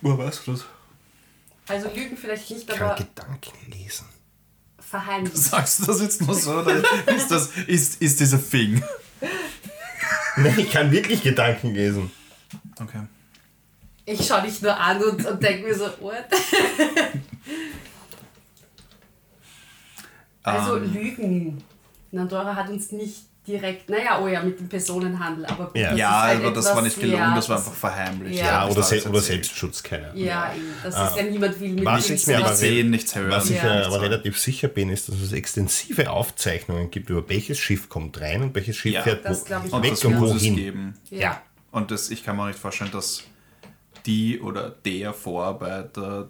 Woher 0.01 0.17
weißt 0.27 0.45
du 0.45 0.51
das? 0.53 0.65
Also 1.67 1.89
Lügen 1.89 2.17
vielleicht 2.17 2.49
nicht, 2.51 2.69
Ich 2.69 2.75
kann 2.75 2.89
aber 2.89 2.95
Gedanken 2.97 3.71
lesen. 3.71 4.05
verheimlichen. 4.79 5.37
Sagst 5.39 5.79
du 5.79 5.85
das 5.85 6.01
jetzt 6.01 6.21
nur 6.21 6.35
so? 6.35 6.59
Oder 6.59 6.83
ist 7.07 7.29
das 7.31 7.47
ist, 7.67 8.01
ist 8.01 8.19
dieser 8.19 8.41
Thing? 8.43 8.83
Nein, 10.35 10.59
ich 10.59 10.71
kann 10.71 10.91
wirklich 10.91 11.23
Gedanken 11.23 11.73
lesen. 11.73 12.11
Okay. 12.79 13.03
Ich 14.05 14.25
schaue 14.27 14.41
dich 14.41 14.61
nur 14.61 14.77
an 14.77 15.01
und, 15.01 15.25
und 15.25 15.41
denke 15.41 15.67
mir 15.67 15.75
so, 15.75 15.85
what? 16.01 16.15
Also 20.43 20.77
Ähm. 20.77 20.93
Lügen. 20.93 21.63
Nandora 22.11 22.55
hat 22.55 22.69
uns 22.69 22.91
nicht 22.91 23.21
direkt, 23.47 23.89
naja, 23.89 24.21
oh 24.21 24.27
ja, 24.27 24.41
mit 24.43 24.57
dem 24.59 24.69
Personenhandel, 24.69 25.45
aber 25.45 25.71
Ja. 25.73 25.89
das 25.91 25.99
Ja, 25.99 26.09
ist 26.09 26.27
halt 26.35 26.45
aber 26.45 26.53
das 26.53 26.65
war 26.65 26.71
etwas- 26.73 26.83
nicht 26.83 26.99
gelogen, 26.99 27.17
ja, 27.23 27.35
das 27.35 27.49
war 27.49 27.57
einfach 27.57 27.73
verheimlicht. 27.73 28.39
Ja. 28.39 28.45
Ja, 28.45 28.67
oder, 28.69 28.83
Se 28.83 28.95
das 28.95 29.05
oder. 29.07 29.19
Selbstschutz, 29.21 29.83
keine 29.83 30.09
Ahnung. 30.11 30.23
Ja, 30.23 30.53
eben. 30.53 30.65
das 30.83 30.95
ist 31.11 31.17
ja 31.17 31.23
niemand 31.23 31.59
will 31.59 31.73
mit 31.73 31.85
Was 31.85 32.07
dem 32.07 32.15
ich 32.15 32.27
mir 32.27 32.37
aber 32.37 32.55
Sehen, 32.55 32.89
nichts 32.89 33.15
hören. 33.15 33.31
Was 33.31 33.49
ich 33.49 33.57
Ja. 33.57 33.63
mir 33.63 33.85
aber 33.85 34.01
relativ 34.01 34.37
sicher 34.39 34.67
bin, 34.69 34.89
ist, 34.89 35.09
dass 35.09 35.15
es 35.19 35.31
extensive 35.33 36.09
Aufzeichnungen 36.11 36.89
gibt, 36.91 37.09
über 37.09 37.27
welches 37.29 37.59
Schiff 37.59 37.89
kommt 37.89 38.19
rein 38.21 38.43
und 38.43 38.55
welches 38.55 38.77
Schiff 38.77 38.93
Ja, 38.93 39.01
fährt 39.01 39.25
das 39.25 39.41
wo, 39.41 39.45
glaub 39.45 39.65
ich 39.65 39.73
Und 39.73 39.79
auch. 39.79 39.83
weg 39.83 39.91
das 39.91 40.05
und 40.05 40.15
muss 40.19 40.29
es 40.31 40.41
wohin. 40.41 40.55
geben. 40.55 40.93
Ja. 41.09 41.41
Und 41.71 41.91
das, 41.91 42.11
ich 42.11 42.23
kann 42.23 42.35
mir 42.37 42.43
auch 42.43 42.47
nicht 42.47 42.59
vorstellen, 42.59 42.91
dass 42.91 43.23
die 44.05 44.39
oder 44.41 44.69
der 44.69 45.13
Vorarbeiter, 45.13 46.29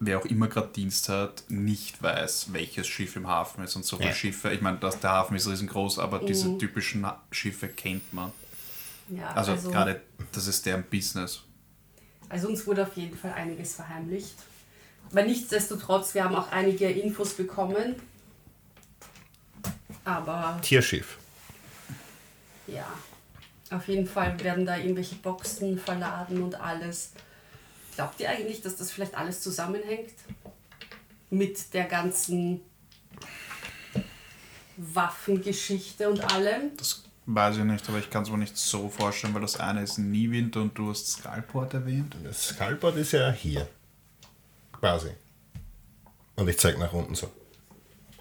wer 0.00 0.18
auch 0.18 0.24
immer 0.26 0.48
gerade 0.48 0.68
Dienst 0.68 1.08
hat, 1.08 1.44
nicht 1.48 2.02
weiß, 2.02 2.52
welches 2.52 2.86
Schiff 2.86 3.16
im 3.16 3.26
Hafen 3.26 3.64
ist 3.64 3.74
und 3.76 3.84
so 3.84 3.96
viele 3.96 4.10
Ja. 4.10 4.14
Schiffe. 4.14 4.50
Ich 4.52 4.60
meine, 4.60 4.78
das- 4.78 5.00
der 5.00 5.10
Hafen 5.10 5.36
ist 5.36 5.48
riesengroß, 5.48 5.98
aber 5.98 6.18
diese 6.20 6.56
typischen 6.58 7.06
Schiffe 7.30 7.68
kennt 7.68 8.12
man. 8.12 8.32
Ja, 9.08 9.28
Also, 9.32 9.52
also, 9.52 9.70
gerade, 9.70 10.00
das 10.32 10.46
ist 10.46 10.64
deren 10.66 10.82
Business. 10.84 11.42
also 12.28 12.48
uns 12.48 12.66
wurde 12.66 12.82
auf 12.82 12.96
jeden 12.96 13.16
Fall 13.16 13.32
einiges 13.34 13.74
verheimlicht. 13.74 14.34
Aber 15.10 15.22
nichtsdestotrotz, 15.22 16.14
wir 16.14 16.24
haben 16.24 16.34
auch 16.34 16.50
einige 16.50 16.88
Infos 16.90 17.34
bekommen. 17.34 17.96
Aber 20.04 20.58
Tierschiff. 20.62 21.18
ja, 22.66 22.86
auf 23.70 23.88
jeden 23.88 24.06
Fall 24.06 24.38
werden 24.40 24.66
da 24.66 24.76
irgendwelche 24.76 25.16
Boxen 25.16 25.78
verladen 25.78 26.42
und 26.42 26.60
alles. 26.60 27.12
Glaubt 27.94 28.20
ihr 28.20 28.28
eigentlich, 28.30 28.60
dass 28.60 28.76
das 28.76 28.90
vielleicht 28.90 29.14
alles 29.14 29.40
zusammenhängt? 29.40 30.14
Mit 31.30 31.72
der 31.72 31.84
ganzen 31.84 32.60
Waffengeschichte 34.76 36.08
und 36.08 36.20
allem? 36.32 36.76
Das 36.76 37.04
weiß 37.26 37.58
ich 37.58 37.64
nicht, 37.64 37.88
aber 37.88 37.98
ich 37.98 38.10
kann 38.10 38.22
es 38.22 38.30
mir 38.30 38.38
nicht 38.38 38.56
so 38.56 38.88
vorstellen, 38.88 39.34
weil 39.34 39.42
das 39.42 39.58
eine 39.58 39.82
ist 39.82 39.98
Niewinter 39.98 40.60
und 40.60 40.76
du 40.76 40.90
hast 40.90 41.08
Skalport 41.08 41.74
erwähnt. 41.74 42.14
Das 42.22 42.48
Skalport 42.48 42.96
ist 42.96 43.12
ja 43.12 43.30
hier. 43.30 43.68
Quasi. 44.72 45.10
Und 46.36 46.48
ich 46.48 46.58
zeige 46.58 46.78
nach 46.78 46.92
unten 46.92 47.14
so. 47.14 47.30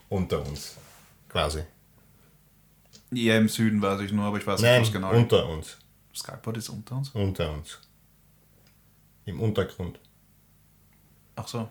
Unter 0.10 0.46
uns. 0.46 0.78
Quasi. 1.28 1.64
Eher 3.16 3.38
im 3.38 3.50
Süden 3.50 3.82
weiß 3.82 4.02
ich 4.02 4.12
nur, 4.12 4.26
aber 4.26 4.38
ich 4.38 4.46
weiß 4.48 4.62
Nein, 4.62 4.82
nicht, 4.82 4.94
was 4.94 5.02
genau. 5.02 5.12
unter 5.12 5.48
uns. 5.50 5.78
Skalport 6.16 6.58
ist 6.58 6.70
unter 6.70 6.96
uns? 6.98 7.10
Unter 7.10 7.52
uns. 7.52 7.80
Im 9.26 9.40
Untergrund. 9.40 10.00
Ach 11.36 11.48
so. 11.48 11.70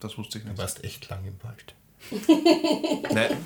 Das 0.00 0.16
wusste 0.18 0.38
ich 0.38 0.44
Du 0.44 0.50
nicht. 0.50 0.58
warst 0.60 0.84
echt 0.84 1.08
lang 1.08 1.24
im 1.24 1.36
Wald. 1.42 1.74
Nee, 3.14 3.36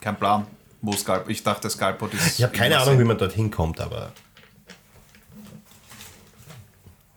kein 0.00 0.16
Plan. 0.16 0.46
Wo 0.80 0.92
Skalp? 0.92 1.28
Ich 1.28 1.42
dachte, 1.42 1.68
Skalport 1.70 2.14
ist. 2.14 2.38
Ich 2.38 2.42
habe 2.42 2.52
keine 2.56 2.78
Ahnung, 2.78 2.98
wie 2.98 3.04
man 3.04 3.18
dorthin 3.18 3.50
kommt, 3.50 3.80
aber 3.80 4.12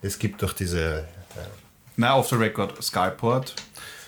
es 0.02 0.20
gibt 0.20 0.42
doch 0.44 0.54
diese. 0.54 1.00
Äh, 1.00 1.04
Na, 1.96 2.16
off 2.18 2.30
the 2.30 2.36
record, 2.36 2.82
Skalport 2.84 3.56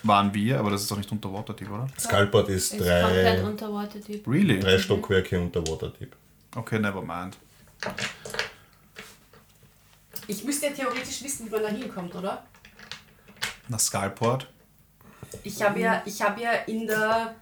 waren 0.03 0.33
wir, 0.33 0.59
aber 0.59 0.71
das 0.71 0.83
ist 0.83 0.91
doch 0.91 0.97
nicht 0.97 1.11
Unterwater 1.11 1.53
Deep, 1.53 1.69
oder? 1.69 1.87
Skalport 1.99 2.49
ist 2.49 2.73
Ist 2.73 2.81
drei, 2.85 3.43
Unterwater-Typ. 3.43 4.27
Really? 4.27 4.59
drei 4.59 4.77
Stockwerke 4.77 5.39
unter 5.39 5.65
Waterdeep. 5.67 6.15
Okay, 6.55 6.79
never 6.79 7.01
mind. 7.01 7.37
Ich 10.27 10.43
müsste 10.43 10.67
ja 10.67 10.73
theoretisch 10.73 11.23
wissen, 11.23 11.47
wie 11.47 11.51
man 11.51 11.63
da 11.63 11.69
hinkommt, 11.69 12.13
oder? 12.15 12.45
Na, 13.67 13.77
Skalport? 13.79 14.47
Ich 15.43 15.61
habe 15.61 15.79
ja, 15.79 16.01
ich 16.05 16.21
habe 16.21 16.41
ja 16.41 16.51
in 16.67 16.87
der 16.87 17.35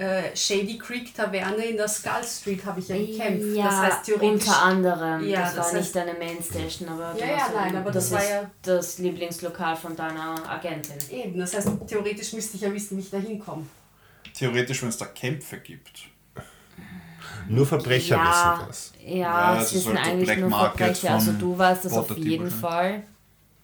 äh, 0.00 0.34
Shady 0.36 0.78
Creek 0.78 1.14
Taverne 1.14 1.64
in 1.64 1.76
der 1.76 1.86
Skull 1.88 2.24
Street 2.24 2.64
habe 2.64 2.80
ich 2.80 2.88
ja 2.88 2.96
gekämpft. 2.96 3.54
Ja, 3.56 3.64
das 3.64 3.74
heißt 3.80 4.04
theoretisch. 4.06 4.30
unter 4.48 4.62
anderem. 4.62 5.28
Ja, 5.28 5.40
das, 5.42 5.54
das 5.54 5.66
war 5.66 5.72
heißt- 5.72 5.82
nicht 5.82 5.96
deine 5.96 6.14
Mainstation, 6.14 6.88
aber 6.88 7.14
Ja, 7.18 7.26
ja, 7.26 7.48
nein, 7.54 7.76
aber 7.76 7.90
das 7.90 8.10
war 8.10 8.20
ist 8.22 8.30
ja- 8.30 8.50
das 8.62 8.98
Lieblingslokal 8.98 9.76
von 9.76 9.94
deiner 9.94 10.36
Agentin. 10.50 10.96
Eben, 11.10 11.38
das 11.38 11.54
heißt 11.54 11.68
theoretisch 11.86 12.32
müsste 12.32 12.56
ich 12.56 12.62
ja 12.62 12.72
wissen, 12.72 12.96
wie 12.96 13.02
ich 13.02 13.10
da 13.10 13.18
hinkomme. 13.18 13.66
Theoretisch, 14.34 14.80
wenn 14.82 14.88
es 14.88 14.96
da 14.96 15.06
Kämpfe 15.06 15.58
gibt. 15.58 15.90
Nur 17.48 17.66
Verbrecher 17.66 18.16
ja, 18.16 18.58
wissen 18.58 18.66
das. 18.68 18.92
Ja, 19.04 19.14
Ja, 19.16 19.54
es 19.56 19.64
das 19.64 19.74
wissen 19.74 19.94
halt 19.96 20.04
so 20.04 20.10
eigentlich 20.12 20.24
Black 20.26 20.38
nur 20.40 20.48
Market 20.50 20.78
Verbrecher. 20.78 21.14
Also 21.14 21.32
du 21.32 21.58
weißt 21.58 21.84
es 21.84 21.92
auf 21.92 22.08
Waterdeep 22.10 22.24
jeden 22.24 22.44
wahrscheinlich. 22.44 22.60
Fall. 22.60 23.02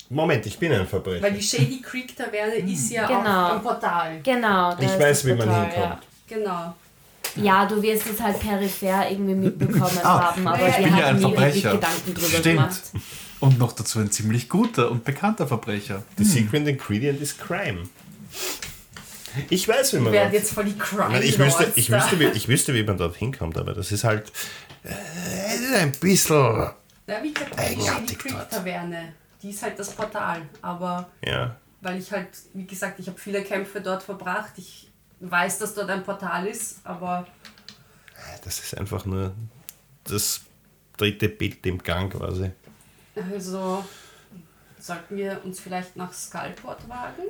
Moment, 0.09 0.47
ich 0.47 0.59
bin 0.59 0.73
ein 0.73 0.87
Verbrecher. 0.87 1.23
Weil 1.23 1.33
die 1.33 1.43
Shady 1.43 1.81
Creek 1.83 2.17
Taverne 2.17 2.55
ist 2.57 2.91
ja 2.91 3.07
Genau. 3.07 3.19
auch 3.21 3.51
am 3.53 3.63
Portal. 3.63 4.21
Genau. 4.23 4.73
ich 4.79 4.87
weiß, 4.89 4.99
das 4.99 5.25
wie 5.27 5.35
man 5.35 5.49
hinkommt. 5.73 6.06
Genau. 6.27 6.75
Ja. 7.37 7.67
du 7.67 7.83
wirst 7.83 8.07
es 8.07 8.21
halt 8.21 8.41
peripher 8.41 9.11
irgendwie 9.11 9.35
mitbekommen 9.35 9.99
Ah, 10.03 10.31
haben, 10.35 10.47
aber 10.49 10.69
ich 10.69 10.79
wir 10.79 10.85
bin 10.85 10.97
ja 10.97 11.05
haben 11.07 11.17
ein 11.17 11.17
nie 11.17 11.23
wirklich 11.37 11.63
Verbrecher. 11.63 11.73
Gedanken 11.73 12.15
drüber 12.15 12.29
Stimmt. 12.29 12.45
gemacht. 12.45 12.83
Und 13.41 13.59
noch 13.59 13.73
dazu 13.73 13.99
ein 13.99 14.11
ziemlich 14.11 14.49
guter 14.49 14.91
und 14.91 15.05
bekannter 15.05 15.47
Verbrecher. 15.47 16.03
The 16.17 16.25
secret 16.25 16.67
ingredient 16.67 17.21
is 17.21 17.37
crime. 17.37 17.83
Ich 19.51 19.69
weiß, 19.69 19.93
wie 19.93 19.99
man 19.99 20.07
Ich 20.07 20.13
werde 20.19 20.35
jetzt 20.37 20.53
voll 20.55 20.65
die 20.65 20.79
Crime 20.79 21.23
ich, 21.23 21.39
wüsste, 21.39 21.65
Lords 21.65 21.77
ich, 21.77 21.89
da. 21.89 21.99
wüsste, 21.99 22.19
wie, 22.21 22.25
ich 22.29 22.49
wüsste, 22.49 22.73
wie 22.75 22.83
man 22.83 22.97
dort 22.97 23.17
hinkommt, 23.17 23.59
aber 23.59 23.75
das 23.75 23.93
ist 23.93 24.05
halt 24.05 24.33
äh, 24.83 24.89
es 25.55 25.61
ist 25.61 25.75
ein 25.75 25.93
bisschen. 25.93 26.71
Ja, 27.07 27.23
wie 27.23 27.33
gesagt, 27.35 27.53
die 27.55 27.59
Eigenartig 27.59 28.19
dort. 28.31 28.51
Taverne. 28.51 29.13
Die 29.43 29.51
ist 29.51 29.63
halt 29.63 29.79
das 29.79 29.91
Portal. 29.91 30.41
Aber 30.63 31.11
Ja. 31.23 31.55
weil 31.83 31.99
ich 32.01 32.11
halt, 32.11 32.29
wie 32.55 32.65
gesagt, 32.67 32.99
ich 32.99 33.07
habe 33.09 33.19
viele 33.19 33.43
Kämpfe 33.43 33.83
dort 33.83 34.03
verbracht. 34.03 34.53
Ich 34.57 34.86
weiß, 35.21 35.59
dass 35.59 35.75
dort 35.75 35.91
ein 35.91 36.03
Portal 36.03 36.47
ist, 36.47 36.79
aber 36.85 37.27
Das 38.45 38.59
ist 38.61 38.77
einfach 38.77 39.05
nur 39.05 39.35
das 40.05 40.41
dritte 40.97 41.29
Bild 41.29 41.65
im 41.67 41.83
Gang 41.83 42.13
quasi. 42.13 42.51
also 43.33 43.85
sollten 44.79 45.17
wir 45.17 45.41
uns 45.45 45.61
vielleicht 45.61 45.97
nach 45.97 46.13
Skullport 46.13 46.89
wagen? 46.89 47.23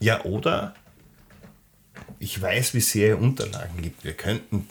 Ja, 0.00 0.22
oder 0.24 0.74
ich 2.18 2.40
weiß, 2.40 2.74
wie 2.74 2.80
sehr 2.80 3.08
ihr 3.08 3.18
Unterlagen 3.20 3.80
gibt. 3.80 4.04
Wir 4.04 4.14
könnten 4.14 4.68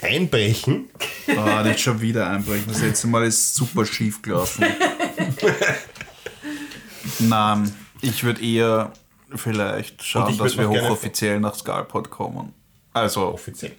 einbrechen. 0.00 0.88
Ah, 1.36 1.62
nicht 1.62 1.80
schon 1.80 2.00
wieder 2.00 2.28
einbrechen. 2.30 2.64
Das 2.68 2.80
letzte 2.80 3.06
Mal 3.06 3.26
ist 3.26 3.54
super 3.54 3.84
schief 3.84 4.22
gelaufen. 4.22 4.64
Nein, 7.18 7.74
ich 8.00 8.24
würde 8.24 8.42
eher 8.42 8.92
vielleicht 9.34 10.02
schauen, 10.02 10.36
dass 10.38 10.56
wir 10.56 10.68
hochoffiziell 10.68 11.40
nach 11.40 11.54
Skullport 11.54 12.10
kommen. 12.10 12.52
Also, 12.92 13.28
Offiziell. 13.32 13.76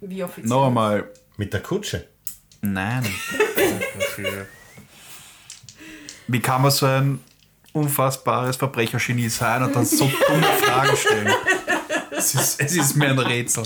Wie 0.00 0.22
offiziell? 0.24 0.48
noch 0.48 0.66
einmal, 0.66 1.10
Mit 1.36 1.52
der 1.52 1.60
Kutsche. 1.60 2.08
nein. 2.60 3.04
Wie 6.28 6.40
kann 6.40 6.62
man 6.62 6.70
so 6.70 6.86
ein 6.86 7.20
unfassbares 7.72 8.56
Verbrechergenie 8.56 9.28
sein 9.28 9.62
und 9.64 9.74
dann 9.74 9.84
so 9.84 10.10
dumme 10.28 10.46
Fragen 10.62 10.96
stellen? 10.96 11.32
Es 12.10 12.34
ist, 12.34 12.60
es 12.60 12.76
ist 12.76 12.96
mir 12.96 13.08
ein 13.10 13.18
Rätsel. 13.18 13.64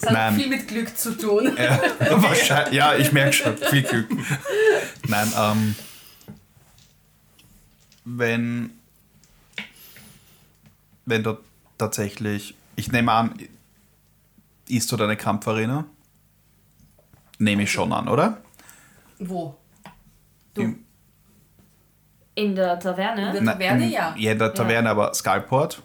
Es 0.00 0.06
hat 0.06 0.12
Nein. 0.12 0.36
viel 0.36 0.48
mit 0.48 0.66
Glück 0.68 0.96
zu 0.96 1.16
tun. 1.16 1.56
Ja, 1.56 1.80
wahrscheinlich, 2.22 2.74
ja 2.74 2.96
ich 2.96 3.12
merke 3.12 3.32
schon. 3.32 3.56
Viel 3.56 3.82
Glück. 3.82 4.08
Nein, 5.06 5.32
ähm, 5.38 5.74
wenn, 8.16 8.70
wenn 11.04 11.22
du 11.22 11.38
tatsächlich, 11.76 12.54
ich 12.76 12.90
nehme 12.92 13.12
an, 13.12 13.34
ist 14.68 14.90
dort 14.90 15.02
eine 15.02 15.16
Kampfarena? 15.16 15.84
Nehme 17.38 17.62
ich 17.62 17.72
schon 17.72 17.92
an, 17.92 18.08
oder? 18.08 18.42
Wo? 19.18 19.56
Du. 20.54 20.62
Im- 20.62 20.84
In 22.34 22.54
der 22.54 22.78
Taverne, 22.78 23.36
In 23.36 23.44
der 23.44 23.54
Taverne, 23.54 23.80
Nein, 23.80 23.90
ja. 23.90 24.14
Ja, 24.16 24.32
in 24.32 24.38
der 24.38 24.54
Taverne, 24.54 24.90
aber 24.90 25.12
Skullport? 25.14 25.82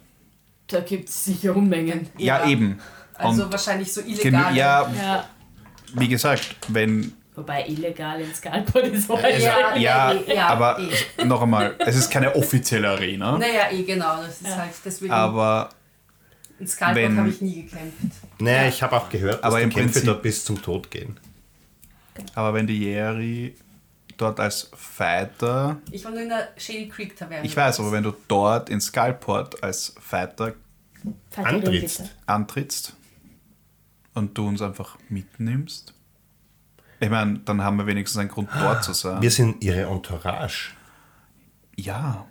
da 0.67 0.79
gibt 0.81 1.09
es 1.09 1.25
sicher 1.25 1.55
Unmengen. 1.55 2.09
Ja, 2.17 2.39
Ja. 2.43 2.47
eben. 2.49 2.79
Also 3.15 3.43
Und 3.45 3.51
wahrscheinlich 3.51 3.91
so 3.93 4.01
illegal. 4.01 4.55
ja, 4.55 4.91
Ja. 4.91 5.29
wie 5.93 6.07
gesagt, 6.07 6.55
wenn 6.69 7.13
Wobei 7.35 7.65
illegal 7.67 8.21
in 8.21 8.33
Skullport 8.33 8.85
ist 8.87 9.09
auch 9.09 9.19
Ja, 9.23 9.75
Ja, 9.75 10.13
eh, 10.13 10.35
ja, 10.35 10.47
aber 10.49 10.77
eh. 10.79 11.25
noch 11.25 11.41
einmal, 11.41 11.75
es 11.79 11.95
ist 11.95 12.11
keine 12.11 12.35
offizielle 12.35 12.89
Arena, 12.89 13.37
Naja, 13.39 13.71
eh 13.71 13.83
genau. 13.83 14.17
Das 14.17 14.41
ist 14.41 14.47
Ja. 14.47 14.57
halt 14.57 14.71
deswegen. 14.85 15.11
aber 15.11 15.69
in 16.59 16.67
Skullport 16.67 16.95
wenn- 16.95 17.17
habe 17.17 17.29
ich 17.29 17.41
nie 17.41 17.63
gekämpft. 17.63 17.97
Naja, 18.39 18.61
Ja. 18.63 18.67
ich 18.69 18.83
habe 18.83 18.95
auch 18.95 19.09
gehört, 19.09 19.35
dass 19.35 19.43
Aber 19.43 19.57
die 19.57 19.63
im 19.63 19.69
Kämpfe 19.71 19.93
Prinzip- 19.93 20.05
dort 20.05 20.21
bis 20.21 20.45
zum 20.45 20.61
Tod 20.61 20.91
gehen. 20.91 21.19
Aber 22.35 22.53
wenn 22.53 22.67
die 22.67 22.77
Jeri 22.83 23.55
dort 24.17 24.39
als 24.39 24.69
Fighter, 24.75 25.77
Ich 25.91 26.05
war 26.05 26.11
nur 26.11 26.21
in 26.21 26.29
der 26.29 26.49
Shady 26.55 26.87
Creek 26.87 27.15
Taverne. 27.15 27.43
ich 27.45 27.57
weiß, 27.57 27.79
aber 27.79 27.91
wenn 27.91 28.03
du 28.03 28.13
dort 28.27 28.69
in 28.69 28.79
Skullport 28.79 29.63
als 29.63 29.95
Fighter 29.99 30.53
Verteidigung, 31.31 31.63
Antrittst. 31.65 32.03
antrittst 32.27 32.93
und 34.13 34.37
du 34.37 34.47
uns 34.47 34.61
einfach 34.61 34.97
mitnimmst, 35.09 35.95
ich 37.03 37.09
meine, 37.09 37.39
dann 37.39 37.61
haben 37.61 37.77
wir 37.77 37.85
wenigstens 37.87 38.19
einen 38.19 38.29
Grund 38.29 38.49
dort 38.59 38.83
zu 38.83 38.93
sein. 38.93 39.21
Wir 39.21 39.31
sind 39.31 39.63
ihre 39.63 39.83
Entourage. 39.83 40.71
ja, 41.75 42.25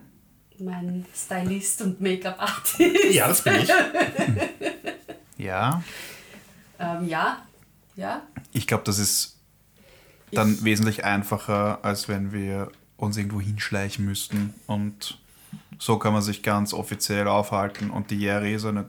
Mein 0.59 1.05
Stylist 1.15 1.83
und 1.83 2.01
Make-up-Artist. 2.01 2.81
Ja, 3.13 3.29
das 3.29 3.43
bin 3.43 3.55
ich. 3.57 3.69
ja, 5.39 5.83
Ähm, 6.79 7.09
ja. 7.09 7.39
Ja. 7.95 8.23
ich 8.53 8.67
glaube, 8.67 8.85
das 8.85 8.99
ist 8.99 9.39
dann 10.33 10.55
Ich- 10.55 10.65
wesentlich 10.65 11.05
einfacher, 11.05 11.81
als 11.85 12.09
wenn 12.09 12.33
wir 12.33 12.71
uns 12.97 13.17
irgendwo 13.17 13.41
hinschleichen 13.41 14.05
müssten 14.05 14.55
und 14.67 15.19
so 15.79 15.99
kann 15.99 16.13
man 16.13 16.23
sich 16.23 16.43
ganz 16.43 16.73
offiziell 16.73 17.29
aufhalten 17.29 17.91
und 17.91 18.11
die 18.11 18.17
Jeri 18.17 18.55
ist 18.55 18.65
eine 18.65 18.87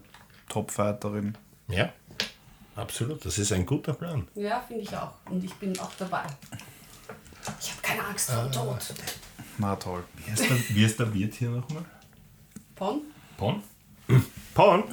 Top-Fighterin. 0.49 1.35
Ja, 1.67 1.89
absolut. 2.75 3.25
Das 3.25 3.37
ist 3.37 3.51
ein 3.51 3.65
guter 3.65 3.93
Plan. 3.93 4.27
Ja, 4.35 4.63
finde 4.67 4.83
ich 4.83 4.95
auch. 4.95 5.11
Und 5.29 5.43
ich 5.43 5.53
bin 5.55 5.77
auch 5.79 5.91
dabei. 5.97 6.23
Ich 7.59 7.71
habe 7.71 7.81
keine 7.81 8.03
Angst 8.05 8.31
vor 8.31 8.43
dem 8.43 8.51
Tod. 8.51 8.77
Na 9.57 9.75
toll. 9.75 10.03
Wie 10.15 10.31
ist 10.31 10.49
der, 10.49 10.57
wie 10.75 10.83
ist 10.83 10.99
der 10.99 11.13
Wirt 11.13 11.33
hier 11.35 11.49
nochmal? 11.49 11.83
Pon? 12.75 13.01
Pon? 13.37 13.61
Pon? 14.53 14.83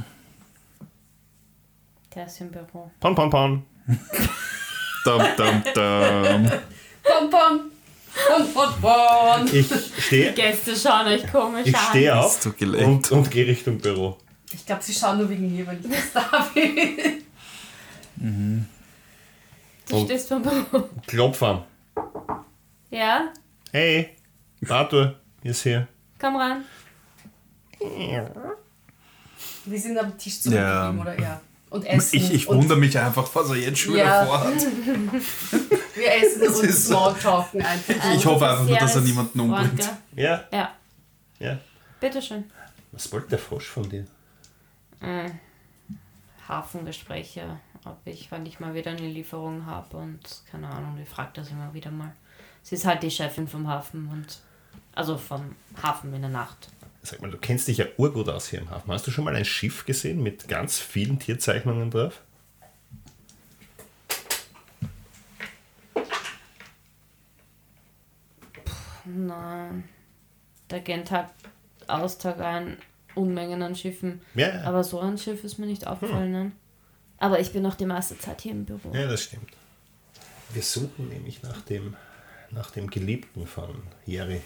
Der 2.14 2.26
ist 2.26 2.40
im 2.40 2.50
Büro. 2.50 2.90
Pon, 3.00 3.14
pon, 3.14 3.30
pon. 3.30 3.66
Dum, 5.04 5.22
dum, 5.36 5.62
dum. 5.74 6.50
Pon, 7.02 7.30
pon! 7.30 7.70
Pon, 8.28 8.52
pon, 8.52 8.68
pon! 8.82 9.48
Ich 9.50 9.66
stehe 10.04 10.32
Gäste 10.34 10.76
schauen 10.76 11.06
euch 11.06 11.26
komisch 11.32 11.68
ich 11.68 11.74
an. 11.74 11.84
steh 11.88 12.10
auf 12.10 12.34
Bist 12.34 12.44
du 12.44 12.52
gelenkt? 12.52 13.10
und, 13.10 13.18
und 13.18 13.30
gehe 13.30 13.46
Richtung 13.46 13.78
Büro. 13.78 14.18
Ich 14.52 14.66
glaube, 14.66 14.82
sie 14.82 14.92
schauen 14.92 15.16
nur 15.18 15.30
wegen 15.30 15.50
mir, 15.56 15.66
weil 15.66 15.80
ich 15.82 15.90
das 15.90 16.12
da 16.12 16.50
bin. 16.52 17.24
Du 18.20 19.96
Und- 19.96 20.04
stehst 20.06 20.28
vom 20.28 20.42
Büro. 20.42 20.88
Klopf 21.06 21.42
an. 21.42 21.62
Ja, 22.90 23.32
Hey, 23.72 24.16
Arthur 24.68 25.14
ist 25.42 25.62
hier. 25.62 25.86
komm 26.18 26.36
ran. 26.36 26.64
Wir 29.64 29.78
sind 29.80 29.96
am 29.98 30.18
Tisch 30.18 30.40
zurückgeblieben, 30.42 30.96
Ja. 30.96 31.02
oder? 31.02 31.18
Ja. 31.20 31.40
Und 31.70 31.84
essen. 31.86 32.16
Ich, 32.16 32.32
ich 32.34 32.48
und 32.48 32.58
wundere 32.58 32.78
mich 32.78 32.98
einfach, 32.98 33.32
was 33.34 33.48
er 33.50 33.56
jetzt 33.56 33.78
schon 33.78 33.94
wieder 33.94 34.04
Ja. 34.04 34.26
vorhat. 34.26 34.54
Wir 35.94 36.14
essen 36.14 36.42
und 36.42 36.64
ist 36.64 36.86
so. 36.88 36.94
Smalltalken 36.94 37.62
einfach. 37.62 38.14
Ich 38.14 38.26
hoffe 38.26 38.48
einfach 38.48 38.66
nur, 38.66 38.76
dass 38.76 38.96
er 38.96 39.02
niemanden 39.02 39.38
umbringt. 39.40 39.88
Ja, 40.16 40.44
Ja, 40.52 40.70
ja. 41.38 41.58
bitteschön. 42.00 42.44
Was 42.92 43.10
wollte 43.12 43.28
der 43.30 43.38
Frosch 43.38 43.66
von 43.68 43.88
dir? 43.88 44.04
Hafengespräche, 46.48 47.60
ob 47.84 47.98
ich, 48.04 48.30
wann 48.30 48.46
ich 48.46 48.60
mal 48.60 48.74
wieder 48.74 48.90
eine 48.90 49.08
Lieferung 49.08 49.66
habe 49.66 49.96
und 49.96 50.42
keine 50.50 50.68
Ahnung, 50.68 50.96
die 50.98 51.04
fragt 51.04 51.38
das 51.38 51.50
immer 51.50 51.72
wieder 51.72 51.90
mal. 51.90 52.14
Sie 52.62 52.74
ist 52.74 52.84
halt 52.84 53.02
die 53.02 53.10
Chefin 53.10 53.48
vom 53.48 53.68
Hafen 53.68 54.08
und 54.08 54.40
also 54.92 55.16
vom 55.16 55.56
Hafen 55.82 56.12
in 56.14 56.22
der 56.22 56.30
Nacht. 56.30 56.68
Sag 57.02 57.22
mal, 57.22 57.30
du 57.30 57.38
kennst 57.38 57.68
dich 57.68 57.78
ja 57.78 57.86
urgut 57.96 58.28
aus 58.28 58.48
hier 58.48 58.60
im 58.60 58.70
Hafen. 58.70 58.92
Hast 58.92 59.06
du 59.06 59.10
schon 59.10 59.24
mal 59.24 59.34
ein 59.34 59.46
Schiff 59.46 59.86
gesehen 59.86 60.22
mit 60.22 60.48
ganz 60.48 60.78
vielen 60.78 61.18
Tierzeichnungen 61.18 61.90
drauf? 61.90 62.20
Nein, 69.06 69.84
da 70.68 70.78
gehen 70.78 71.04
Tag 71.04 71.30
aus, 71.88 72.18
Tag 72.18 72.38
ein 72.40 72.76
Unmengen 73.14 73.62
an 73.62 73.74
Schiffen. 73.74 74.20
Ja, 74.34 74.62
Aber 74.64 74.84
so 74.84 75.00
ein 75.00 75.18
Schiff 75.18 75.42
ist 75.42 75.58
mir 75.58 75.66
nicht 75.66 75.86
aufgefallen. 75.86 76.32
Nein. 76.32 76.52
Aber 77.20 77.38
ich 77.38 77.52
bin 77.52 77.62
noch 77.62 77.74
die 77.74 77.86
meiste 77.86 78.18
Zeit 78.18 78.40
hier 78.40 78.52
im 78.52 78.64
Büro. 78.64 78.92
ja, 78.92 79.06
das 79.06 79.22
stimmt. 79.22 79.50
Wir 80.52 80.62
suchen 80.62 81.08
nämlich 81.08 81.42
nach 81.42 81.60
dem, 81.62 81.94
nach 82.50 82.72
dem 82.72 82.90
Geliebten 82.90 83.46
von 83.46 83.82
Jerry. 84.04 84.40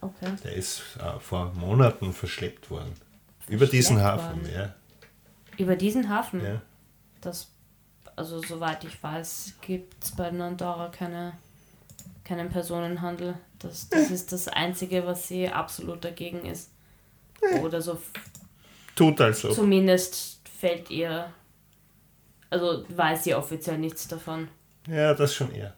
Okay. 0.00 0.32
Der 0.42 0.54
ist 0.54 0.82
äh, 0.98 1.20
vor 1.20 1.52
Monaten 1.54 2.12
verschleppt 2.12 2.70
worden. 2.70 2.92
Über 3.48 3.66
diesen 3.66 3.98
Verschleppt 3.98 4.22
Hafen, 4.22 4.42
worden? 4.42 4.54
ja. 4.54 4.74
Über 5.58 5.76
diesen 5.76 6.08
Hafen, 6.08 6.44
ja. 6.44 6.62
das, 7.20 7.48
also 8.16 8.42
soweit 8.42 8.82
ich 8.84 9.00
weiß, 9.00 9.54
gibt 9.60 10.02
es 10.02 10.10
bei 10.12 10.30
Nandora 10.30 10.88
keine, 10.88 11.34
keinen 12.24 12.48
Personenhandel. 12.48 13.34
Das, 13.60 13.88
das 13.90 14.10
ist 14.10 14.32
das 14.32 14.48
Einzige, 14.48 15.06
was 15.06 15.28
sie 15.28 15.48
absolut 15.48 16.04
dagegen 16.04 16.44
ist. 16.46 16.70
Oder 17.62 17.82
so 17.82 18.00
Tut 18.94 19.20
also. 19.20 19.52
zumindest 19.52 20.40
fällt 20.58 20.90
ihr. 20.90 21.32
Also 22.52 22.84
weiß 22.88 23.26
ihr 23.26 23.38
offiziell 23.38 23.78
nichts 23.78 24.06
davon. 24.08 24.48
Ja, 24.86 25.14
das 25.14 25.34
schon 25.34 25.54
eher. 25.54 25.72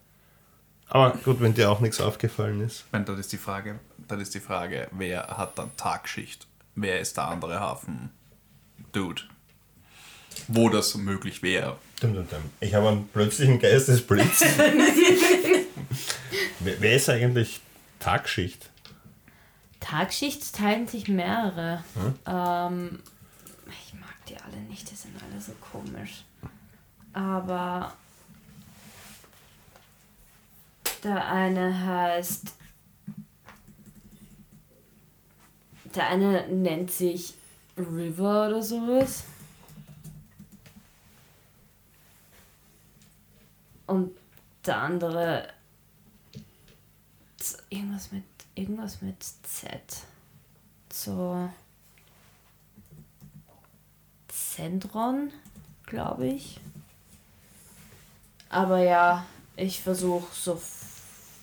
Aber 0.88 1.16
gut, 1.18 1.40
wenn 1.40 1.54
dir 1.54 1.70
auch 1.70 1.78
nichts 1.78 2.00
aufgefallen 2.00 2.60
ist. 2.60 2.84
Wenn, 2.90 3.04
dann 3.04 3.16
ist 3.16 3.32
die 3.32 3.38
Frage, 3.38 3.78
dann 4.08 4.20
ist 4.20 4.34
die 4.34 4.40
Frage, 4.40 4.88
wer 4.90 5.28
hat 5.28 5.56
dann 5.56 5.70
Tagschicht? 5.76 6.48
Wer 6.74 6.98
ist 6.98 7.16
der 7.16 7.28
andere 7.28 7.60
Hafen? 7.60 8.10
Dude. 8.90 9.22
Wo 10.48 10.68
das 10.68 10.96
möglich 10.96 11.44
wäre. 11.44 11.76
Ich 12.58 12.74
habe 12.74 12.88
einen 12.88 13.06
plötzlichen 13.06 13.60
Geistesblitz. 13.60 14.40
wer, 16.58 16.80
wer 16.80 16.96
ist 16.96 17.08
eigentlich 17.08 17.60
Tagschicht? 18.00 18.68
Tagschicht 19.78 20.52
teilen 20.56 20.88
sich 20.88 21.06
mehrere. 21.06 21.84
Ähm, 22.26 22.98
ich 23.68 23.94
mag 23.94 24.16
die 24.28 24.36
alle 24.36 24.56
nicht, 24.68 24.90
die 24.90 24.96
sind 24.96 25.14
alle 25.22 25.40
so 25.40 25.52
komisch. 25.70 26.24
Aber 27.14 27.94
der 31.04 31.26
eine 31.28 31.86
heißt. 31.86 32.52
Der 35.94 36.08
eine 36.08 36.48
nennt 36.48 36.90
sich 36.90 37.34
River 37.76 38.48
oder 38.48 38.62
sowas. 38.62 39.24
Und 43.86 44.10
der 44.66 44.78
andere. 44.78 45.48
Irgendwas 47.70 48.10
mit. 48.10 48.24
Irgendwas 48.56 49.02
mit 49.02 49.22
Z. 49.22 49.80
So. 50.92 51.48
Zentron, 54.28 55.32
glaube 55.86 56.26
ich. 56.28 56.60
Aber 58.54 58.78
ja, 58.78 59.24
ich 59.56 59.80
versuche 59.82 60.26
so 60.32 60.60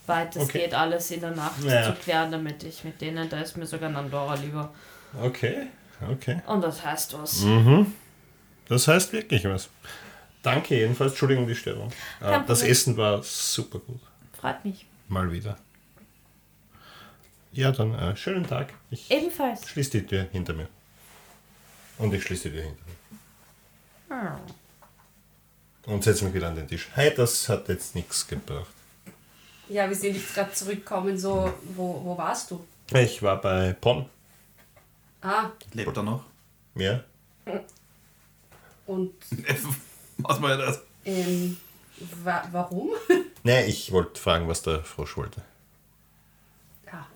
weit 0.07 0.35
es 0.35 0.43
Okay. 0.43 0.59
geht, 0.59 0.73
alles 0.73 1.11
in 1.11 1.19
der 1.21 1.31
Nacht 1.31 1.61
Ja. 1.63 1.83
zu 1.83 1.93
klären, 2.01 2.31
damit 2.31 2.63
ich 2.63 2.83
mit 2.83 2.99
denen, 3.01 3.29
da 3.29 3.39
ist 3.39 3.57
mir 3.57 3.65
sogar 3.67 3.89
Nandora 3.89 4.35
lieber. 4.35 4.73
Okay, 5.21 5.67
okay. 6.09 6.41
Und 6.47 6.61
das 6.61 6.83
heißt 6.85 7.17
was. 7.21 7.41
Mhm. 7.41 7.93
Das 8.67 8.87
heißt 8.87 9.11
wirklich 9.13 9.43
was. 9.45 9.69
Danke 10.41 10.75
jedenfalls. 10.75 11.11
Entschuldigung 11.11 11.45
die 11.47 11.55
Störung. 11.55 11.91
Äh, 12.21 12.25
Kein 12.25 12.45
Das 12.47 12.59
Problem. 12.59 12.71
Essen 12.71 12.97
war 12.97 13.21
super 13.23 13.79
gut. 13.79 13.99
Freut 14.39 14.63
mich. 14.65 14.85
Mal 15.09 15.31
wieder. 15.31 15.57
Ja, 17.51 17.71
dann 17.71 17.93
äh, 17.93 18.15
schönen 18.15 18.47
Tag. 18.47 18.73
Ich 18.89 19.11
Ebenfalls. 19.11 19.67
schließe 19.69 19.91
die 19.99 20.05
Tür 20.07 20.27
hinter 20.31 20.53
mir. 20.53 20.69
Und 21.97 22.13
ich 22.13 22.23
schließe 22.23 22.49
die 22.49 22.55
Tür 22.55 22.63
hinter 22.63 22.83
mir. 24.09 24.39
Und 25.85 26.03
setze 26.03 26.25
mich 26.25 26.33
wieder 26.33 26.47
an 26.47 26.55
den 26.55 26.67
Tisch. 26.67 26.89
Hey, 26.93 27.13
das 27.15 27.49
hat 27.49 27.67
jetzt 27.69 27.95
nichts 27.95 28.27
gebracht. 28.27 28.67
Ja, 29.69 29.87
wir 29.87 29.95
sind 29.95 30.15
jetzt 30.15 30.33
gerade 30.35 30.51
zurückgekommen, 30.53 31.17
so, 31.17 31.53
wo, 31.75 32.01
wo 32.03 32.17
warst 32.17 32.51
du? 32.51 32.65
Ich 32.93 33.21
war 33.23 33.39
bei 33.39 33.73
Pon. 33.73 34.05
Ah, 35.21 35.49
Lebt 35.73 35.95
er 35.95 36.03
noch? 36.03 36.23
Ja. 36.75 37.03
und 38.85 39.13
Was 40.17 40.41
war 40.41 40.57
das? 40.57 40.81
ähm, 41.05 41.57
wa 42.23 42.47
warum? 42.51 42.89
Nee, 43.43 43.65
ich 43.65 43.91
wollte 43.91 44.19
fragen, 44.21 44.47
was 44.47 44.61
der 44.61 44.83
Frosch 44.83 45.17
wollte. 45.17 45.41
ja, 46.85 47.07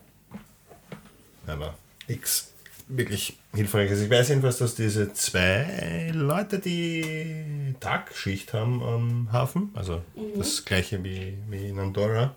Aber 1.46 1.76
X 2.08 2.52
wirklich 2.88 3.38
hilfreich 3.54 3.92
ist. 3.92 4.02
Ich 4.02 4.10
weiß 4.10 4.30
jedenfalls, 4.30 4.58
dass 4.58 4.76
diese 4.76 5.14
zwei 5.14 6.12
Leute, 6.14 6.60
die 6.60 7.76
Tagschicht 7.80 8.54
haben 8.54 8.84
am 8.84 9.32
Hafen, 9.32 9.72
also 9.74 10.02
das 10.38 10.66
gleiche 10.66 11.04
wie, 11.04 11.38
wie 11.50 11.68
in 11.68 11.80
Andorra, 11.80 12.36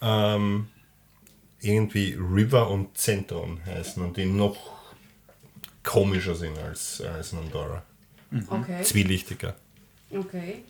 ähm, 0.00 0.68
irgendwie 1.60 2.14
River 2.14 2.70
und 2.70 2.96
Zentron 2.98 3.60
heißen 3.64 4.02
und 4.02 4.16
die 4.16 4.26
noch 4.26 4.56
komischer 5.82 6.34
sind 6.34 6.58
als, 6.58 7.00
als 7.00 7.32
in 7.32 7.38
Andorra. 7.38 7.82
okay. 8.50 8.82
Zwielichtiger. 8.82 9.54
Okay. 10.10 10.64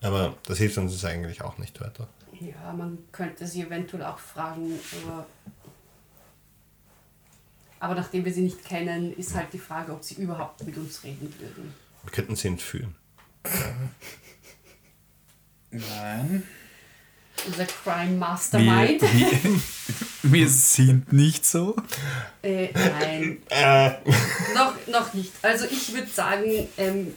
Aber 0.00 0.34
das 0.46 0.58
hilft 0.58 0.78
uns 0.78 1.04
eigentlich 1.04 1.42
auch 1.42 1.58
nicht 1.58 1.80
weiter. 1.80 2.06
Ja, 2.40 2.72
man 2.72 2.98
könnte 3.10 3.46
sie 3.46 3.62
eventuell 3.62 4.04
auch 4.04 4.18
fragen, 4.18 4.78
aber, 5.02 5.26
aber 7.84 7.94
nachdem 7.96 8.24
wir 8.24 8.32
sie 8.32 8.40
nicht 8.40 8.64
kennen, 8.64 9.12
ist 9.16 9.34
halt 9.34 9.52
die 9.52 9.58
Frage, 9.58 9.92
ob 9.92 10.02
sie 10.02 10.14
überhaupt 10.14 10.64
mit 10.64 10.76
uns 10.76 11.04
reden 11.04 11.32
würden. 11.38 11.74
Wir 12.02 12.12
könnten 12.12 12.34
sie 12.34 12.48
entführen. 12.48 12.94
Nein. 15.70 16.42
Unser 17.46 17.66
Crime 17.66 18.10
Wir, 18.12 18.16
Mastermind. 18.18 19.02
wir, 19.02 19.60
wir 20.22 20.48
sind 20.48 21.12
nicht 21.12 21.44
so. 21.44 21.76
Äh, 22.42 22.68
nein, 22.72 23.38
Äh, 23.50 23.90
noch, 24.54 24.74
noch 24.86 25.12
nicht. 25.14 25.32
Also 25.42 25.66
ich 25.66 25.92
würde 25.92 26.06
sagen, 26.06 26.68
ähm, 26.78 27.12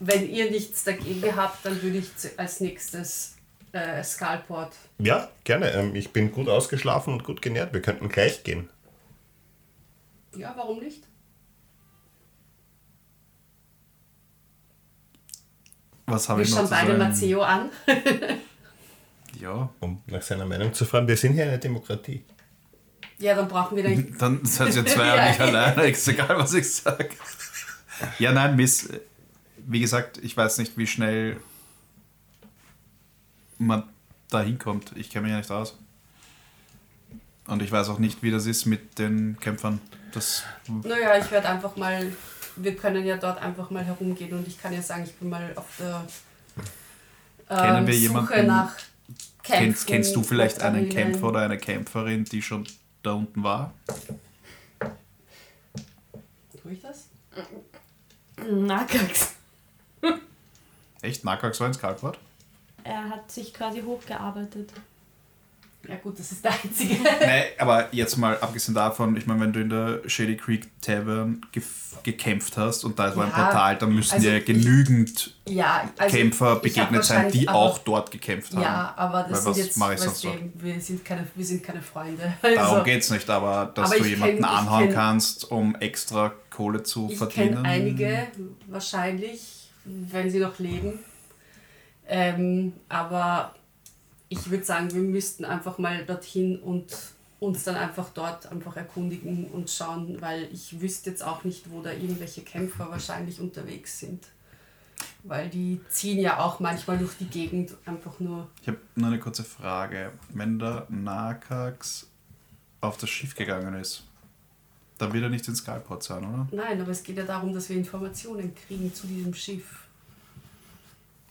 wenn 0.00 0.30
ihr 0.30 0.50
nichts 0.50 0.84
dagegen 0.84 1.34
habt, 1.36 1.66
dann 1.66 1.82
würde 1.82 1.98
ich 1.98 2.08
als 2.38 2.60
nächstes 2.60 3.34
äh, 3.72 4.02
Skullport. 4.02 4.72
ja, 4.98 5.28
gerne. 5.44 5.70
Ähm, 5.72 5.94
ich 5.94 6.12
bin 6.12 6.32
gut 6.32 6.48
ausgeschlafen 6.48 7.12
und 7.12 7.24
gut 7.24 7.42
genährt. 7.42 7.74
Wir 7.74 7.82
könnten 7.82 8.08
gleich 8.08 8.42
gehen. 8.44 8.70
Ja, 10.36 10.54
warum 10.56 10.78
nicht? 10.80 11.04
Was 16.06 16.28
habe 16.28 16.40
Wir 16.40 16.44
ich 16.44 16.50
noch 16.50 16.58
schauen 16.58 16.66
zu 16.66 16.70
beide 16.70 16.98
sagen? 16.98 17.10
Matteo 17.10 17.42
an. 17.42 17.70
Ja. 19.38 19.68
um 19.80 20.00
nach 20.06 20.22
seiner 20.22 20.46
Meinung 20.46 20.72
zu 20.72 20.86
fragen. 20.86 21.06
Wir 21.06 21.16
sind 21.16 21.34
hier 21.34 21.42
eine 21.44 21.58
Demokratie. 21.58 22.24
Ja, 23.18 23.34
dann 23.34 23.48
brauchen 23.48 23.76
wir 23.76 23.82
dann. 23.82 24.16
Dann 24.18 24.44
seid 24.46 24.74
ihr 24.74 24.86
zwei 24.86 25.06
ja. 25.16 25.28
nicht 25.28 25.40
alleine, 25.40 25.88
ist 25.88 26.08
egal, 26.08 26.38
was 26.38 26.54
ich 26.54 26.72
sage. 26.72 27.10
Ja, 28.18 28.32
nein, 28.32 28.56
Miss, 28.56 28.88
wie 29.58 29.80
gesagt, 29.80 30.18
ich 30.22 30.34
weiß 30.34 30.56
nicht, 30.56 30.78
wie 30.78 30.86
schnell 30.86 31.38
man 33.58 33.82
da 34.30 34.40
hinkommt. 34.42 34.92
Ich 34.96 35.10
kenne 35.10 35.24
mich 35.24 35.32
ja 35.32 35.38
nicht 35.38 35.50
aus. 35.50 35.76
Und 37.46 37.62
ich 37.62 37.70
weiß 37.70 37.90
auch 37.90 37.98
nicht, 37.98 38.22
wie 38.22 38.30
das 38.30 38.46
ist 38.46 38.64
mit 38.64 38.98
den 38.98 39.38
Kämpfern. 39.38 39.80
Das, 40.16 40.42
Naja, 40.82 41.18
ich 41.18 41.30
werde 41.30 41.46
einfach 41.50 41.76
mal. 41.76 42.10
Wir 42.56 42.74
können 42.74 43.04
ja 43.04 43.18
dort 43.18 43.38
einfach 43.42 43.68
mal 43.68 43.84
herumgehen 43.84 44.32
und 44.32 44.48
ich 44.48 44.58
kann 44.60 44.72
ja 44.72 44.80
sagen, 44.80 45.04
ich 45.04 45.14
bin 45.14 45.28
mal 45.28 45.52
auf 45.56 45.66
der 45.78 46.06
ähm, 47.50 47.56
Kennen 47.58 47.86
wir 47.86 47.92
Suche 47.94 48.02
jemanden- 48.02 48.46
nach 48.46 48.74
Kämpfen. 49.42 49.64
kennst, 49.64 49.86
kennst 49.86 50.16
du 50.16 50.22
vielleicht 50.22 50.62
einen. 50.62 50.88
Kämpfer 50.88 51.26
oder 51.28 51.40
eine 51.42 51.58
Kämpferin, 51.58 52.24
die 52.24 52.40
schon 52.40 52.66
da 53.02 53.12
unten 53.12 53.42
war? 53.44 53.74
Tue 56.62 56.72
ich 56.72 56.80
das? 56.80 57.08
Nakax. 58.42 59.34
Echt? 61.02 61.24
Nakax 61.26 61.60
war 61.60 61.66
ins 61.68 61.78
Kalkwort? 61.78 62.18
Er 62.84 63.10
hat 63.10 63.30
sich 63.30 63.52
quasi 63.52 63.82
hochgearbeitet. 63.82 64.72
Ja 65.88 65.96
gut, 65.96 66.18
das 66.18 66.32
ist 66.32 66.44
der 66.44 66.52
einzige. 66.52 66.94
Nee, 67.02 67.44
aber 67.58 67.88
jetzt 67.92 68.16
mal 68.16 68.36
abgesehen 68.38 68.74
davon, 68.74 69.16
ich 69.16 69.26
meine, 69.26 69.40
wenn 69.40 69.52
du 69.52 69.60
in 69.60 69.68
der 69.70 70.00
Shady 70.08 70.36
Creek 70.36 70.68
Tavern 70.80 71.40
gef- 71.54 72.02
gekämpft 72.02 72.56
hast 72.56 72.84
und 72.84 72.98
da 72.98 73.08
ist 73.08 73.14
ein 73.16 73.20
Ja, 73.20 73.44
Portal, 73.44 73.76
dann 73.78 73.94
müssen 73.94 74.14
also 74.14 74.28
dir 74.28 74.36
ich- 74.38 74.44
genügen 74.44 75.10
ja, 75.48 75.88
also 75.96 76.16
Kämpfer 76.16 76.56
ich 76.56 76.62
begegnet 76.74 77.04
sein, 77.04 77.30
die 77.30 77.48
aber- 77.48 77.58
auch 77.58 77.78
dort 77.78 78.10
gekämpft 78.10 78.52
haben. 78.54 78.62
Ja, 78.62 78.94
aber 78.96 79.22
das 79.28 79.44
Weil 79.46 79.54
sind 79.54 79.80
was 79.80 80.04
jetzt, 80.04 80.24
ich 80.24 80.30
du, 80.30 80.50
wir 80.62 80.80
sind 80.80 81.04
keine, 81.04 81.26
wir 81.34 81.44
sind 81.44 81.62
keine 81.62 81.82
Freunde. 81.82 82.32
Darum 82.42 82.58
Also, 82.58 82.84
geht 82.84 83.02
es 83.02 83.10
nicht, 83.10 83.28
aber 83.30 83.70
dass 83.74 83.90
Aber 83.90 83.98
du 83.98 84.04
ich 84.04 84.10
jemanden 84.10 84.36
kenn- 84.44 84.52
ich 84.52 84.58
anhauen 84.58 84.88
kenn- 84.88 84.94
kannst, 84.94 85.50
um 85.50 85.74
extra 85.76 86.32
Kohle 86.50 86.82
zu 86.82 87.08
ich 87.10 87.18
verdienen. 87.18 87.54
kenne 87.62 87.68
einige, 87.68 88.26
wahrscheinlich, 88.68 89.70
wenn 89.84 90.30
sie 90.30 90.38
noch 90.40 90.58
leben. 90.58 90.98
Ähm, 92.08 92.72
aber 92.88 93.54
ich 94.28 94.50
würde 94.50 94.64
sagen, 94.64 94.92
wir 94.92 95.02
müssten 95.02 95.44
einfach 95.44 95.78
mal 95.78 96.04
dorthin 96.04 96.58
und 96.58 96.92
uns 97.38 97.64
dann 97.64 97.76
einfach 97.76 98.10
dort 98.10 98.50
einfach 98.50 98.76
erkundigen 98.76 99.46
und 99.46 99.70
schauen, 99.70 100.20
weil 100.20 100.48
ich 100.52 100.80
wüsste 100.80 101.10
jetzt 101.10 101.22
auch 101.22 101.44
nicht, 101.44 101.70
wo 101.70 101.82
da 101.82 101.92
irgendwelche 101.92 102.42
Kämpfer 102.42 102.90
wahrscheinlich 102.90 103.40
unterwegs 103.40 103.98
sind. 103.98 104.26
Weil 105.22 105.50
die 105.50 105.80
ziehen 105.90 106.18
ja 106.18 106.38
auch 106.38 106.60
manchmal 106.60 106.98
durch 106.98 107.16
die 107.18 107.26
Gegend 107.26 107.76
einfach 107.84 108.18
nur. 108.20 108.48
Ich 108.62 108.68
habe 108.68 108.78
nur 108.94 109.08
eine 109.08 109.18
kurze 109.18 109.44
Frage. 109.44 110.12
Wenn 110.30 110.58
der 110.58 110.86
Nakax 110.88 112.08
auf 112.80 112.96
das 112.96 113.10
Schiff 113.10 113.34
gegangen 113.34 113.74
ist, 113.74 114.04
dann 114.98 115.12
wird 115.12 115.24
er 115.24 115.28
nicht 115.28 115.46
in 115.46 115.54
Skyport 115.54 116.02
sein, 116.02 116.24
oder? 116.24 116.48
Nein, 116.52 116.80
aber 116.80 116.90
es 116.90 117.02
geht 117.02 117.18
ja 117.18 117.24
darum, 117.24 117.52
dass 117.52 117.68
wir 117.68 117.76
Informationen 117.76 118.54
kriegen 118.54 118.92
zu 118.94 119.06
diesem 119.06 119.34
Schiff. 119.34 119.86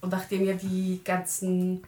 Und 0.01 0.11
nachdem 0.11 0.45
ja 0.45 0.53
die 0.53 1.01
ganzen, 1.03 1.83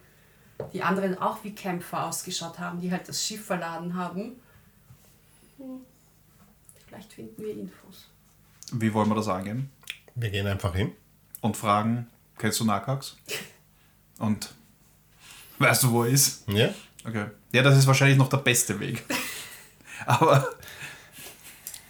die 0.72 0.82
anderen 0.82 1.18
auch 1.18 1.42
wie 1.44 1.54
Kämpfer 1.54 2.06
ausgeschaut 2.06 2.58
haben, 2.58 2.80
die 2.80 2.90
halt 2.90 3.08
das 3.08 3.24
Schiff 3.24 3.44
verladen 3.46 3.94
haben, 3.94 4.40
hm, 5.56 5.80
vielleicht 6.86 7.12
finden 7.12 7.42
wir 7.42 7.52
Infos. 7.52 8.08
Wie 8.72 8.92
wollen 8.92 9.08
wir 9.08 9.14
das 9.14 9.28
angehen? 9.28 9.70
Wir 10.14 10.30
gehen 10.30 10.46
einfach 10.46 10.74
hin. 10.74 10.92
Und 11.40 11.56
fragen, 11.56 12.08
kennst 12.36 12.58
du 12.60 12.64
Nakax? 12.64 13.16
Und 14.18 14.52
weißt 15.58 15.84
du, 15.84 15.92
wo 15.92 16.02
er 16.04 16.10
ist? 16.10 16.48
Ja? 16.48 16.74
Okay. 17.06 17.26
Ja, 17.52 17.62
das 17.62 17.78
ist 17.78 17.86
wahrscheinlich 17.86 18.18
noch 18.18 18.28
der 18.28 18.38
beste 18.38 18.78
Weg. 18.80 19.04
Aber, 20.06 20.48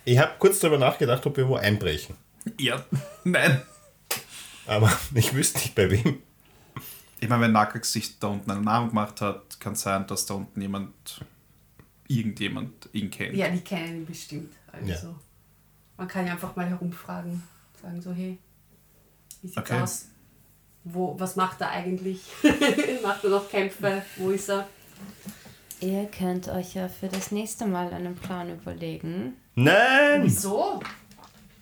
Ich 0.04 0.18
habe 0.18 0.32
kurz 0.38 0.58
darüber 0.60 0.78
nachgedacht, 0.78 1.24
ob 1.26 1.36
wir 1.36 1.48
wo 1.48 1.56
einbrechen. 1.56 2.16
ja, 2.58 2.84
nein. 3.24 3.62
Aber 4.66 4.92
ich 5.14 5.34
wüsste 5.34 5.58
nicht 5.58 5.74
bei 5.74 5.90
wem. 5.90 6.22
Ich 7.20 7.28
meine, 7.28 7.42
wenn 7.42 7.52
Nakax 7.52 7.92
sich 7.92 8.18
da 8.18 8.28
unten 8.28 8.50
einen 8.50 8.64
Namen 8.64 8.88
gemacht 8.90 9.20
hat, 9.20 9.58
kann 9.60 9.72
es 9.72 9.80
sein, 9.80 10.06
dass 10.06 10.26
da 10.26 10.34
unten 10.34 10.60
jemand, 10.60 11.24
irgendjemand 12.06 12.88
ihn 12.92 13.10
kennt. 13.10 13.36
Ja, 13.36 13.48
die 13.48 13.60
kennen 13.60 13.98
ihn 13.98 14.06
bestimmt. 14.06 14.52
Also, 14.72 14.86
Ja. 15.08 15.14
man 15.96 16.08
kann 16.08 16.26
ja 16.26 16.32
einfach 16.32 16.54
mal 16.54 16.66
herumfragen. 16.68 17.42
Sagen 17.82 18.00
so, 18.00 18.12
hey, 18.12 18.38
wie 19.42 19.48
sieht's 19.48 19.58
Okay. 19.58 19.80
aus? 19.80 20.06
Wo, 20.84 21.18
was 21.18 21.36
macht 21.36 21.60
er 21.60 21.70
eigentlich? 21.70 22.20
macht 23.02 23.24
er 23.24 23.30
noch 23.30 23.48
Kämpfe? 23.50 24.02
Wo 24.16 24.30
ist 24.30 24.48
er? 24.48 24.68
Ihr 25.80 26.06
könnt 26.06 26.48
euch 26.48 26.74
ja 26.74 26.88
für 26.88 27.08
das 27.08 27.30
nächste 27.30 27.66
Mal 27.66 27.92
einen 27.92 28.14
Plan 28.16 28.50
überlegen, 28.50 29.34
Nein! 29.54 30.22
Wieso? 30.24 30.80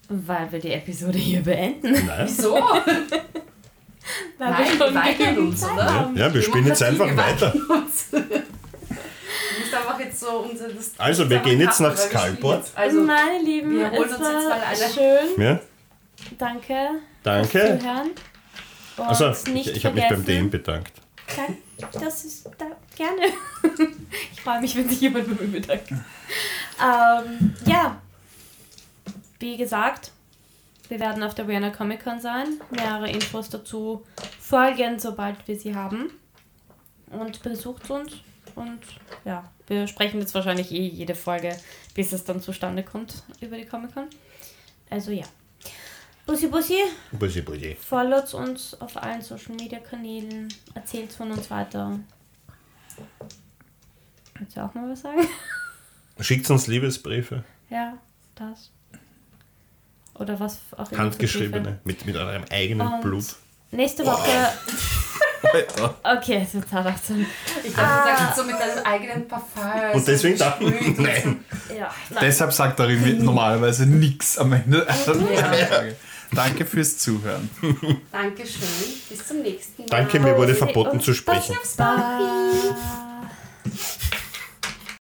weil 0.08 0.52
wir 0.52 0.60
die 0.60 0.70
Episode 0.72 1.18
hier 1.18 1.42
beenden. 1.42 1.92
Nein. 2.06 2.26
Wieso? 2.28 2.56
Weil 4.38 4.50
Nein, 4.50 4.78
wir 4.78 4.94
weigern 4.94 5.38
uns, 5.38 5.60
Zeit 5.60 5.72
oder? 5.72 5.94
haben. 5.94 6.16
Ja, 6.16 6.32
wir 6.32 6.42
spielen 6.42 6.66
jetzt 6.66 6.82
einfach 6.82 7.16
weiter. 7.16 7.52
wir 7.54 7.68
weigern 7.68 7.84
uns. 7.84 8.06
Du 9.56 9.60
musst 9.62 9.74
einfach 9.74 9.98
jetzt 10.00 10.20
so 10.20 10.48
Also, 10.98 11.28
wir 11.28 11.38
gehen 11.40 11.60
jetzt 11.60 11.80
nach 11.80 11.96
jetzt. 11.96 12.72
Also, 12.74 13.00
Meine 13.02 13.42
Lieben, 13.42 13.70
wir 13.78 13.90
holen 13.90 14.08
es 14.10 14.16
uns 14.16 14.26
jetzt 14.28 14.48
mal 14.48 14.60
schön. 14.94 15.42
Ja? 15.42 15.60
Danke. 16.38 16.88
Danke. 17.22 17.80
Also, 18.96 19.32
ich, 19.52 19.76
ich 19.76 19.84
habe 19.86 19.94
mich 19.96 20.08
beim 20.08 20.24
DM 20.24 20.50
bedankt. 20.50 20.92
Dank- 21.34 21.58
Das 22.02 22.24
ist 22.24 22.48
da, 22.58 22.66
gerne. 22.96 23.32
ich 24.32 24.40
freue 24.40 24.60
mich, 24.60 24.76
wenn 24.76 24.88
sich 24.88 25.00
jemand 25.00 25.36
bei 25.36 25.44
mir 25.44 25.60
bedankt. 25.60 25.90
Ähm, 25.90 27.54
ja. 27.66 28.00
Wie 29.38 29.56
gesagt, 29.56 30.12
wir 30.88 31.00
werden 31.00 31.22
auf 31.22 31.34
der 31.34 31.48
Vienna 31.48 31.70
Comic 31.70 32.04
Con 32.04 32.20
sein. 32.20 32.60
Mehrere 32.70 33.10
Infos 33.10 33.48
dazu 33.48 34.04
folgen, 34.38 34.98
sobald 34.98 35.46
wir 35.48 35.56
sie 35.56 35.74
haben. 35.74 36.10
Und 37.10 37.42
besucht 37.42 37.90
uns. 37.90 38.12
Und 38.54 38.80
ja, 39.24 39.50
wir 39.66 39.86
sprechen 39.86 40.20
jetzt 40.20 40.34
wahrscheinlich 40.34 40.72
eh 40.72 40.86
jede 40.86 41.14
Folge, 41.14 41.56
bis 41.94 42.12
es 42.12 42.24
dann 42.24 42.40
zustande 42.40 42.82
kommt 42.82 43.22
über 43.40 43.56
die 43.56 43.66
Comic 43.66 43.94
Con. 43.94 44.08
Also 44.90 45.10
ja. 45.10 45.24
Bussi 46.26 46.48
Bussi. 46.48 46.78
Bussi, 47.12 47.42
bussi. 47.42 47.76
Followt 47.80 48.34
uns 48.34 48.80
auf 48.80 48.96
allen 48.96 49.22
Social 49.22 49.54
Media 49.54 49.78
Kanälen, 49.78 50.52
erzählt 50.74 51.12
von 51.12 51.30
uns 51.30 51.50
weiter. 51.50 52.00
Willst 54.38 54.56
du 54.56 54.64
auch 54.64 54.74
mal 54.74 54.90
was 54.90 55.02
sagen? 55.02 55.26
Schickt 56.20 56.50
uns 56.50 56.66
Liebesbriefe, 56.66 57.44
Ja, 57.70 57.98
das. 58.34 58.70
Oder 60.18 60.40
was 60.40 60.58
auch 60.76 60.90
immer. 60.90 61.02
handgeschriebene, 61.02 61.78
mit, 61.84 62.06
mit 62.06 62.16
eurem 62.16 62.44
eigenen 62.50 62.86
Und 62.86 63.00
Blut. 63.02 63.24
Nächste 63.70 64.06
Woche. 64.06 64.30
Alter. 65.52 65.94
Okay, 66.02 66.42
es 66.42 66.54
wird 66.54 66.68
Zahnarzt. 66.68 67.10
ich 67.10 67.74
dachte, 67.74 68.10
du 68.10 68.16
sagst 68.18 68.36
so 68.36 68.44
mit 68.44 68.54
deinem 68.58 68.84
eigenen 68.84 69.28
Parfum. 69.28 69.62
Und 69.92 70.00
so 70.00 70.12
deswegen 70.12 70.38
gesprüht 70.38 70.80
und 70.86 70.98
nein. 70.98 71.44
Ja, 71.76 71.90
nein. 72.10 72.18
Deshalb 72.20 72.52
sagt 72.52 72.80
er 72.80 72.88
irgendwie 72.88 73.12
normalerweise 73.14 73.86
nichts 73.86 74.38
am 74.38 74.52
Ende. 74.52 74.86
Ja. 75.06 75.82
Danke 76.32 76.66
fürs 76.66 76.98
Zuhören. 76.98 77.48
so. 77.62 77.68
Dankeschön. 78.12 78.62
Bis 79.08 79.26
zum 79.26 79.42
nächsten 79.42 79.82
Mal. 79.82 79.88
Danke, 79.90 80.18
mir 80.18 80.36
wurde 80.36 80.54
Bussi 80.54 80.64
verboten 80.64 80.90
und 80.96 81.02
zu 81.04 81.14
sprechen. 81.14 81.56
Bye. 81.76 81.86